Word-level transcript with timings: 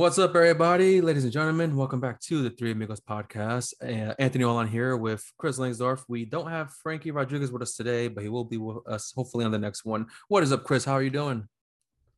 What's 0.00 0.18
up, 0.18 0.34
everybody, 0.34 1.02
ladies 1.02 1.24
and 1.24 1.32
gentlemen? 1.32 1.76
Welcome 1.76 2.00
back 2.00 2.20
to 2.20 2.42
the 2.42 2.48
Three 2.48 2.70
Amigos 2.70 3.02
podcast. 3.02 3.74
Uh, 3.82 4.14
Anthony 4.18 4.44
Olan 4.44 4.66
here 4.66 4.96
with 4.96 5.22
Chris 5.36 5.58
Langsdorf. 5.58 6.04
We 6.08 6.24
don't 6.24 6.48
have 6.48 6.72
Frankie 6.72 7.10
Rodriguez 7.10 7.52
with 7.52 7.60
us 7.60 7.74
today, 7.74 8.08
but 8.08 8.22
he 8.22 8.30
will 8.30 8.46
be 8.46 8.56
with 8.56 8.78
us 8.86 9.12
hopefully 9.14 9.44
on 9.44 9.50
the 9.50 9.58
next 9.58 9.84
one. 9.84 10.06
What 10.28 10.42
is 10.42 10.52
up, 10.52 10.64
Chris? 10.64 10.86
How 10.86 10.94
are 10.94 11.02
you 11.02 11.10
doing? 11.10 11.46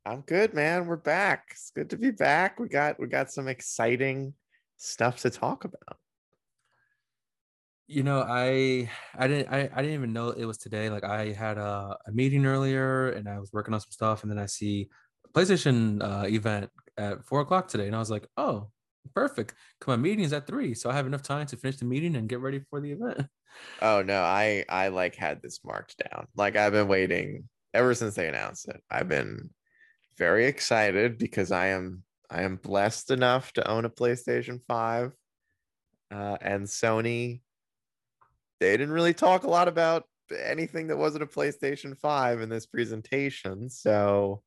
I'm 0.07 0.21
good, 0.21 0.55
man. 0.55 0.87
We're 0.87 0.95
back. 0.95 1.48
It's 1.51 1.73
good 1.75 1.91
to 1.91 1.97
be 1.97 2.12
back. 2.12 2.61
We 2.61 2.69
got 2.69 3.01
we 3.01 3.09
got 3.09 3.33
some 3.33 3.48
exciting 3.48 4.35
stuff 4.77 5.23
to 5.23 5.30
talk 5.30 5.64
about. 5.64 5.96
You 7.89 8.05
know, 8.05 8.25
I 8.25 8.89
I 9.19 9.27
didn't 9.27 9.53
I, 9.53 9.69
I 9.75 9.83
didn't 9.83 9.95
even 9.95 10.12
know 10.12 10.30
it 10.30 10.45
was 10.45 10.59
today. 10.59 10.89
Like 10.89 11.03
I 11.03 11.33
had 11.33 11.59
a, 11.59 11.97
a 12.06 12.12
meeting 12.12 12.47
earlier 12.47 13.09
and 13.09 13.28
I 13.28 13.41
was 13.41 13.53
working 13.53 13.75
on 13.75 13.80
some 13.80 13.91
stuff, 13.91 14.23
and 14.23 14.30
then 14.30 14.39
I 14.39 14.47
see 14.47 14.89
PlayStation 15.34 16.01
uh, 16.01 16.28
event 16.28 16.70
at 16.96 17.24
four 17.24 17.41
o'clock 17.41 17.69
today, 17.69 17.87
and 17.87 17.96
I 17.96 17.98
was 17.98 18.10
like, 18.10 18.27
oh, 18.37 18.70
perfect. 19.14 19.55
My 19.87 19.96
meeting 19.96 20.24
is 20.24 20.33
at 20.33 20.46
three, 20.46 20.74
so 20.74 20.91
I 20.91 20.95
have 20.95 21.06
enough 21.06 21.23
time 21.23 21.46
to 21.46 21.56
finish 21.56 21.77
the 21.77 21.84
meeting 21.84 22.16
and 22.16 22.28
get 22.28 22.41
ready 22.41 22.60
for 22.70 22.80
the 22.80 22.92
event. 22.92 23.27
Oh 23.80 24.02
no, 24.02 24.23
I 24.23 24.64
I 24.69 24.88
like 24.88 25.14
had 25.14 25.42
this 25.42 25.60
marked 25.64 26.02
down. 26.10 26.27
Like 26.36 26.56
I've 26.56 26.73
been 26.73 26.88
waiting 26.88 27.48
ever 27.74 27.95
since 27.95 28.14
they 28.14 28.28
announced 28.28 28.69
it. 28.69 28.83
I've 28.91 29.09
been 29.09 29.50
very 30.16 30.47
excited 30.47 31.19
because 31.19 31.52
I 31.52 31.69
am 31.69 32.02
I 32.30 32.42
am 32.42 32.56
blessed 32.56 33.11
enough 33.11 33.52
to 33.55 33.69
own 33.69 33.84
a 33.84 33.91
PlayStation 33.91 34.61
5. 34.66 35.12
Uh, 36.11 36.36
and 36.41 36.64
Sony, 36.64 37.42
they 38.61 38.70
didn't 38.70 38.92
really 38.92 39.14
talk 39.14 39.45
a 39.45 39.50
lot 39.50 39.69
about 39.69 40.05
anything 40.42 40.86
that 40.86 40.97
wasn't 40.97 41.22
a 41.22 41.27
PlayStation 41.27 41.97
5 41.98 42.41
in 42.41 42.48
this 42.48 42.64
presentation. 42.64 43.69
So 43.69 44.42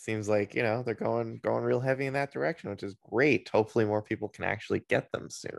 seems 0.00 0.28
like 0.28 0.54
you 0.54 0.62
know 0.62 0.82
they're 0.82 0.94
going 0.94 1.38
going 1.42 1.64
real 1.64 1.80
heavy 1.80 2.06
in 2.06 2.14
that 2.14 2.32
direction 2.32 2.70
which 2.70 2.82
is 2.82 2.96
great. 3.10 3.48
Hopefully 3.48 3.84
more 3.84 4.02
people 4.02 4.28
can 4.28 4.44
actually 4.44 4.82
get 4.88 5.10
them 5.12 5.28
soon. 5.30 5.58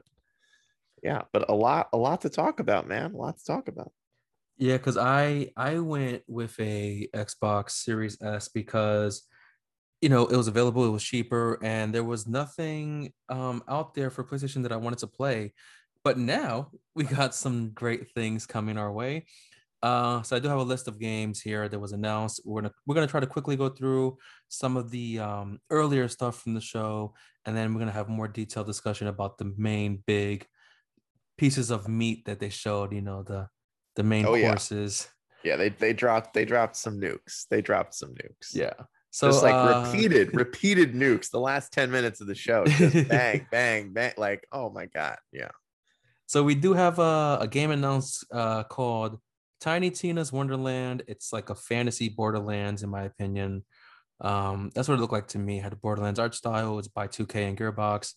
Yeah 1.03 1.21
but 1.31 1.49
a 1.49 1.53
lot 1.53 1.89
a 1.93 1.97
lot 1.97 2.21
to 2.21 2.29
talk 2.29 2.59
about 2.59 2.87
man. 2.87 3.13
A 3.13 3.17
lot 3.17 3.37
to 3.37 3.45
talk 3.45 3.67
about. 3.67 3.91
Yeah 4.57 4.77
because 4.77 4.97
i 4.97 5.51
i 5.55 5.79
went 5.79 6.23
with 6.27 6.59
a 6.59 7.07
xbox 7.15 7.71
series 7.71 8.21
s 8.21 8.47
because 8.47 9.23
you 10.01 10.09
know 10.09 10.25
it 10.25 10.35
was 10.35 10.47
available 10.47 10.85
it 10.85 10.89
was 10.89 11.03
cheaper 11.03 11.59
and 11.63 11.93
there 11.93 12.03
was 12.03 12.27
nothing 12.27 13.13
um 13.29 13.63
out 13.67 13.93
there 13.93 14.09
for 14.09 14.23
playstation 14.23 14.63
that 14.63 14.71
i 14.71 14.77
wanted 14.77 14.99
to 14.99 15.07
play. 15.07 15.53
But 16.03 16.17
now 16.17 16.71
we 16.95 17.03
got 17.03 17.35
some 17.35 17.69
great 17.69 18.11
things 18.15 18.47
coming 18.47 18.77
our 18.77 18.91
way 18.91 19.25
uh, 19.83 20.21
so 20.21 20.35
I 20.35 20.39
do 20.39 20.47
have 20.47 20.59
a 20.59 20.63
list 20.63 20.87
of 20.87 20.99
games 20.99 21.41
here 21.41 21.67
that 21.67 21.79
was 21.79 21.91
announced. 21.91 22.41
We're 22.45 22.61
gonna 22.61 22.73
we're 22.85 22.95
gonna 22.95 23.07
try 23.07 23.19
to 23.19 23.27
quickly 23.27 23.55
go 23.55 23.69
through 23.69 24.17
some 24.47 24.77
of 24.77 24.91
the 24.91 25.19
um, 25.19 25.59
earlier 25.69 26.07
stuff 26.07 26.41
from 26.41 26.53
the 26.53 26.61
show, 26.61 27.13
and 27.45 27.57
then 27.57 27.73
we're 27.73 27.79
gonna 27.79 27.91
have 27.91 28.07
more 28.07 28.27
detailed 28.27 28.67
discussion 28.67 29.07
about 29.07 29.37
the 29.37 29.51
main 29.57 30.03
big 30.05 30.45
pieces 31.37 31.71
of 31.71 31.87
meat 31.87 32.25
that 32.25 32.39
they 32.39 32.49
showed. 32.49 32.93
You 32.93 33.01
know 33.01 33.23
the 33.23 33.47
the 33.95 34.03
main 34.03 34.25
oh, 34.25 34.39
courses. 34.39 35.07
Yeah. 35.43 35.53
yeah, 35.53 35.57
they 35.57 35.69
they 35.69 35.93
dropped 35.93 36.33
they 36.33 36.45
dropped 36.45 36.75
some 36.75 36.99
nukes. 36.99 37.47
They 37.49 37.61
dropped 37.61 37.95
some 37.95 38.11
nukes. 38.11 38.53
Yeah. 38.53 38.73
So 39.13 39.27
just 39.27 39.43
like 39.43 39.53
uh, 39.53 39.83
repeated, 39.91 40.33
repeated 40.33 40.93
nukes. 40.93 41.29
The 41.31 41.39
last 41.39 41.73
10 41.73 41.91
minutes 41.91 42.21
of 42.21 42.27
the 42.27 42.35
show, 42.35 42.65
just 42.65 42.93
bang, 43.09 43.45
bang, 43.51 43.91
bang. 43.91 44.13
Like, 44.15 44.47
oh 44.53 44.69
my 44.69 44.85
God. 44.85 45.17
Yeah. 45.33 45.49
So 46.27 46.43
we 46.43 46.55
do 46.55 46.71
have 46.71 46.97
a, 46.97 47.39
a 47.41 47.47
game 47.51 47.71
announced 47.71 48.23
uh, 48.31 48.63
called 48.63 49.19
Tiny 49.61 49.91
Tina's 49.91 50.33
Wonderland. 50.33 51.03
It's 51.07 51.31
like 51.31 51.49
a 51.51 51.55
fantasy 51.55 52.09
Borderlands, 52.09 52.83
in 52.83 52.89
my 52.89 53.03
opinion. 53.03 53.63
Um, 54.19 54.71
that's 54.73 54.87
what 54.87 54.95
it 54.95 55.01
looked 55.01 55.13
like 55.13 55.27
to 55.29 55.39
me. 55.39 55.59
It 55.59 55.63
had 55.63 55.73
a 55.73 55.77
Borderlands 55.77 56.19
art 56.19 56.35
style. 56.35 56.79
It's 56.79 56.87
by 56.87 57.07
2K 57.07 57.47
and 57.47 57.57
Gearbox. 57.57 58.13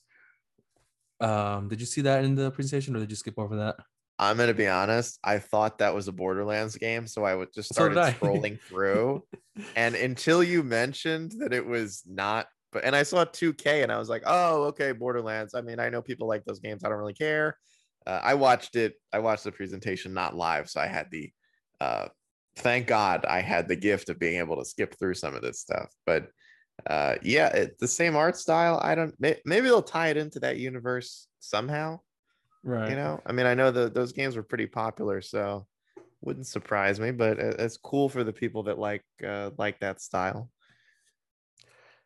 Um, 1.20 1.68
did 1.68 1.80
you 1.80 1.86
see 1.86 2.00
that 2.02 2.24
in 2.24 2.34
the 2.34 2.50
presentation, 2.50 2.96
or 2.96 3.00
did 3.00 3.10
you 3.10 3.16
skip 3.16 3.38
over 3.38 3.56
that? 3.56 3.76
I'm 4.18 4.36
gonna 4.36 4.54
be 4.54 4.68
honest. 4.68 5.18
I 5.24 5.38
thought 5.38 5.78
that 5.78 5.94
was 5.94 6.08
a 6.08 6.12
Borderlands 6.12 6.76
game, 6.76 7.06
so 7.06 7.24
I 7.24 7.34
would 7.34 7.52
just 7.52 7.72
started 7.72 7.96
so 7.96 8.12
scrolling 8.12 8.60
through, 8.60 9.24
and 9.76 9.94
until 9.94 10.42
you 10.42 10.62
mentioned 10.62 11.32
that 11.38 11.52
it 11.52 11.66
was 11.66 12.02
not, 12.06 12.46
but 12.72 12.84
and 12.84 12.94
I 12.94 13.02
saw 13.02 13.24
2K, 13.24 13.82
and 13.82 13.90
I 13.90 13.98
was 13.98 14.08
like, 14.08 14.22
oh, 14.24 14.64
okay, 14.64 14.92
Borderlands. 14.92 15.54
I 15.54 15.62
mean, 15.62 15.80
I 15.80 15.88
know 15.88 16.00
people 16.00 16.28
like 16.28 16.44
those 16.44 16.60
games. 16.60 16.84
I 16.84 16.88
don't 16.88 16.98
really 16.98 17.14
care. 17.14 17.58
Uh, 18.06 18.20
I 18.22 18.34
watched 18.34 18.76
it. 18.76 18.94
I 19.12 19.18
watched 19.20 19.44
the 19.44 19.52
presentation 19.52 20.12
not 20.12 20.36
live, 20.36 20.68
so 20.68 20.80
I 20.80 20.86
had 20.86 21.10
the. 21.10 21.32
Uh, 21.80 22.08
thank 22.56 22.86
God 22.86 23.24
I 23.26 23.40
had 23.40 23.68
the 23.68 23.76
gift 23.76 24.08
of 24.08 24.18
being 24.18 24.38
able 24.38 24.56
to 24.56 24.64
skip 24.64 24.98
through 24.98 25.14
some 25.14 25.34
of 25.34 25.42
this 25.42 25.60
stuff. 25.60 25.90
But 26.06 26.28
uh, 26.88 27.16
yeah, 27.22 27.48
it, 27.48 27.78
the 27.78 27.88
same 27.88 28.16
art 28.16 28.36
style. 28.36 28.80
I 28.82 28.94
don't. 28.94 29.14
May, 29.18 29.40
maybe 29.44 29.66
they'll 29.66 29.82
tie 29.82 30.08
it 30.08 30.16
into 30.16 30.40
that 30.40 30.58
universe 30.58 31.28
somehow. 31.40 32.00
Right. 32.62 32.90
You 32.90 32.96
know, 32.96 33.20
I 33.26 33.32
mean, 33.32 33.46
I 33.46 33.54
know 33.54 33.70
that 33.70 33.94
those 33.94 34.12
games 34.12 34.36
were 34.36 34.42
pretty 34.42 34.66
popular, 34.66 35.20
so 35.20 35.66
wouldn't 36.22 36.46
surprise 36.46 36.98
me. 37.00 37.10
But 37.10 37.38
it's 37.38 37.76
cool 37.76 38.08
for 38.08 38.24
the 38.24 38.32
people 38.32 38.64
that 38.64 38.78
like 38.78 39.04
uh, 39.26 39.50
like 39.58 39.80
that 39.80 40.00
style. 40.00 40.50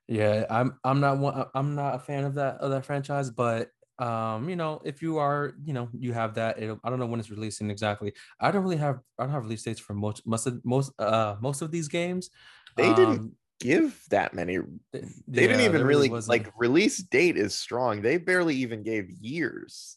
Yeah, 0.06 0.46
I'm. 0.48 0.78
I'm 0.84 1.00
not 1.00 1.18
one. 1.18 1.46
I'm 1.54 1.74
not 1.74 1.96
a 1.96 1.98
fan 1.98 2.24
of 2.24 2.34
that 2.34 2.56
of 2.56 2.70
that 2.70 2.86
franchise, 2.86 3.30
but 3.30 3.70
um 3.98 4.48
you 4.48 4.54
know 4.54 4.80
if 4.84 5.02
you 5.02 5.18
are 5.18 5.54
you 5.64 5.72
know 5.72 5.88
you 5.92 6.12
have 6.12 6.34
that 6.34 6.56
i 6.58 6.88
don't 6.88 6.98
know 6.98 7.06
when 7.06 7.18
it's 7.18 7.30
releasing 7.30 7.70
exactly. 7.70 8.12
I 8.40 8.50
don't 8.50 8.62
really 8.62 8.76
have 8.76 9.00
i 9.18 9.24
don't 9.24 9.32
have 9.32 9.44
release 9.44 9.62
dates 9.62 9.80
for 9.80 9.94
most 9.94 10.26
most 10.26 10.46
of 10.46 10.64
most 10.64 10.92
uh 10.98 11.36
most 11.40 11.62
of 11.62 11.70
these 11.70 11.88
games. 11.88 12.30
They 12.76 12.88
um, 12.88 12.94
didn't 12.94 13.32
give 13.60 14.00
that 14.10 14.34
many 14.34 14.58
they 14.92 15.00
yeah, 15.26 15.48
didn't 15.48 15.60
even 15.62 15.84
really, 15.84 16.08
really 16.08 16.22
like 16.28 16.52
release 16.56 16.98
date 16.98 17.36
is 17.36 17.54
strong. 17.54 18.02
They 18.02 18.16
barely 18.18 18.54
even 18.56 18.82
gave 18.82 19.10
years. 19.10 19.96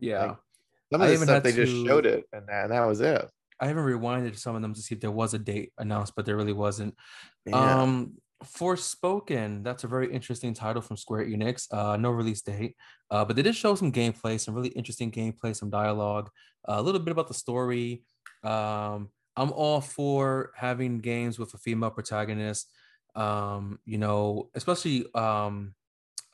Yeah. 0.00 0.24
Like, 0.26 0.36
some 0.92 1.02
of 1.02 1.08
the 1.08 1.16
stuff 1.18 1.42
they 1.42 1.52
to, 1.52 1.64
just 1.64 1.86
showed 1.86 2.06
it 2.06 2.24
and 2.32 2.48
that, 2.48 2.64
and 2.64 2.72
that 2.72 2.86
was 2.86 3.00
it. 3.00 3.30
I 3.60 3.66
haven't 3.66 3.84
rewinded 3.84 4.38
some 4.38 4.56
of 4.56 4.62
them 4.62 4.74
to 4.74 4.80
see 4.80 4.94
if 4.94 5.00
there 5.00 5.10
was 5.10 5.34
a 5.34 5.38
date 5.38 5.72
announced 5.78 6.14
but 6.16 6.26
there 6.26 6.36
really 6.36 6.52
wasn't. 6.52 6.94
Yeah. 7.46 7.82
um 7.82 8.14
Forspoken, 8.44 9.64
that's 9.64 9.84
a 9.84 9.88
very 9.88 10.12
interesting 10.12 10.54
title 10.54 10.80
from 10.80 10.96
Square 10.96 11.26
Enix. 11.26 11.66
Uh, 11.72 11.96
no 11.96 12.10
release 12.10 12.42
date, 12.42 12.76
uh, 13.10 13.24
but 13.24 13.34
they 13.34 13.42
did 13.42 13.56
show 13.56 13.74
some 13.74 13.90
gameplay, 13.90 14.38
some 14.38 14.54
really 14.54 14.68
interesting 14.68 15.10
gameplay, 15.10 15.54
some 15.54 15.70
dialogue, 15.70 16.30
uh, 16.68 16.76
a 16.78 16.82
little 16.82 17.00
bit 17.00 17.10
about 17.12 17.28
the 17.28 17.34
story. 17.34 18.04
Um, 18.44 19.10
I'm 19.36 19.52
all 19.52 19.80
for 19.80 20.52
having 20.56 20.98
games 20.98 21.38
with 21.38 21.54
a 21.54 21.58
female 21.58 21.90
protagonist. 21.90 22.70
Um, 23.14 23.80
you 23.84 23.98
know, 23.98 24.50
especially 24.54 25.06
um, 25.14 25.74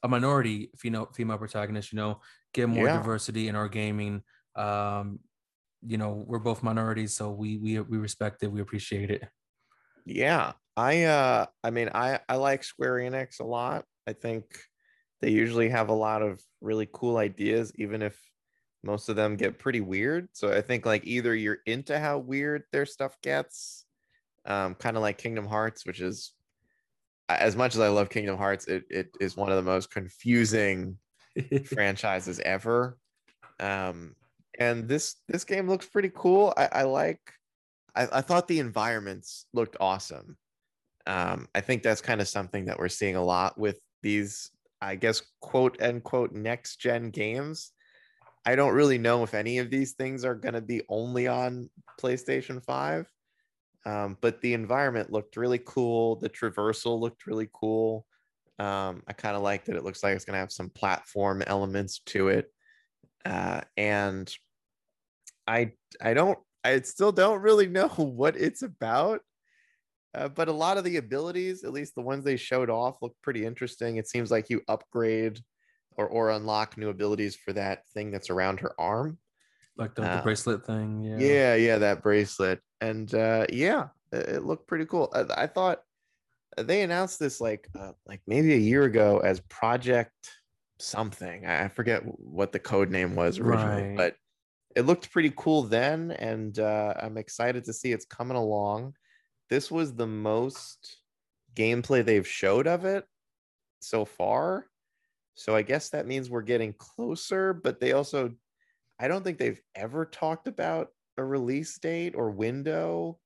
a 0.03 0.09
minority 0.09 0.71
female 0.77 1.09
female 1.15 1.39
protagonist. 1.39 1.93
You 1.93 1.97
know, 1.97 2.21
get 2.53 2.69
more 2.69 2.87
yeah. 2.87 2.97
diversity 2.97 3.49
in 3.49 3.57
our 3.57 3.69
gaming. 3.69 4.23
Um, 4.57 5.21
you 5.87 5.99
know, 5.99 6.25
we're 6.27 6.39
both 6.39 6.63
minorities, 6.63 7.15
so 7.15 7.31
we 7.31 7.59
we 7.59 7.81
we 7.81 7.99
respect 7.99 8.43
it. 8.43 8.53
We 8.53 8.61
appreciate 8.61 9.11
it. 9.11 9.29
Yeah, 10.07 10.53
I 10.77 11.05
uh 11.05 11.47
I 11.63 11.71
mean 11.71 11.91
I 11.95 12.21
I 12.29 12.37
like 12.37 12.65
Square 12.65 12.95
Enix 12.95 13.41
a 13.41 13.45
lot. 13.45 13.85
I 14.07 14.13
think 14.13 14.45
they 15.21 15.31
usually 15.31 15.69
have 15.69 15.89
a 15.89 15.95
lot 15.95 16.23
of 16.23 16.43
really 16.61 16.89
cool 16.93 17.17
ideas 17.17 17.73
even 17.77 18.03
if 18.03 18.21
most 18.83 19.09
of 19.09 19.17
them 19.17 19.37
get 19.37 19.59
pretty 19.59 19.81
weird. 19.81 20.29
So 20.33 20.53
I 20.53 20.61
think 20.61 20.85
like 20.85 21.07
either 21.07 21.35
you're 21.35 21.59
into 21.67 21.99
how 21.99 22.19
weird 22.19 22.65
their 22.73 22.87
stuff 22.87 23.17
gets 23.23 23.87
um 24.47 24.75
kind 24.75 24.97
of 24.97 25.03
like 25.03 25.19
Kingdom 25.19 25.47
Hearts 25.47 25.87
which 25.87 26.01
is 26.01 26.33
as 27.29 27.57
much 27.57 27.75
as 27.75 27.81
I 27.81 27.89
love 27.89 28.11
Kingdom 28.11 28.37
Hearts 28.37 28.67
it 28.67 28.85
it 28.91 29.11
is 29.21 29.37
one 29.37 29.51
of 29.51 29.57
the 29.57 29.63
most 29.63 29.91
confusing 29.91 30.99
franchises 31.67 32.41
ever. 32.41 32.99
Um 33.61 34.17
and 34.59 34.89
this 34.89 35.17
this 35.29 35.45
game 35.45 35.69
looks 35.69 35.87
pretty 35.87 36.11
cool. 36.15 36.53
I, 36.57 36.69
I 36.73 36.83
like 36.83 37.21
I, 37.95 38.09
I 38.13 38.21
thought 38.23 38.49
the 38.49 38.59
environments 38.59 39.47
looked 39.53 39.77
awesome. 39.81 40.37
Um, 41.07 41.49
I 41.55 41.61
think 41.61 41.83
that's 41.83 42.01
kind 42.01 42.21
of 42.21 42.29
something 42.29 42.67
that 42.67 42.79
we're 42.79 42.89
seeing 42.89 43.17
a 43.17 43.25
lot 43.25 43.59
with 43.59 43.79
these, 44.03 44.51
I 44.81 44.97
guess, 44.97 45.23
quote 45.41 45.81
unquote, 45.83 46.33
next 46.33 46.77
gen 46.77 47.11
games. 47.11 47.73
I 48.47 48.57
don't 48.57 48.75
really 48.75 48.99
know 48.99 49.23
if 49.23 49.35
any 49.35 49.59
of 49.59 49.71
these 49.71 49.93
things 49.93 50.25
are 50.25 50.35
going 50.35 50.55
to 50.55 50.61
be 50.61 50.83
only 50.89 51.27
on 51.27 51.71
PlayStation 52.01 52.63
5. 52.63 53.11
Um, 53.87 54.17
but 54.21 54.41
the 54.41 54.55
environment 54.55 55.13
looked 55.13 55.37
really 55.37 55.61
cool. 55.65 56.17
The 56.17 56.31
traversal 56.31 56.99
looked 56.99 57.27
really 57.27 57.49
cool. 57.53 58.07
Um, 58.59 59.03
I 59.07 59.13
kind 59.13 59.37
of 59.37 59.43
like 59.43 59.65
that 59.65 59.77
it 59.77 59.85
looks 59.85 60.03
like 60.03 60.15
it's 60.15 60.25
going 60.25 60.35
to 60.35 60.41
have 60.41 60.53
some 60.53 60.71
platform 60.71 61.43
elements 61.47 62.01
to 62.07 62.29
it. 62.29 62.51
Uh, 63.25 63.63
and 63.77 64.33
I 65.47 65.73
I 66.01 66.15
don't 66.15 66.39
I 66.63 66.81
still 66.81 67.13
don't 67.13 67.43
really 67.43 67.67
know 67.69 67.89
what 67.89 68.37
it's 68.37 68.63
about. 68.63 69.21
Uh, 70.15 70.29
but 70.29 70.49
a 70.49 70.53
lot 70.53 70.79
of 70.79 70.85
the 70.85 70.97
abilities, 70.97 71.65
at 71.65 71.73
least 71.73 71.95
the 71.95 72.01
ones 72.01 72.25
they 72.25 72.37
showed 72.37 72.71
off, 72.71 73.03
look 73.03 73.17
pretty 73.23 73.45
interesting. 73.45 73.97
It 73.97 74.09
seems 74.09 74.31
like 74.31 74.49
you 74.49 74.63
upgrade 74.69 75.41
or 75.97 76.09
or 76.09 76.31
unlock 76.31 76.77
new 76.77 76.89
abilities 76.89 77.37
for 77.37 77.53
that 77.53 77.89
thing 77.89 78.11
that's 78.11 78.31
around 78.31 78.61
her 78.61 78.73
arm, 78.79 79.19
like 79.77 79.95
the, 79.95 80.03
uh, 80.03 80.17
the 80.17 80.23
bracelet 80.23 80.65
thing. 80.67 81.03
Yeah, 81.03 81.19
yeah, 81.19 81.55
yeah, 81.55 81.79
that 81.79 82.03
bracelet. 82.03 82.61
And 82.81 83.13
uh, 83.15 83.47
yeah, 83.53 83.89
it, 84.13 84.29
it 84.29 84.45
looked 84.45 84.67
pretty 84.67 84.87
cool. 84.87 85.13
I, 85.15 85.43
I 85.43 85.47
thought 85.47 85.83
they 86.57 86.83
announced 86.83 87.19
this 87.19 87.41
like 87.41 87.69
uh, 87.79 87.93
like 88.07 88.21
maybe 88.27 88.55
a 88.55 88.59
year 88.59 88.85
ago 88.85 89.19
as 89.19 89.41
Project 89.41 90.31
something. 90.79 91.47
I 91.47 91.69
forget 91.69 92.03
what 92.05 92.53
the 92.53 92.59
code 92.59 92.91
name 92.91 93.15
was 93.15 93.39
originally, 93.39 93.89
right. 93.89 93.97
but 93.97 94.17
it 94.77 94.83
looked 94.87 95.13
pretty 95.13 95.33
cool 95.37 95.63
then, 95.63 96.11
and 96.13 96.59
uh, 96.59 96.95
I'm 97.01 97.17
excited 97.17 97.65
to 97.65 97.73
see 97.73 97.93
it's 97.93 98.05
coming 98.05 98.37
along. 98.37 98.95
This 99.55 99.71
was 99.71 99.95
the 99.95 100.09
most 100.09 100.97
gameplay 101.55 102.05
they've 102.05 102.27
showed 102.27 102.67
of 102.67 102.85
it 102.85 103.07
so 103.79 104.05
far. 104.05 104.67
So 105.37 105.55
I 105.55 105.63
guess 105.63 105.91
that 105.91 106.09
means 106.09 106.29
we're 106.29 106.43
getting 106.43 106.73
closer, 106.73 107.53
but 107.53 107.79
they 107.79 107.93
also 107.93 108.33
I 108.99 109.07
don't 109.07 109.23
think 109.23 109.39
they've 109.39 109.61
ever 109.77 110.07
talked 110.07 110.49
about 110.49 110.89
a 111.19 111.25
release 111.25 111.79
date 111.79 112.17
or 112.17 112.33
window. 112.33 113.21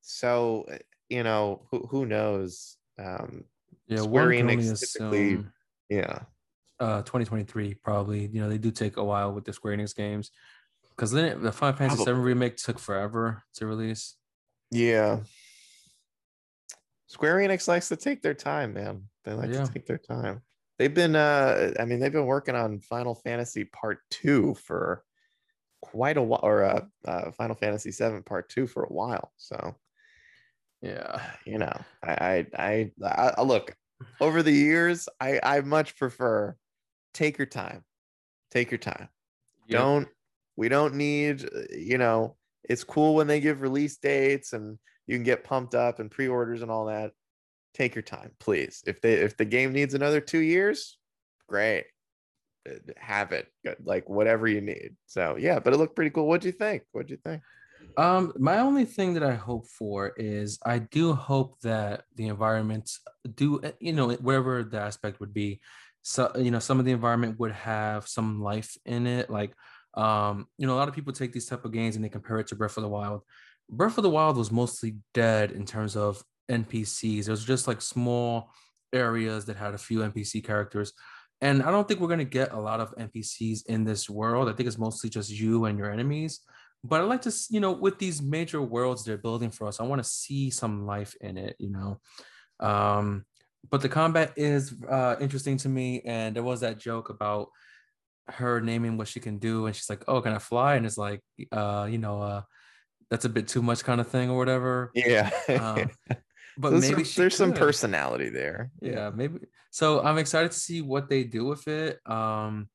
So, 0.00 0.66
you 1.08 1.22
know, 1.22 1.64
who 1.70 1.86
who 1.86 2.04
knows? 2.04 2.76
Um 2.98 3.44
yeah, 3.86 3.98
Square 3.98 4.30
Enix 4.30 4.92
typically 4.92 5.44
yeah. 5.88 6.18
Uh 6.80 7.02
2023 7.02 7.74
probably. 7.74 8.26
You 8.26 8.40
know, 8.40 8.48
they 8.48 8.58
do 8.58 8.72
take 8.72 8.96
a 8.96 9.04
while 9.04 9.32
with 9.32 9.44
the 9.44 9.52
Square 9.52 9.76
Enix 9.76 9.94
games. 9.94 10.32
Because 10.96 11.12
then 11.12 11.40
the 11.44 11.52
Final 11.52 11.76
Fantasy 11.76 12.04
VII 12.04 12.10
remake 12.10 12.56
took 12.56 12.80
forever 12.80 13.44
to 13.54 13.66
release. 13.68 14.16
Yeah. 14.72 15.20
Square 17.10 17.38
Enix 17.38 17.66
likes 17.66 17.88
to 17.88 17.96
take 17.96 18.22
their 18.22 18.34
time, 18.34 18.72
man. 18.72 19.02
They 19.24 19.32
like 19.32 19.50
yeah. 19.50 19.64
to 19.64 19.72
take 19.72 19.84
their 19.84 19.98
time. 19.98 20.42
They've 20.78 20.94
been 20.94 21.16
uh 21.16 21.72
I 21.78 21.84
mean 21.84 21.98
they've 21.98 22.12
been 22.12 22.24
working 22.24 22.54
on 22.54 22.78
Final 22.78 23.16
Fantasy 23.16 23.64
Part 23.64 23.98
2 24.12 24.54
for 24.54 25.02
quite 25.82 26.16
a 26.16 26.22
while 26.22 26.40
or 26.44 26.64
uh, 26.64 26.84
uh 27.04 27.32
Final 27.32 27.56
Fantasy 27.56 27.90
7 27.90 28.22
Part 28.22 28.48
2 28.50 28.68
for 28.68 28.84
a 28.84 28.92
while. 28.92 29.32
So 29.38 29.74
yeah, 30.82 31.20
you 31.44 31.58
know, 31.58 31.72
I 32.00 32.46
I 32.56 32.90
I, 33.04 33.32
I 33.36 33.42
look 33.42 33.74
over 34.20 34.44
the 34.44 34.52
years 34.52 35.08
I 35.20 35.40
I 35.42 35.60
much 35.62 35.96
prefer 35.96 36.54
take 37.12 37.38
your 37.38 37.46
time. 37.46 37.82
Take 38.52 38.70
your 38.70 38.78
time. 38.78 39.08
Yep. 39.66 39.80
Don't 39.80 40.08
we 40.54 40.68
don't 40.68 40.94
need 40.94 41.44
you 41.76 41.98
know, 41.98 42.36
it's 42.62 42.84
cool 42.84 43.16
when 43.16 43.26
they 43.26 43.40
give 43.40 43.62
release 43.62 43.96
dates 43.96 44.52
and 44.52 44.78
you 45.10 45.16
can 45.16 45.24
get 45.24 45.42
pumped 45.42 45.74
up 45.74 45.98
and 45.98 46.08
pre-orders 46.08 46.62
and 46.62 46.70
all 46.70 46.86
that 46.86 47.10
take 47.74 47.96
your 47.96 48.02
time, 48.02 48.30
please. 48.38 48.82
If 48.86 49.00
they 49.00 49.14
if 49.14 49.36
the 49.36 49.44
game 49.44 49.72
needs 49.72 49.94
another 49.94 50.20
two 50.20 50.38
years, 50.38 50.98
great. 51.48 51.86
Uh, 52.68 52.74
have 52.96 53.32
it 53.32 53.48
like 53.82 54.08
whatever 54.08 54.46
you 54.46 54.60
need. 54.60 54.94
So 55.06 55.36
yeah, 55.36 55.58
but 55.58 55.72
it 55.72 55.78
looked 55.78 55.96
pretty 55.96 56.10
cool. 56.10 56.28
What 56.28 56.42
do 56.42 56.48
you 56.48 56.52
think? 56.52 56.82
What 56.92 57.08
do 57.08 57.14
you 57.14 57.18
think? 57.24 57.42
Um, 57.96 58.32
my 58.38 58.58
only 58.58 58.84
thing 58.84 59.14
that 59.14 59.24
I 59.24 59.34
hope 59.34 59.66
for 59.66 60.12
is 60.16 60.58
I 60.64 60.78
do 60.78 61.12
hope 61.12 61.58
that 61.62 62.04
the 62.14 62.28
environments 62.28 63.00
do 63.34 63.60
uh, 63.62 63.72
you 63.80 63.92
know 63.92 64.12
wherever 64.12 64.62
the 64.62 64.78
aspect 64.78 65.18
would 65.18 65.34
be, 65.34 65.60
so 66.02 66.30
you 66.38 66.52
know 66.52 66.60
some 66.60 66.78
of 66.78 66.84
the 66.84 66.92
environment 66.92 67.40
would 67.40 67.52
have 67.52 68.06
some 68.06 68.40
life 68.40 68.76
in 68.84 69.08
it. 69.08 69.28
Like 69.28 69.54
um, 69.94 70.46
you 70.56 70.66
know, 70.66 70.74
a 70.74 70.78
lot 70.78 70.88
of 70.88 70.94
people 70.94 71.12
take 71.12 71.32
these 71.32 71.46
type 71.46 71.64
of 71.64 71.72
games 71.72 71.96
and 71.96 72.04
they 72.04 72.08
compare 72.08 72.38
it 72.38 72.46
to 72.48 72.56
Breath 72.56 72.76
of 72.76 72.82
the 72.82 72.88
Wild. 72.88 73.22
Breath 73.70 73.96
of 73.98 74.02
the 74.02 74.10
Wild 74.10 74.36
was 74.36 74.50
mostly 74.50 74.96
dead 75.14 75.52
in 75.52 75.64
terms 75.64 75.96
of 75.96 76.22
NPCs. 76.50 77.28
It 77.28 77.30
was 77.30 77.44
just 77.44 77.68
like 77.68 77.80
small 77.80 78.50
areas 78.92 79.46
that 79.46 79.56
had 79.56 79.74
a 79.74 79.78
few 79.78 80.00
NPC 80.00 80.44
characters. 80.44 80.92
And 81.40 81.62
I 81.62 81.70
don't 81.70 81.86
think 81.88 82.00
we're 82.00 82.08
going 82.08 82.18
to 82.18 82.24
get 82.24 82.52
a 82.52 82.60
lot 82.60 82.80
of 82.80 82.94
NPCs 82.96 83.66
in 83.66 83.84
this 83.84 84.10
world. 84.10 84.48
I 84.48 84.52
think 84.52 84.66
it's 84.66 84.78
mostly 84.78 85.08
just 85.08 85.30
you 85.30 85.64
and 85.64 85.78
your 85.78 85.90
enemies. 85.90 86.40
But 86.82 87.00
I 87.00 87.04
like 87.04 87.22
to, 87.22 87.32
you 87.50 87.60
know, 87.60 87.72
with 87.72 87.98
these 87.98 88.20
major 88.20 88.60
worlds 88.60 89.04
they're 89.04 89.16
building 89.16 89.50
for 89.50 89.66
us, 89.68 89.80
I 89.80 89.84
want 89.84 90.02
to 90.02 90.08
see 90.08 90.50
some 90.50 90.86
life 90.86 91.14
in 91.20 91.38
it, 91.38 91.56
you 91.58 91.70
know. 91.70 92.00
Um, 92.58 93.24
but 93.70 93.82
the 93.82 93.88
combat 93.88 94.32
is 94.36 94.74
uh, 94.88 95.16
interesting 95.20 95.56
to 95.58 95.68
me. 95.68 96.02
And 96.04 96.34
there 96.34 96.42
was 96.42 96.60
that 96.60 96.78
joke 96.78 97.10
about 97.10 97.48
her 98.28 98.60
naming 98.60 98.96
what 98.96 99.08
she 99.08 99.20
can 99.20 99.38
do. 99.38 99.66
And 99.66 99.76
she's 99.76 99.90
like, 99.90 100.04
oh, 100.08 100.20
can 100.20 100.32
I 100.32 100.38
fly? 100.38 100.74
And 100.74 100.86
it's 100.86 100.98
like, 100.98 101.20
uh, 101.52 101.86
you 101.90 101.98
know, 101.98 102.20
uh, 102.20 102.42
that's 103.10 103.24
a 103.24 103.28
bit 103.28 103.48
too 103.48 103.62
much 103.62 103.84
kind 103.84 104.00
of 104.00 104.08
thing 104.08 104.30
or 104.30 104.36
whatever. 104.38 104.90
Yeah. 104.94 105.30
um, 105.48 105.90
but 106.58 106.70
there's 106.70 106.90
maybe 106.90 107.04
some, 107.04 107.22
there's 107.22 107.36
some 107.36 107.52
personality 107.52 108.28
there. 108.28 108.70
Yeah, 108.80 109.10
maybe. 109.14 109.40
So 109.70 110.00
I'm 110.02 110.18
excited 110.18 110.52
to 110.52 110.58
see 110.58 110.82
what 110.82 111.08
they 111.08 111.24
do 111.24 111.44
with 111.44 111.66
it. 111.68 111.98
Um, 112.06 112.68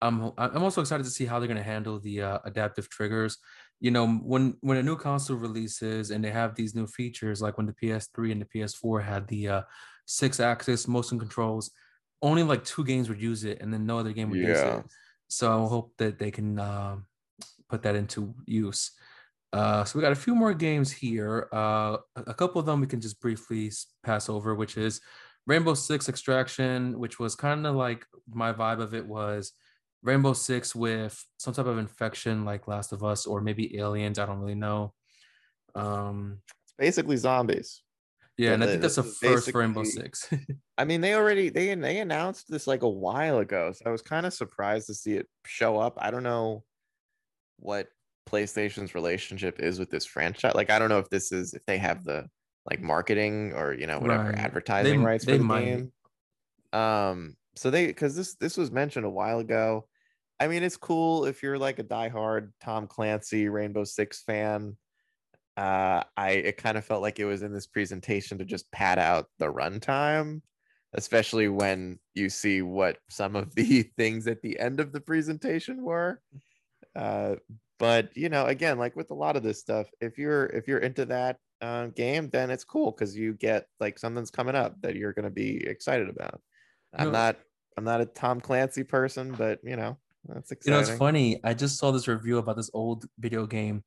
I'm 0.00 0.32
I'm 0.36 0.62
also 0.62 0.80
excited 0.80 1.04
to 1.04 1.10
see 1.10 1.26
how 1.26 1.38
they're 1.38 1.48
going 1.48 1.58
to 1.58 1.62
handle 1.62 2.00
the 2.00 2.22
uh, 2.22 2.38
adaptive 2.44 2.88
triggers. 2.88 3.38
You 3.80 3.92
know, 3.92 4.06
when 4.06 4.56
when 4.60 4.78
a 4.78 4.82
new 4.82 4.96
console 4.96 5.36
releases 5.36 6.10
and 6.10 6.24
they 6.24 6.30
have 6.30 6.54
these 6.54 6.74
new 6.74 6.86
features, 6.86 7.40
like 7.40 7.56
when 7.56 7.66
the 7.66 7.72
PS3 7.72 8.32
and 8.32 8.40
the 8.42 8.46
PS4 8.46 9.02
had 9.04 9.28
the 9.28 9.48
uh, 9.48 9.62
six-axis 10.06 10.88
motion 10.88 11.18
controls, 11.18 11.70
only 12.20 12.42
like 12.42 12.64
two 12.64 12.84
games 12.84 13.08
would 13.08 13.20
use 13.20 13.44
it, 13.44 13.60
and 13.60 13.72
then 13.72 13.86
no 13.86 13.98
other 13.98 14.12
game 14.12 14.30
would 14.30 14.40
yeah. 14.40 14.48
use 14.48 14.60
it. 14.60 14.84
So 15.28 15.64
I 15.64 15.68
hope 15.68 15.92
that 15.98 16.18
they 16.18 16.30
can 16.30 16.58
uh, 16.58 16.96
put 17.68 17.82
that 17.84 17.94
into 17.94 18.34
use. 18.44 18.90
Uh, 19.52 19.84
so 19.84 19.98
we 19.98 20.02
got 20.02 20.12
a 20.12 20.16
few 20.16 20.34
more 20.34 20.54
games 20.54 20.90
here. 20.90 21.48
Uh, 21.52 21.98
a 22.16 22.34
couple 22.34 22.58
of 22.58 22.66
them 22.66 22.80
we 22.80 22.86
can 22.86 23.00
just 23.00 23.20
briefly 23.20 23.70
pass 24.02 24.28
over, 24.28 24.54
which 24.54 24.78
is 24.78 25.00
Rainbow 25.46 25.74
Six 25.74 26.08
Extraction, 26.08 26.98
which 26.98 27.18
was 27.18 27.34
kind 27.34 27.66
of 27.66 27.74
like 27.74 28.06
my 28.32 28.52
vibe 28.52 28.80
of 28.80 28.94
it 28.94 29.06
was 29.06 29.52
Rainbow 30.02 30.32
Six 30.32 30.74
with 30.74 31.22
some 31.38 31.52
type 31.52 31.66
of 31.66 31.78
infection 31.78 32.44
like 32.44 32.66
Last 32.66 32.92
of 32.92 33.04
Us 33.04 33.26
or 33.26 33.40
maybe 33.40 33.78
aliens. 33.78 34.18
I 34.18 34.26
don't 34.26 34.40
really 34.40 34.54
know. 34.54 34.94
Um, 35.74 36.38
it's 36.64 36.74
basically 36.78 37.16
zombies. 37.16 37.82
Yeah, 38.38 38.52
and 38.52 38.64
I 38.64 38.66
think 38.66 38.80
that's 38.80 38.98
a 38.98 39.02
first 39.02 39.50
for 39.50 39.58
Rainbow 39.58 39.84
Six. 39.84 40.32
I 40.78 40.86
mean, 40.86 41.02
they 41.02 41.14
already 41.14 41.50
they 41.50 41.74
they 41.74 41.98
announced 41.98 42.46
this 42.48 42.66
like 42.66 42.82
a 42.82 42.88
while 42.88 43.38
ago, 43.38 43.72
so 43.72 43.82
I 43.84 43.90
was 43.90 44.00
kind 44.00 44.24
of 44.24 44.32
surprised 44.32 44.86
to 44.86 44.94
see 44.94 45.12
it 45.12 45.28
show 45.44 45.78
up. 45.78 45.98
I 46.00 46.10
don't 46.10 46.22
know 46.22 46.64
what 47.58 47.88
PlayStation's 48.28 48.94
relationship 48.94 49.60
is 49.60 49.78
with 49.78 49.90
this 49.90 50.06
franchise. 50.06 50.54
Like, 50.54 50.70
I 50.70 50.78
don't 50.78 50.88
know 50.88 50.98
if 50.98 51.10
this 51.10 51.32
is 51.32 51.54
if 51.54 51.64
they 51.66 51.78
have 51.78 52.04
the 52.04 52.28
like 52.68 52.80
marketing 52.80 53.52
or 53.54 53.74
you 53.74 53.86
know 53.86 53.98
whatever 53.98 54.30
right. 54.30 54.38
advertising 54.38 55.00
they, 55.00 55.06
rights 55.06 55.24
they 55.24 55.32
for 55.32 55.38
the 55.38 55.44
might. 55.44 55.64
game. 55.64 55.92
Um, 56.72 57.36
so 57.54 57.70
they 57.70 57.86
because 57.86 58.16
this 58.16 58.34
this 58.36 58.56
was 58.56 58.70
mentioned 58.70 59.06
a 59.06 59.10
while 59.10 59.40
ago. 59.40 59.86
I 60.40 60.48
mean, 60.48 60.62
it's 60.62 60.76
cool 60.76 61.24
if 61.24 61.42
you're 61.42 61.58
like 61.58 61.78
a 61.78 61.84
diehard 61.84 62.50
Tom 62.60 62.86
Clancy 62.86 63.48
Rainbow 63.48 63.84
Six 63.84 64.22
fan. 64.22 64.76
Uh, 65.56 66.02
I 66.16 66.30
it 66.30 66.56
kind 66.56 66.78
of 66.78 66.84
felt 66.84 67.02
like 67.02 67.18
it 67.18 67.26
was 67.26 67.42
in 67.42 67.52
this 67.52 67.66
presentation 67.66 68.38
to 68.38 68.44
just 68.44 68.70
pad 68.72 68.98
out 68.98 69.26
the 69.38 69.52
runtime, 69.52 70.40
especially 70.94 71.48
when 71.48 71.98
you 72.14 72.30
see 72.30 72.62
what 72.62 72.98
some 73.10 73.36
of 73.36 73.54
the 73.54 73.82
things 73.96 74.26
at 74.26 74.42
the 74.42 74.58
end 74.58 74.80
of 74.80 74.92
the 74.92 75.00
presentation 75.00 75.82
were. 75.82 76.20
Uh, 76.96 77.36
but 77.82 78.16
you 78.16 78.28
know 78.28 78.46
again 78.46 78.78
like 78.78 78.94
with 78.94 79.10
a 79.10 79.14
lot 79.14 79.34
of 79.34 79.42
this 79.42 79.58
stuff 79.58 79.88
if 80.00 80.16
you're 80.16 80.46
if 80.46 80.68
you're 80.68 80.78
into 80.78 81.04
that 81.04 81.36
uh, 81.60 81.86
game 81.88 82.30
then 82.30 82.48
it's 82.48 82.62
cool 82.62 82.92
because 82.92 83.16
you 83.16 83.34
get 83.34 83.66
like 83.80 83.98
something's 83.98 84.30
coming 84.30 84.54
up 84.54 84.80
that 84.82 84.94
you're 84.94 85.12
going 85.12 85.24
to 85.24 85.30
be 85.30 85.66
excited 85.66 86.08
about 86.08 86.40
i'm 86.94 87.06
no. 87.06 87.10
not 87.12 87.36
i'm 87.76 87.82
not 87.82 88.00
a 88.00 88.06
tom 88.06 88.40
clancy 88.40 88.84
person 88.84 89.32
but 89.32 89.58
you 89.64 89.74
know 89.74 89.98
that's 90.28 90.52
exciting. 90.52 90.72
you 90.72 90.84
know 90.84 90.88
it's 90.88 90.96
funny 90.96 91.40
i 91.42 91.52
just 91.52 91.76
saw 91.76 91.90
this 91.90 92.06
review 92.06 92.38
about 92.38 92.56
this 92.56 92.70
old 92.72 93.04
video 93.18 93.46
game 93.46 93.82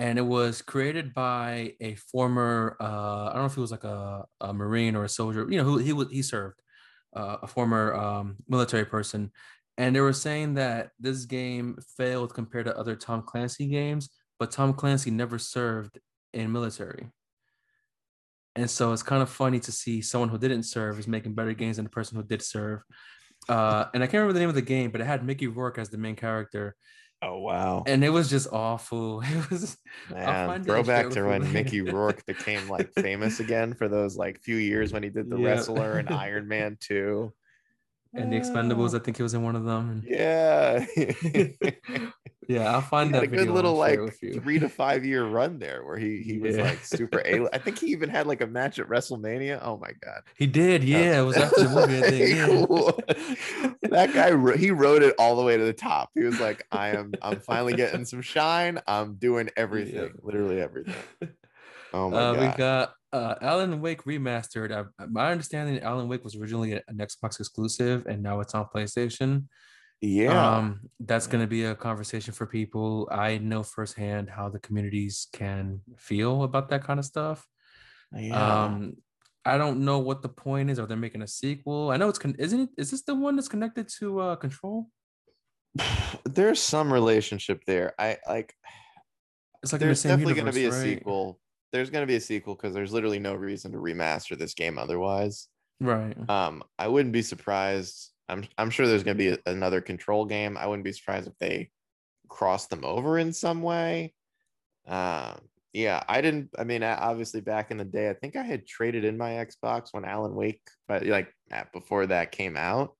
and 0.00 0.18
it 0.18 0.26
was 0.26 0.60
created 0.60 1.14
by 1.14 1.72
a 1.80 1.94
former 1.94 2.76
uh, 2.80 3.28
i 3.28 3.32
don't 3.32 3.42
know 3.42 3.46
if 3.46 3.54
he 3.54 3.60
was 3.60 3.70
like 3.70 3.84
a, 3.84 4.24
a 4.40 4.52
marine 4.52 4.96
or 4.96 5.04
a 5.04 5.08
soldier 5.08 5.46
you 5.48 5.56
know 5.56 5.64
who 5.64 5.78
he 5.78 5.92
was 5.92 6.08
he 6.10 6.20
served 6.20 6.60
uh, 7.14 7.38
a 7.42 7.46
former 7.46 7.94
um, 7.94 8.36
military 8.48 8.84
person 8.84 9.30
and 9.78 9.94
they 9.94 10.00
were 10.00 10.12
saying 10.12 10.54
that 10.54 10.90
this 10.98 11.24
game 11.24 11.78
failed 11.96 12.34
compared 12.34 12.66
to 12.66 12.76
other 12.76 12.96
Tom 12.96 13.22
Clancy 13.22 13.66
games, 13.66 14.08
but 14.38 14.50
Tom 14.50 14.72
Clancy 14.72 15.10
never 15.10 15.38
served 15.38 15.98
in 16.32 16.52
military. 16.52 17.08
And 18.54 18.70
so 18.70 18.92
it's 18.92 19.02
kind 19.02 19.22
of 19.22 19.28
funny 19.28 19.60
to 19.60 19.72
see 19.72 20.00
someone 20.00 20.30
who 20.30 20.38
didn't 20.38 20.62
serve 20.62 20.98
is 20.98 21.06
making 21.06 21.34
better 21.34 21.52
games 21.52 21.76
than 21.76 21.84
the 21.84 21.90
person 21.90 22.16
who 22.16 22.22
did 22.22 22.40
serve. 22.40 22.80
Uh, 23.48 23.84
and 23.92 24.02
I 24.02 24.06
can't 24.06 24.14
remember 24.14 24.32
the 24.32 24.40
name 24.40 24.48
of 24.48 24.54
the 24.54 24.62
game, 24.62 24.90
but 24.90 25.02
it 25.02 25.06
had 25.06 25.24
Mickey 25.24 25.46
Rourke 25.46 25.78
as 25.78 25.90
the 25.90 25.98
main 25.98 26.16
character. 26.16 26.74
Oh 27.22 27.38
wow! 27.38 27.82
And 27.86 28.04
it 28.04 28.10
was 28.10 28.28
just 28.28 28.52
awful. 28.52 29.22
It 29.24 29.50
was 29.50 29.76
man. 30.10 30.64
Throwback 30.64 31.10
to 31.10 31.24
when 31.24 31.50
Mickey 31.52 31.80
Rourke 31.80 32.24
became 32.26 32.68
like 32.68 32.92
famous 32.94 33.40
again 33.40 33.72
for 33.72 33.88
those 33.88 34.16
like 34.16 34.42
few 34.42 34.56
years 34.56 34.92
when 34.92 35.02
he 35.02 35.08
did 35.08 35.30
the 35.30 35.36
yeah. 35.40 35.48
wrestler 35.48 35.98
and 35.98 36.10
Iron 36.10 36.46
Man 36.46 36.76
2 36.80 37.32
and 38.14 38.32
the 38.32 38.36
Expendables. 38.36 38.94
I 38.94 39.02
think 39.02 39.16
he 39.16 39.22
was 39.22 39.34
in 39.34 39.42
one 39.42 39.56
of 39.56 39.64
them. 39.64 40.02
Yeah, 40.06 40.86
yeah. 42.48 42.72
I'll 42.72 42.80
find 42.80 43.14
that 43.14 43.24
a 43.24 43.26
good 43.26 43.48
little 43.48 43.74
like 43.74 43.98
three 44.18 44.58
to 44.58 44.68
five 44.68 45.04
year 45.04 45.26
run 45.26 45.58
there 45.58 45.84
where 45.84 45.98
he 45.98 46.22
he 46.22 46.38
was 46.38 46.56
yeah. 46.56 46.64
like 46.64 46.84
super 46.84 47.22
a. 47.24 47.48
I 47.52 47.58
think 47.58 47.78
he 47.78 47.88
even 47.88 48.08
had 48.08 48.26
like 48.26 48.40
a 48.40 48.46
match 48.46 48.78
at 48.78 48.88
WrestleMania. 48.88 49.60
Oh 49.62 49.78
my 49.78 49.92
god, 50.02 50.22
he 50.36 50.46
did. 50.46 50.84
Yeah, 50.84 51.20
it 51.20 51.24
was 51.24 51.36
after 51.36 51.64
the 51.64 51.70
movie. 51.70 51.98
I 51.98 52.10
think. 52.10 52.36
Yeah. 52.36 52.66
Cool. 52.66 53.00
that 53.90 54.12
guy 54.12 54.56
he 54.56 54.70
rode 54.70 55.02
it 55.02 55.14
all 55.18 55.36
the 55.36 55.42
way 55.42 55.56
to 55.56 55.64
the 55.64 55.72
top. 55.72 56.10
He 56.14 56.22
was 56.22 56.40
like, 56.40 56.66
I 56.72 56.90
am. 56.90 57.12
I'm 57.22 57.40
finally 57.40 57.74
getting 57.74 58.04
some 58.04 58.22
shine. 58.22 58.80
I'm 58.86 59.14
doing 59.14 59.50
everything, 59.56 59.94
yeah. 59.94 60.20
literally 60.22 60.60
everything. 60.60 60.94
Oh 61.96 62.10
my 62.10 62.16
Uh, 62.18 62.32
we 62.34 62.46
got 62.56 62.92
uh, 63.12 63.34
Alan 63.40 63.80
Wake 63.80 64.04
remastered. 64.04 64.70
Uh, 64.70 64.84
my 65.08 65.30
understanding, 65.32 65.82
Alan 65.82 66.08
Wake 66.08 66.22
was 66.22 66.36
originally 66.36 66.72
an 66.72 66.98
Xbox 66.98 67.40
exclusive, 67.40 68.06
and 68.06 68.22
now 68.22 68.40
it's 68.40 68.54
on 68.54 68.66
PlayStation. 68.74 69.46
yeah. 70.02 70.56
Um, 70.58 70.90
that's 71.00 71.26
going 71.26 71.42
to 71.42 71.48
be 71.48 71.64
a 71.64 71.74
conversation 71.74 72.34
for 72.34 72.46
people. 72.46 73.08
I 73.10 73.38
know 73.38 73.62
firsthand 73.62 74.28
how 74.28 74.50
the 74.50 74.58
communities 74.58 75.28
can 75.32 75.80
feel 75.96 76.42
about 76.42 76.68
that 76.68 76.84
kind 76.84 76.98
of 76.98 77.06
stuff. 77.06 77.46
yeah. 78.14 78.64
Um, 78.64 78.96
I 79.46 79.56
don't 79.58 79.84
know 79.84 80.00
what 80.00 80.22
the 80.22 80.28
point 80.28 80.70
is. 80.70 80.78
Are 80.78 80.86
they 80.86 80.96
making 80.96 81.22
a 81.22 81.28
sequel? 81.28 81.90
I 81.90 81.96
know 81.96 82.08
it's 82.08 82.18
con- 82.18 82.36
isn't 82.38 82.60
it? 82.60 82.68
Is 82.76 82.90
this 82.90 83.02
the 83.02 83.14
one 83.14 83.36
that's 83.36 83.48
connected 83.48 83.88
to 84.00 84.20
uh 84.20 84.36
Control? 84.36 84.88
There's 86.24 86.60
some 86.60 86.92
relationship 86.92 87.62
there. 87.64 87.94
I 87.98 88.18
like 88.28 88.52
It's 89.62 89.72
like 89.72 89.80
there's 89.80 90.00
same 90.00 90.10
definitely 90.10 90.34
going 90.34 90.46
to 90.46 90.52
be 90.52 90.66
a 90.66 90.70
right? 90.70 90.82
sequel. 90.98 91.38
There's 91.72 91.90
going 91.90 92.02
to 92.02 92.06
be 92.06 92.16
a 92.16 92.20
sequel 92.20 92.54
because 92.54 92.74
there's 92.74 92.92
literally 92.92 93.18
no 93.18 93.34
reason 93.34 93.72
to 93.72 93.78
remaster 93.78 94.38
this 94.38 94.54
game 94.54 94.78
otherwise. 94.78 95.48
Right. 95.80 96.16
Um, 96.28 96.62
I 96.78 96.88
wouldn't 96.88 97.12
be 97.12 97.22
surprised. 97.22 98.12
I'm 98.28 98.44
I'm 98.56 98.70
sure 98.70 98.86
there's 98.86 99.02
going 99.02 99.16
to 99.16 99.22
be 99.22 99.28
a- 99.30 99.50
another 99.50 99.80
control 99.80 100.24
game. 100.24 100.56
I 100.56 100.66
wouldn't 100.66 100.84
be 100.84 100.92
surprised 100.92 101.28
if 101.28 101.36
they 101.38 101.70
cross 102.28 102.66
them 102.66 102.84
over 102.84 103.18
in 103.18 103.32
some 103.32 103.62
way. 103.62 104.14
Um, 104.86 105.40
yeah, 105.72 106.02
I 106.08 106.22
didn't. 106.22 106.50
I 106.58 106.64
mean, 106.64 106.82
I- 106.82 106.96
obviously, 106.96 107.40
back 107.40 107.70
in 107.70 107.76
the 107.76 107.84
day, 107.84 108.08
I 108.08 108.14
think 108.14 108.36
I 108.36 108.42
had 108.42 108.66
traded 108.66 109.04
in 109.04 109.18
my 109.18 109.32
Xbox 109.32 109.88
when 109.92 110.04
Alan 110.04 110.34
Wake, 110.34 110.62
but 110.88 111.04
like 111.04 111.32
uh, 111.52 111.64
before 111.72 112.06
that 112.06 112.32
came 112.32 112.56
out. 112.56 112.96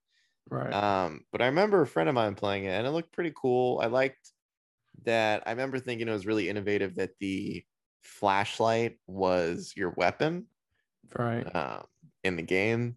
Right. 0.50 0.72
Um, 0.72 1.22
but 1.32 1.42
I 1.42 1.46
remember 1.46 1.80
a 1.82 1.86
friend 1.86 2.08
of 2.08 2.14
mine 2.14 2.34
playing 2.34 2.64
it, 2.64 2.70
and 2.70 2.86
it 2.86 2.90
looked 2.90 3.12
pretty 3.12 3.32
cool. 3.34 3.80
I 3.80 3.86
liked 3.86 4.30
that. 5.04 5.42
I 5.46 5.50
remember 5.50 5.78
thinking 5.78 6.06
it 6.06 6.12
was 6.12 6.26
really 6.26 6.48
innovative 6.48 6.96
that 6.96 7.10
the 7.18 7.64
flashlight 8.06 8.98
was 9.06 9.72
your 9.76 9.90
weapon 9.90 10.46
right. 11.16 11.44
um, 11.54 11.84
in 12.24 12.36
the 12.36 12.42
game. 12.42 12.96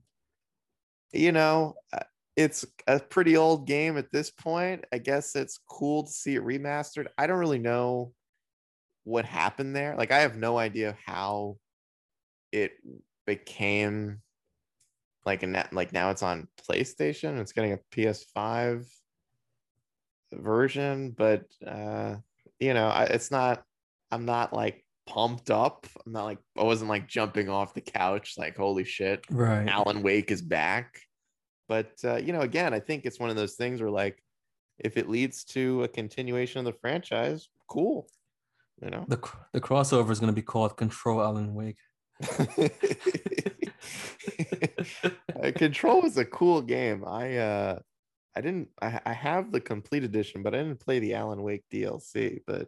You 1.12 1.32
know, 1.32 1.76
uh, 1.92 2.04
it's 2.36 2.66
a 2.88 3.00
pretty 3.00 3.36
old 3.36 3.68
game 3.68 3.98
at 3.98 4.12
this 4.12 4.30
point. 4.30 4.86
I 4.94 5.00
guess 5.00 5.36
it's 5.36 5.60
cool 5.70 6.04
to 6.04 6.12
see 6.12 6.36
it 6.36 6.44
remastered. 6.44 7.08
I 7.18 7.28
don't 7.28 7.40
really 7.40 7.60
know 7.60 8.14
what 9.04 9.26
happened 9.26 9.76
there. 9.76 9.96
Like, 9.98 10.12
I 10.12 10.20
have 10.20 10.38
no 10.38 10.58
idea 10.58 10.98
how 11.06 11.58
it 12.52 12.74
became 13.26 14.22
like 15.26 15.44
a 15.44 15.48
net. 15.48 15.74
Like 15.74 15.94
now 15.94 16.10
it's 16.10 16.24
on 16.24 16.48
PlayStation. 16.68 17.40
It's 17.40 17.52
getting 17.52 17.74
a 17.74 17.80
PS5 17.92 18.86
version, 20.34 21.12
but 21.12 21.46
uh, 21.66 22.16
you 22.60 22.74
know, 22.74 22.88
I, 22.88 23.04
it's 23.06 23.32
not. 23.32 23.64
I'm 24.12 24.26
not 24.26 24.54
like 24.54 24.84
pumped 25.10 25.50
up. 25.50 25.88
I'm 26.06 26.12
not 26.12 26.26
like 26.26 26.38
I 26.58 26.64
wasn't 26.64 26.90
like 26.90 27.08
jumping 27.08 27.50
off 27.50 27.74
the 27.74 27.82
couch 27.82 28.36
like 28.38 28.56
holy 28.56 28.84
shit, 28.84 29.26
Right. 29.30 29.68
Alan 29.68 30.04
Wake 30.04 30.32
is 30.32 30.42
back. 30.42 31.02
But 31.68 31.94
uh, 32.04 32.18
you 32.18 32.32
know, 32.32 32.42
again, 32.42 32.74
I 32.74 32.80
think 32.80 33.06
it's 33.06 33.20
one 33.20 33.30
of 33.30 33.36
those 33.36 33.56
things 33.56 33.82
where 33.82 33.92
like 33.92 34.24
if 34.78 34.98
it 34.98 35.10
leads 35.10 35.44
to 35.46 35.84
a 35.84 35.88
continuation 35.88 36.60
of 36.60 36.66
the 36.66 36.80
franchise, 36.80 37.50
cool. 37.68 38.08
You 38.82 38.92
know. 38.92 39.06
The 39.08 39.20
the 39.54 39.62
crossover 39.62 40.12
is 40.12 40.20
going 40.20 40.32
to 40.32 40.42
be 40.42 40.42
called 40.42 40.78
Control 40.78 41.22
Alan 41.22 41.54
Wake. 41.54 41.78
Uh, 45.42 45.52
Control 45.56 46.02
was 46.02 46.18
a 46.18 46.26
cool 46.26 46.62
game. 46.62 47.06
I 47.06 47.38
uh 47.38 47.80
I 48.36 48.42
didn't 48.42 48.70
I, 48.82 49.00
I 49.06 49.14
have 49.14 49.52
the 49.52 49.62
complete 49.62 50.04
edition, 50.04 50.44
but 50.44 50.54
I 50.54 50.58
didn't 50.58 50.82
play 50.82 51.00
the 51.00 51.14
Alan 51.14 51.42
Wake 51.42 51.64
DLC. 51.72 52.40
But 52.46 52.68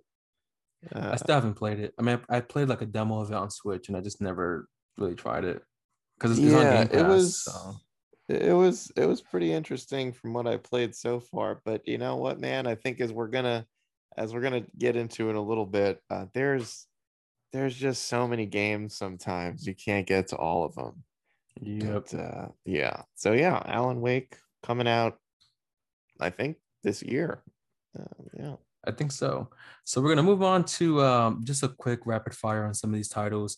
uh, 0.96 1.12
I 1.14 1.16
still 1.16 1.36
haven't 1.36 1.56
played 1.56 1.80
it. 1.80 1.94
I 2.00 2.02
mean, 2.02 2.20
I, 2.30 2.38
I 2.38 2.42
played 2.42 2.70
like 2.70 2.82
a 2.82 2.86
demo 2.86 3.20
of 3.22 3.32
it 3.32 3.36
on 3.36 3.52
Switch, 3.52 3.88
and 3.88 3.98
I 3.98 4.02
just 4.02 4.22
never 4.22 4.68
really 4.98 5.16
tried 5.16 5.46
it 5.46 5.62
because 6.18 6.38
it's, 6.38 6.48
it's 6.48 6.56
on 6.56 6.62
yeah, 6.62 6.84
Game 6.84 6.88
Pass. 6.88 7.00
it 7.02 7.08
was 7.08 7.44
so. 7.44 7.76
it 8.30 8.54
was 8.54 8.92
it 8.96 9.06
was 9.06 9.22
pretty 9.22 9.54
interesting 9.54 10.12
from 10.12 10.34
what 10.34 10.48
I 10.48 10.58
played 10.58 10.96
so 10.96 11.20
far. 11.20 11.62
But 11.66 11.88
you 11.88 11.98
know 11.98 12.16
what, 12.16 12.40
man? 12.40 12.68
I 12.68 12.76
think 12.76 13.00
as 13.00 13.12
we're 13.12 13.28
gonna 13.28 13.66
as 14.18 14.34
we're 14.34 14.42
gonna 14.42 14.66
get 14.78 14.96
into 14.96 15.30
in 15.30 15.36
a 15.36 15.42
little 15.42 15.66
bit, 15.66 16.02
uh, 16.10 16.26
there's 16.34 16.88
there's 17.54 17.76
just 17.76 18.08
so 18.08 18.28
many 18.28 18.46
games 18.46 18.96
sometimes 18.96 19.68
you 19.68 19.76
can't 19.76 20.08
get 20.08 20.28
to 20.30 20.36
all 20.38 20.64
of 20.64 20.74
them. 20.76 21.04
Yep. 21.60 22.06
But, 22.12 22.20
uh, 22.20 22.48
yeah. 22.66 23.04
So 23.16 23.34
yeah, 23.34 23.62
Alan 23.66 24.02
Wake 24.02 24.38
coming 24.64 24.88
out, 24.88 25.18
I 26.20 26.30
think 26.30 26.58
this 26.84 27.04
year. 27.04 27.44
Uh, 27.98 28.24
yeah. 28.38 28.56
I 28.88 28.92
think 28.92 29.12
so. 29.12 29.50
So 29.84 30.02
we're 30.02 30.10
gonna 30.10 30.24
move 30.24 30.42
on 30.44 30.64
to 30.66 31.02
um, 31.04 31.42
just 31.44 31.64
a 31.64 31.68
quick 31.70 32.02
rapid 32.06 32.34
fire 32.34 32.66
on 32.66 32.74
some 32.74 32.90
of 32.92 32.96
these 32.96 33.10
titles. 33.10 33.58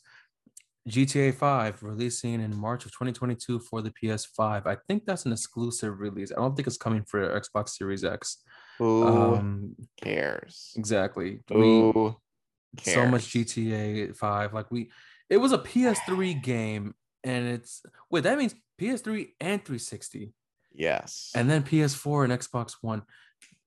GTA 0.90 1.34
5 1.34 1.82
releasing 1.82 2.42
in 2.42 2.54
March 2.58 2.84
of 2.84 2.92
2022 2.92 3.60
for 3.60 3.82
the 3.82 3.92
PS5. 3.92 4.68
I 4.68 4.76
think 4.88 5.06
that's 5.06 5.26
an 5.26 5.32
exclusive 5.32 6.00
release. 6.00 6.34
I 6.34 6.36
don't 6.36 6.56
think 6.58 6.68
it's 6.68 6.76
coming 6.78 7.06
for 7.08 7.40
Xbox 7.40 7.70
Series 7.70 8.04
X. 8.04 8.40
Who 8.80 9.08
Um, 9.08 9.76
cares? 10.02 10.74
exactly. 10.76 11.40
We, 11.50 11.56
Who 11.56 12.18
so 12.82 13.06
much? 13.08 13.28
GTA 13.30 14.14
5. 14.16 14.54
Like 14.54 14.72
we 14.72 14.92
it 15.30 15.38
was 15.38 15.54
a 15.54 15.58
PS3 15.58 16.44
game 16.44 16.94
and 17.24 17.48
it's 17.48 17.82
wait, 18.12 18.24
that 18.24 18.38
means 18.38 18.54
PS3 18.82 19.30
and 19.40 19.64
360 19.64 20.34
Yes. 20.74 21.32
and 21.34 21.50
then 21.50 21.64
PS4 21.64 22.26
and 22.26 22.34
Xbox 22.34 22.74
One. 22.82 23.04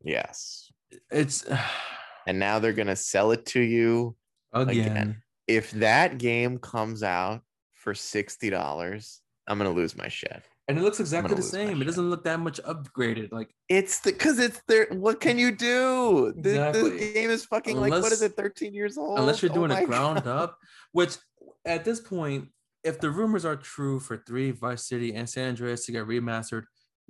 yes. 0.04 0.70
It's 1.10 1.44
And 2.26 2.38
now 2.38 2.58
they're 2.58 2.72
gonna 2.72 2.96
sell 2.96 3.30
it 3.32 3.46
to 3.46 3.60
you. 3.60 4.16
again. 4.52 4.70
Again. 4.90 5.22
If 5.46 5.70
that 5.72 6.18
game 6.18 6.58
comes 6.58 7.02
out 7.04 7.42
for 7.74 7.94
sixty 7.94 8.50
dollars, 8.50 9.20
I'm 9.46 9.58
gonna 9.58 9.70
lose 9.70 9.96
my 9.96 10.08
shit. 10.08 10.42
And 10.68 10.76
it 10.76 10.82
looks 10.82 10.98
exactly 10.98 11.36
the 11.36 11.42
same. 11.42 11.80
It 11.80 11.84
doesn't 11.84 12.10
look 12.10 12.24
that 12.24 12.40
much 12.40 12.60
upgraded. 12.64 13.30
Like 13.30 13.54
It's 13.68 14.00
the 14.00 14.10
because 14.10 14.40
it's 14.40 14.60
there. 14.66 14.88
What 14.90 15.20
can 15.20 15.38
you 15.38 15.52
do? 15.52 16.34
Exactly. 16.36 17.12
game 17.12 17.30
is 17.30 17.44
fucking 17.44 17.76
like 17.76 17.92
what 17.92 18.10
is 18.10 18.22
it? 18.22 18.32
13 18.34 18.74
years 18.74 18.98
old. 18.98 19.20
unless 19.20 19.40
you're 19.42 19.52
Oh 19.52 19.54
doing 19.54 19.68
my 19.70 19.82
it 19.82 19.86
ground 19.92 20.24
God. 20.24 20.26
up, 20.26 20.58
which 20.90 21.16
at 21.64 21.84
this 21.84 22.00
point, 22.00 22.48
if 22.82 22.98
the 22.98 23.10
rumors 23.10 23.44
are 23.44 23.54
true 23.54 24.00
for 24.00 24.16
three 24.26 24.50
Vice 24.50 24.88
City 24.88 25.14
and 25.14 25.28
San 25.28 25.50
Andreas 25.50 25.86
to 25.86 25.92
get 25.92 26.06
remastered, 26.06 26.64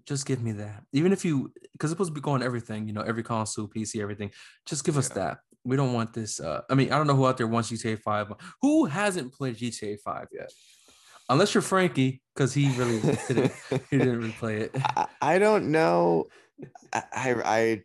just 0.04 0.26
give 0.26 0.42
me 0.42 0.52
that. 0.52 0.84
Even 0.92 1.12
if 1.12 1.24
you 1.24 1.52
because 1.72 1.90
it's 1.90 1.96
supposed 1.96 2.10
to 2.10 2.14
be 2.14 2.20
going 2.20 2.42
everything, 2.42 2.86
you 2.86 2.92
know, 2.92 3.02
every 3.02 3.22
console, 3.22 3.68
PC, 3.68 4.00
everything. 4.00 4.30
Just 4.66 4.84
give 4.84 4.96
us 4.96 5.08
Yeah. 5.10 5.14
that. 5.14 5.38
We 5.64 5.76
don't 5.76 5.92
want 5.92 6.12
this. 6.12 6.38
Uh, 6.38 6.62
I 6.70 6.74
mean, 6.74 6.92
I 6.92 6.98
don't 6.98 7.06
know 7.08 7.16
who 7.16 7.26
out 7.26 7.36
there 7.38 7.46
wants 7.48 7.70
GTA 7.70 7.96
5. 7.96 8.32
Who 8.62 8.84
hasn't 8.84 9.32
played 9.32 9.56
GTA 9.56 9.96
5 9.96 10.28
yet? 10.32 10.52
Unless 11.28 11.54
you're 11.54 11.62
Frankie, 11.62 12.22
because 12.34 12.54
he 12.54 12.70
really 12.70 13.00
didn't 13.28 13.52
he 13.90 13.98
didn't 13.98 14.18
really 14.18 14.32
play 14.32 14.58
it. 14.58 14.70
I, 14.74 15.08
I 15.20 15.38
don't 15.38 15.72
know. 15.72 16.28
I, 16.92 17.02
I 17.12 17.82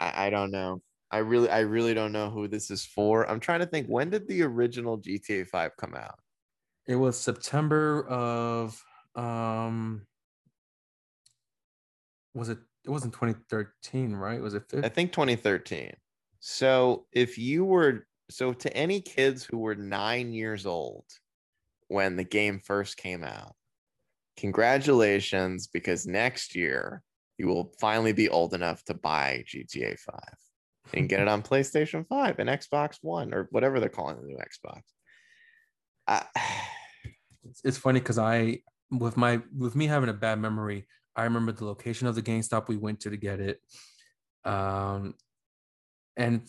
I 0.00 0.26
I 0.26 0.30
don't 0.30 0.50
know. 0.50 0.82
I 1.10 1.18
really 1.18 1.48
I 1.48 1.60
really 1.60 1.94
don't 1.94 2.12
know 2.12 2.30
who 2.30 2.48
this 2.48 2.70
is 2.70 2.84
for. 2.84 3.28
I'm 3.28 3.40
trying 3.40 3.60
to 3.60 3.66
think. 3.66 3.86
When 3.86 4.10
did 4.10 4.28
the 4.28 4.42
original 4.42 4.98
GTA 4.98 5.46
5 5.46 5.76
come 5.76 5.94
out? 5.94 6.18
It 6.86 6.96
was 6.96 7.18
September 7.18 8.06
of 8.06 8.84
um 9.14 10.06
was 12.34 12.48
it 12.48 12.58
it 12.84 12.90
wasn't 12.90 13.14
2013, 13.14 14.14
right? 14.14 14.40
Was 14.40 14.54
it 14.54 14.64
I 14.72 14.76
15? 14.76 14.90
think 14.90 15.12
2013. 15.12 15.92
So 16.40 17.06
if 17.12 17.38
you 17.38 17.64
were 17.64 18.06
so 18.30 18.52
to 18.52 18.76
any 18.76 19.00
kids 19.00 19.44
who 19.44 19.58
were 19.58 19.74
nine 19.74 20.32
years 20.32 20.66
old 20.66 21.04
when 21.88 22.16
the 22.16 22.24
game 22.24 22.58
first 22.58 22.96
came 22.96 23.24
out, 23.24 23.54
congratulations, 24.36 25.66
because 25.66 26.06
next 26.06 26.54
year 26.54 27.02
you 27.38 27.46
will 27.46 27.72
finally 27.80 28.12
be 28.12 28.28
old 28.28 28.54
enough 28.54 28.84
to 28.84 28.94
buy 28.94 29.44
GTA 29.48 29.98
5 29.98 30.18
and 30.92 31.08
get 31.08 31.20
it 31.20 31.28
on 31.28 31.42
PlayStation 31.50 32.06
5 32.06 32.38
and 32.38 32.48
Xbox 32.48 32.98
One 33.00 33.32
or 33.32 33.48
whatever 33.50 33.80
they're 33.80 33.88
calling 33.88 34.16
the 34.16 34.26
new 34.26 34.36
Xbox. 34.36 34.82
I, 36.06 36.24
It's, 37.46 37.60
it's 37.62 37.76
funny 37.78 38.00
because 38.00 38.18
I 38.18 38.60
with 38.90 39.16
my 39.18 39.40
with 39.56 39.76
me 39.76 39.86
having 39.86 40.08
a 40.08 40.14
bad 40.14 40.38
memory, 40.38 40.86
I 41.16 41.24
remember 41.24 41.52
the 41.52 41.64
location 41.64 42.06
of 42.06 42.14
the 42.14 42.22
GameStop 42.22 42.68
we 42.68 42.76
went 42.76 43.00
to 43.00 43.10
to 43.10 43.16
get 43.16 43.40
it. 43.40 43.60
Um 44.44 45.14
and 46.16 46.42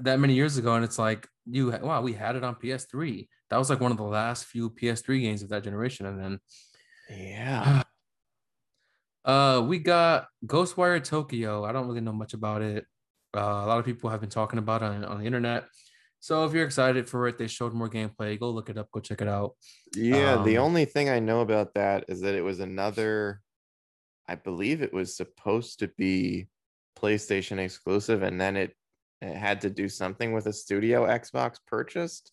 that 0.00 0.20
many 0.20 0.34
years 0.34 0.58
ago, 0.58 0.74
and 0.74 0.84
it's 0.84 0.98
like 0.98 1.26
you 1.46 1.70
wow, 1.70 2.02
we 2.02 2.12
had 2.12 2.36
it 2.36 2.44
on 2.44 2.56
PS3. 2.56 3.28
That 3.50 3.56
was 3.56 3.70
like 3.70 3.80
one 3.80 3.92
of 3.92 3.96
the 3.96 4.04
last 4.04 4.44
few 4.44 4.70
PS3 4.70 5.20
games 5.20 5.42
of 5.42 5.48
that 5.50 5.64
generation, 5.64 6.06
and 6.06 6.20
then 6.20 6.40
yeah. 7.10 7.82
Uh, 9.24 9.60
we 9.66 9.80
got 9.80 10.28
Ghostwire 10.46 11.02
Tokyo. 11.02 11.64
I 11.64 11.72
don't 11.72 11.88
really 11.88 12.00
know 12.00 12.12
much 12.12 12.32
about 12.32 12.62
it. 12.62 12.86
Uh, 13.36 13.40
a 13.40 13.66
lot 13.66 13.80
of 13.80 13.84
people 13.84 14.08
have 14.08 14.20
been 14.20 14.30
talking 14.30 14.60
about 14.60 14.82
it 14.82 14.86
on, 14.86 15.04
on 15.04 15.18
the 15.18 15.26
internet. 15.26 15.64
So 16.20 16.44
if 16.44 16.52
you're 16.52 16.64
excited 16.64 17.08
for 17.08 17.26
it, 17.26 17.36
they 17.36 17.48
showed 17.48 17.74
more 17.74 17.90
gameplay. 17.90 18.38
Go 18.38 18.50
look 18.50 18.70
it 18.70 18.78
up. 18.78 18.88
Go 18.92 19.00
check 19.00 19.20
it 19.20 19.26
out. 19.26 19.56
Yeah, 19.96 20.42
the 20.44 20.58
Um, 20.58 20.66
only 20.66 20.84
thing 20.84 21.08
I 21.08 21.18
know 21.18 21.40
about 21.40 21.74
that 21.74 22.04
is 22.06 22.20
that 22.20 22.36
it 22.36 22.42
was 22.42 22.60
another, 22.60 23.40
I 24.28 24.34
believe 24.34 24.82
it 24.82 24.92
was 24.92 25.16
supposed 25.16 25.78
to 25.80 25.88
be 25.96 26.48
PlayStation 26.98 27.58
exclusive, 27.58 28.22
and 28.22 28.40
then 28.40 28.56
it, 28.56 28.74
it 29.22 29.36
had 29.36 29.60
to 29.62 29.70
do 29.70 29.88
something 29.88 30.32
with 30.32 30.46
a 30.46 30.52
studio 30.52 31.06
Xbox 31.06 31.56
purchased. 31.66 32.32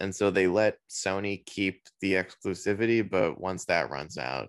and 0.00 0.14
so 0.14 0.30
they 0.30 0.46
let 0.48 0.78
Sony 0.90 1.44
keep 1.46 1.82
the 2.00 2.14
exclusivity. 2.14 3.08
But 3.08 3.40
once 3.40 3.64
that 3.66 3.90
runs 3.90 4.18
out, 4.18 4.48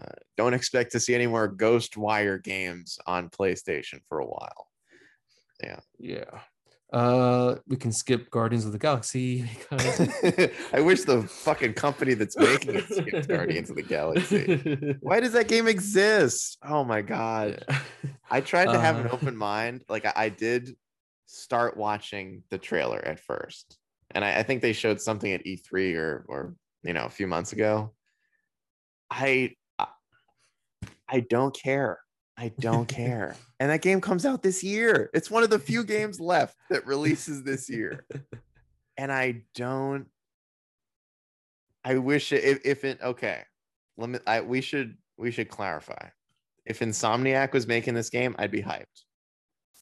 uh, 0.00 0.06
don't 0.38 0.54
expect 0.54 0.92
to 0.92 1.00
see 1.00 1.14
any 1.14 1.26
more 1.26 1.54
Ghostwire 1.54 2.42
games 2.42 2.98
on 3.06 3.28
PlayStation 3.28 4.00
for 4.08 4.20
a 4.20 4.26
while. 4.26 4.68
Yeah, 5.62 5.80
yeah. 5.98 6.40
Uh, 6.92 7.56
we 7.66 7.76
can 7.76 7.90
skip 7.90 8.30
Guardians 8.30 8.66
of 8.66 8.72
the 8.72 8.78
Galaxy 8.78 9.48
because 9.58 10.50
I 10.74 10.80
wish 10.80 11.04
the 11.04 11.22
fucking 11.22 11.72
company 11.72 12.12
that's 12.12 12.36
making 12.36 12.74
it 12.74 12.84
skipped 12.86 13.28
Guardians 13.28 13.70
of 13.70 13.76
the 13.76 13.82
Galaxy. 13.82 14.96
Why 15.00 15.20
does 15.20 15.32
that 15.32 15.48
game 15.48 15.66
exist? 15.68 16.58
Oh 16.62 16.84
my 16.84 17.00
god! 17.00 17.64
Yeah. 17.66 17.78
I 18.30 18.42
tried 18.42 18.66
to 18.66 18.78
have 18.78 18.96
uh, 18.96 19.00
an 19.00 19.08
open 19.10 19.36
mind. 19.36 19.84
Like 19.88 20.04
I, 20.04 20.12
I, 20.14 20.28
did 20.28 20.76
start 21.24 21.78
watching 21.78 22.42
the 22.50 22.58
trailer 22.58 23.02
at 23.02 23.20
first, 23.20 23.78
and 24.10 24.22
I, 24.22 24.40
I 24.40 24.42
think 24.42 24.60
they 24.60 24.74
showed 24.74 25.00
something 25.00 25.32
at 25.32 25.46
E3 25.46 25.96
or 25.96 26.26
or 26.28 26.54
you 26.82 26.92
know 26.92 27.06
a 27.06 27.10
few 27.10 27.26
months 27.26 27.54
ago. 27.54 27.94
I 29.10 29.54
I 31.08 31.20
don't 31.20 31.54
care. 31.54 32.00
I 32.42 32.52
don't 32.58 32.88
care. 32.88 33.36
and 33.60 33.70
that 33.70 33.82
game 33.82 34.00
comes 34.00 34.26
out 34.26 34.42
this 34.42 34.64
year. 34.64 35.10
It's 35.14 35.30
one 35.30 35.44
of 35.44 35.50
the 35.50 35.60
few 35.60 35.84
games 35.84 36.18
left 36.18 36.56
that 36.70 36.84
releases 36.86 37.42
this 37.44 37.70
year. 37.70 38.04
And 38.98 39.10
I 39.10 39.42
don't 39.54 40.06
I 41.82 41.96
wish 41.96 42.30
it, 42.32 42.44
if, 42.44 42.60
if 42.64 42.84
it 42.84 43.00
okay. 43.02 43.42
Let 43.96 44.10
me 44.10 44.18
I 44.26 44.42
we 44.42 44.60
should 44.60 44.96
we 45.16 45.30
should 45.30 45.48
clarify. 45.48 46.08
If 46.66 46.80
Insomniac 46.80 47.52
was 47.52 47.66
making 47.66 47.94
this 47.94 48.10
game, 48.10 48.36
I'd 48.38 48.50
be 48.50 48.62
hyped. 48.62 49.04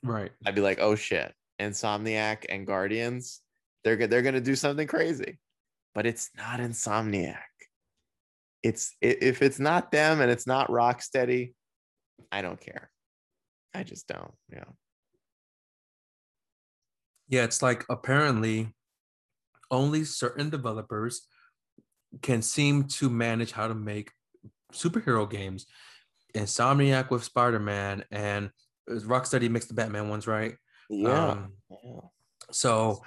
Right. 0.04 0.30
I'd 0.46 0.54
be 0.54 0.60
like, 0.60 0.78
"Oh 0.80 0.94
shit. 0.94 1.34
Insomniac 1.60 2.46
and 2.48 2.66
Guardians, 2.66 3.40
they're 3.82 4.06
they're 4.06 4.22
going 4.22 4.34
to 4.34 4.40
do 4.40 4.54
something 4.54 4.86
crazy." 4.86 5.38
But 5.92 6.06
it's 6.06 6.30
not 6.36 6.60
Insomniac. 6.60 7.36
It's 8.62 8.94
if 9.02 9.42
it's 9.42 9.58
not 9.58 9.90
them 9.90 10.20
and 10.20 10.30
it's 10.30 10.46
not 10.46 10.68
Rocksteady, 10.68 11.54
I 12.30 12.42
don't 12.42 12.60
care. 12.60 12.90
I 13.74 13.82
just 13.82 14.06
don't. 14.08 14.32
Yeah. 14.52 14.64
Yeah, 17.28 17.44
it's 17.44 17.62
like 17.62 17.84
apparently 17.88 18.74
only 19.70 20.04
certain 20.04 20.50
developers 20.50 21.26
can 22.22 22.42
seem 22.42 22.84
to 22.84 23.08
manage 23.08 23.52
how 23.52 23.68
to 23.68 23.74
make 23.74 24.10
superhero 24.72 25.30
games. 25.30 25.66
Insomniac 26.34 27.10
with 27.10 27.24
Spider-Man 27.24 28.04
and 28.10 28.50
Rocksteady 28.88 29.48
makes 29.48 29.66
the 29.66 29.74
Batman 29.74 30.08
ones, 30.08 30.26
right? 30.26 30.56
Yeah. 30.88 31.30
Um, 31.30 31.52
yeah. 31.70 32.00
So 32.50 33.02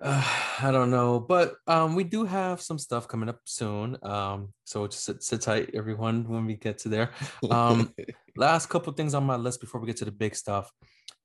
uh, 0.00 0.22
I 0.62 0.70
don't 0.70 0.90
know, 0.90 1.20
but 1.20 1.54
um, 1.66 1.94
we 1.94 2.04
do 2.04 2.24
have 2.24 2.60
some 2.60 2.78
stuff 2.78 3.08
coming 3.08 3.28
up 3.28 3.40
soon. 3.44 3.96
Um, 4.02 4.52
so 4.64 4.86
just 4.86 5.04
sit, 5.04 5.22
sit 5.22 5.40
tight, 5.40 5.70
everyone, 5.74 6.28
when 6.28 6.46
we 6.46 6.54
get 6.54 6.78
to 6.78 6.88
there. 6.88 7.10
Um, 7.50 7.94
last 8.36 8.66
couple 8.68 8.92
things 8.92 9.14
on 9.14 9.24
my 9.24 9.36
list 9.36 9.60
before 9.60 9.80
we 9.80 9.86
get 9.86 9.96
to 9.98 10.04
the 10.04 10.12
big 10.12 10.34
stuff: 10.34 10.70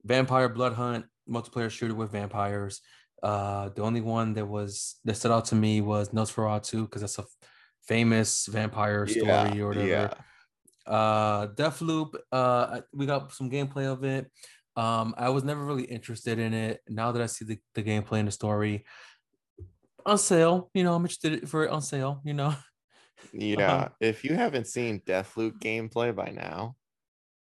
Vampire 0.04 0.50
Blood 0.50 0.74
Hunt, 0.74 1.06
multiplayer 1.30 1.70
shooter 1.70 1.96
with 1.96 2.12
vampires. 2.12 2.82
Uh, 3.22 3.70
the 3.70 3.82
only 3.82 4.02
one 4.02 4.34
that 4.34 4.46
was 4.46 4.96
that 5.06 5.16
stood 5.16 5.32
out 5.32 5.46
to 5.46 5.56
me 5.56 5.82
was 5.82 6.10
Nosferatu 6.10 6.82
because 6.82 7.02
that's 7.02 7.20
a 7.20 7.26
famous 7.88 8.48
vampire 8.48 9.08
story 9.08 9.28
yeah, 9.28 9.58
or 9.58 9.68
whatever. 9.70 9.88
Yeah. 9.88 10.14
Uh, 10.86 11.48
Deathloop. 11.48 12.16
Uh, 12.32 12.82
we 12.94 13.06
got 13.06 13.32
some 13.34 13.50
gameplay 13.50 13.86
of 13.86 14.04
it. 14.04 14.30
Um, 14.76 15.14
I 15.18 15.30
was 15.30 15.44
never 15.44 15.64
really 15.64 15.84
interested 15.84 16.40
in 16.40 16.54
it. 16.54 16.82
Now 16.90 17.12
that 17.12 17.22
I 17.22 17.28
see 17.28 17.46
the, 17.46 17.60
the 17.76 17.84
gameplay 17.84 18.20
and 18.20 18.28
the 18.28 18.32
story 18.32 18.86
on 20.06 20.18
sale, 20.18 20.70
you 20.74 20.84
know, 20.84 20.94
I'm 20.96 21.04
interested 21.04 21.48
for 21.50 21.66
it 21.66 21.72
on 21.72 21.82
sale, 21.82 22.22
you 22.24 22.34
know. 22.34 22.56
Yeah. 23.32 23.84
Um, 23.84 23.90
if 24.02 24.26
you 24.26 24.36
haven't 24.36 24.68
seen 24.68 25.00
Deathloop 25.08 25.60
gameplay 25.60 26.14
by 26.14 26.32
now, 26.32 26.76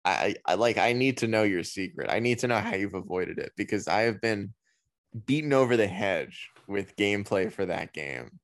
I, 0.03 0.35
I 0.45 0.55
like 0.55 0.77
I 0.77 0.91
need 0.91 1.19
to 1.19 1.27
know 1.27 1.43
your 1.43 1.63
secret. 1.63 2.09
I 2.11 2.19
need 2.19 2.39
to 2.39 2.47
know 2.47 2.59
how 2.59 2.75
you've 2.75 2.93
avoided 2.93 3.39
it 3.39 3.53
because 3.55 3.87
I 3.87 4.01
have 4.01 4.19
been 4.19 4.53
beaten 5.25 5.53
over 5.53 5.77
the 5.77 5.87
hedge 5.87 6.49
with 6.67 6.95
gameplay 6.97 7.51
for 7.51 7.65
that 7.65 7.93
game 7.93 8.39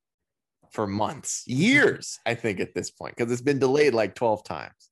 for 0.71 0.87
months, 0.87 1.43
years, 1.47 2.19
I 2.25 2.35
think 2.35 2.59
at 2.59 2.73
this 2.73 2.91
point, 2.91 3.15
because 3.15 3.31
it's 3.31 3.41
been 3.41 3.59
delayed 3.59 3.93
like 3.93 4.15
12 4.15 4.43
times. 4.43 4.86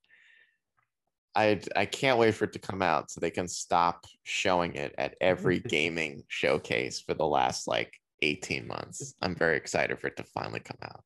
I 1.36 1.60
I 1.76 1.86
can't 1.86 2.18
wait 2.18 2.36
for 2.36 2.46
it 2.46 2.54
to 2.54 2.60
come 2.60 2.82
out 2.82 3.12
so 3.12 3.20
they 3.20 3.32
can 3.32 3.48
stop 3.48 4.06
showing 4.24 4.76
it 4.76 4.96
at 4.98 5.16
every 5.20 5.60
gaming 5.68 6.24
showcase 6.28 7.00
for 7.00 7.14
the 7.14 7.26
last 7.26 7.68
like 7.68 7.94
18 8.22 8.68
months. 8.68 9.14
I'm 9.22 9.36
very 9.36 9.58
excited 9.58 10.00
for 10.00 10.08
it 10.08 10.18
to 10.18 10.24
finally 10.24 10.62
come 10.62 10.78
out. 10.84 11.04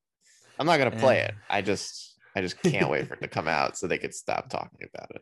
I'm 0.60 0.66
not 0.66 0.78
gonna 0.78 0.92
play 0.92 1.20
it. 1.20 1.34
I 1.50 1.62
just 1.62 2.18
I 2.36 2.42
just 2.42 2.62
can't 2.62 2.90
wait 2.90 3.08
for 3.08 3.16
it 3.16 3.22
to 3.22 3.28
come 3.28 3.48
out 3.48 3.78
so 3.78 3.88
they 3.88 3.98
could 3.98 4.14
stop 4.14 4.50
talking 4.50 4.88
about 4.94 5.10
it. 5.16 5.22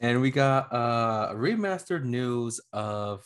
And 0.00 0.20
we 0.20 0.30
got 0.30 0.72
uh 0.72 1.32
remastered 1.34 2.04
news 2.04 2.60
of 2.72 3.24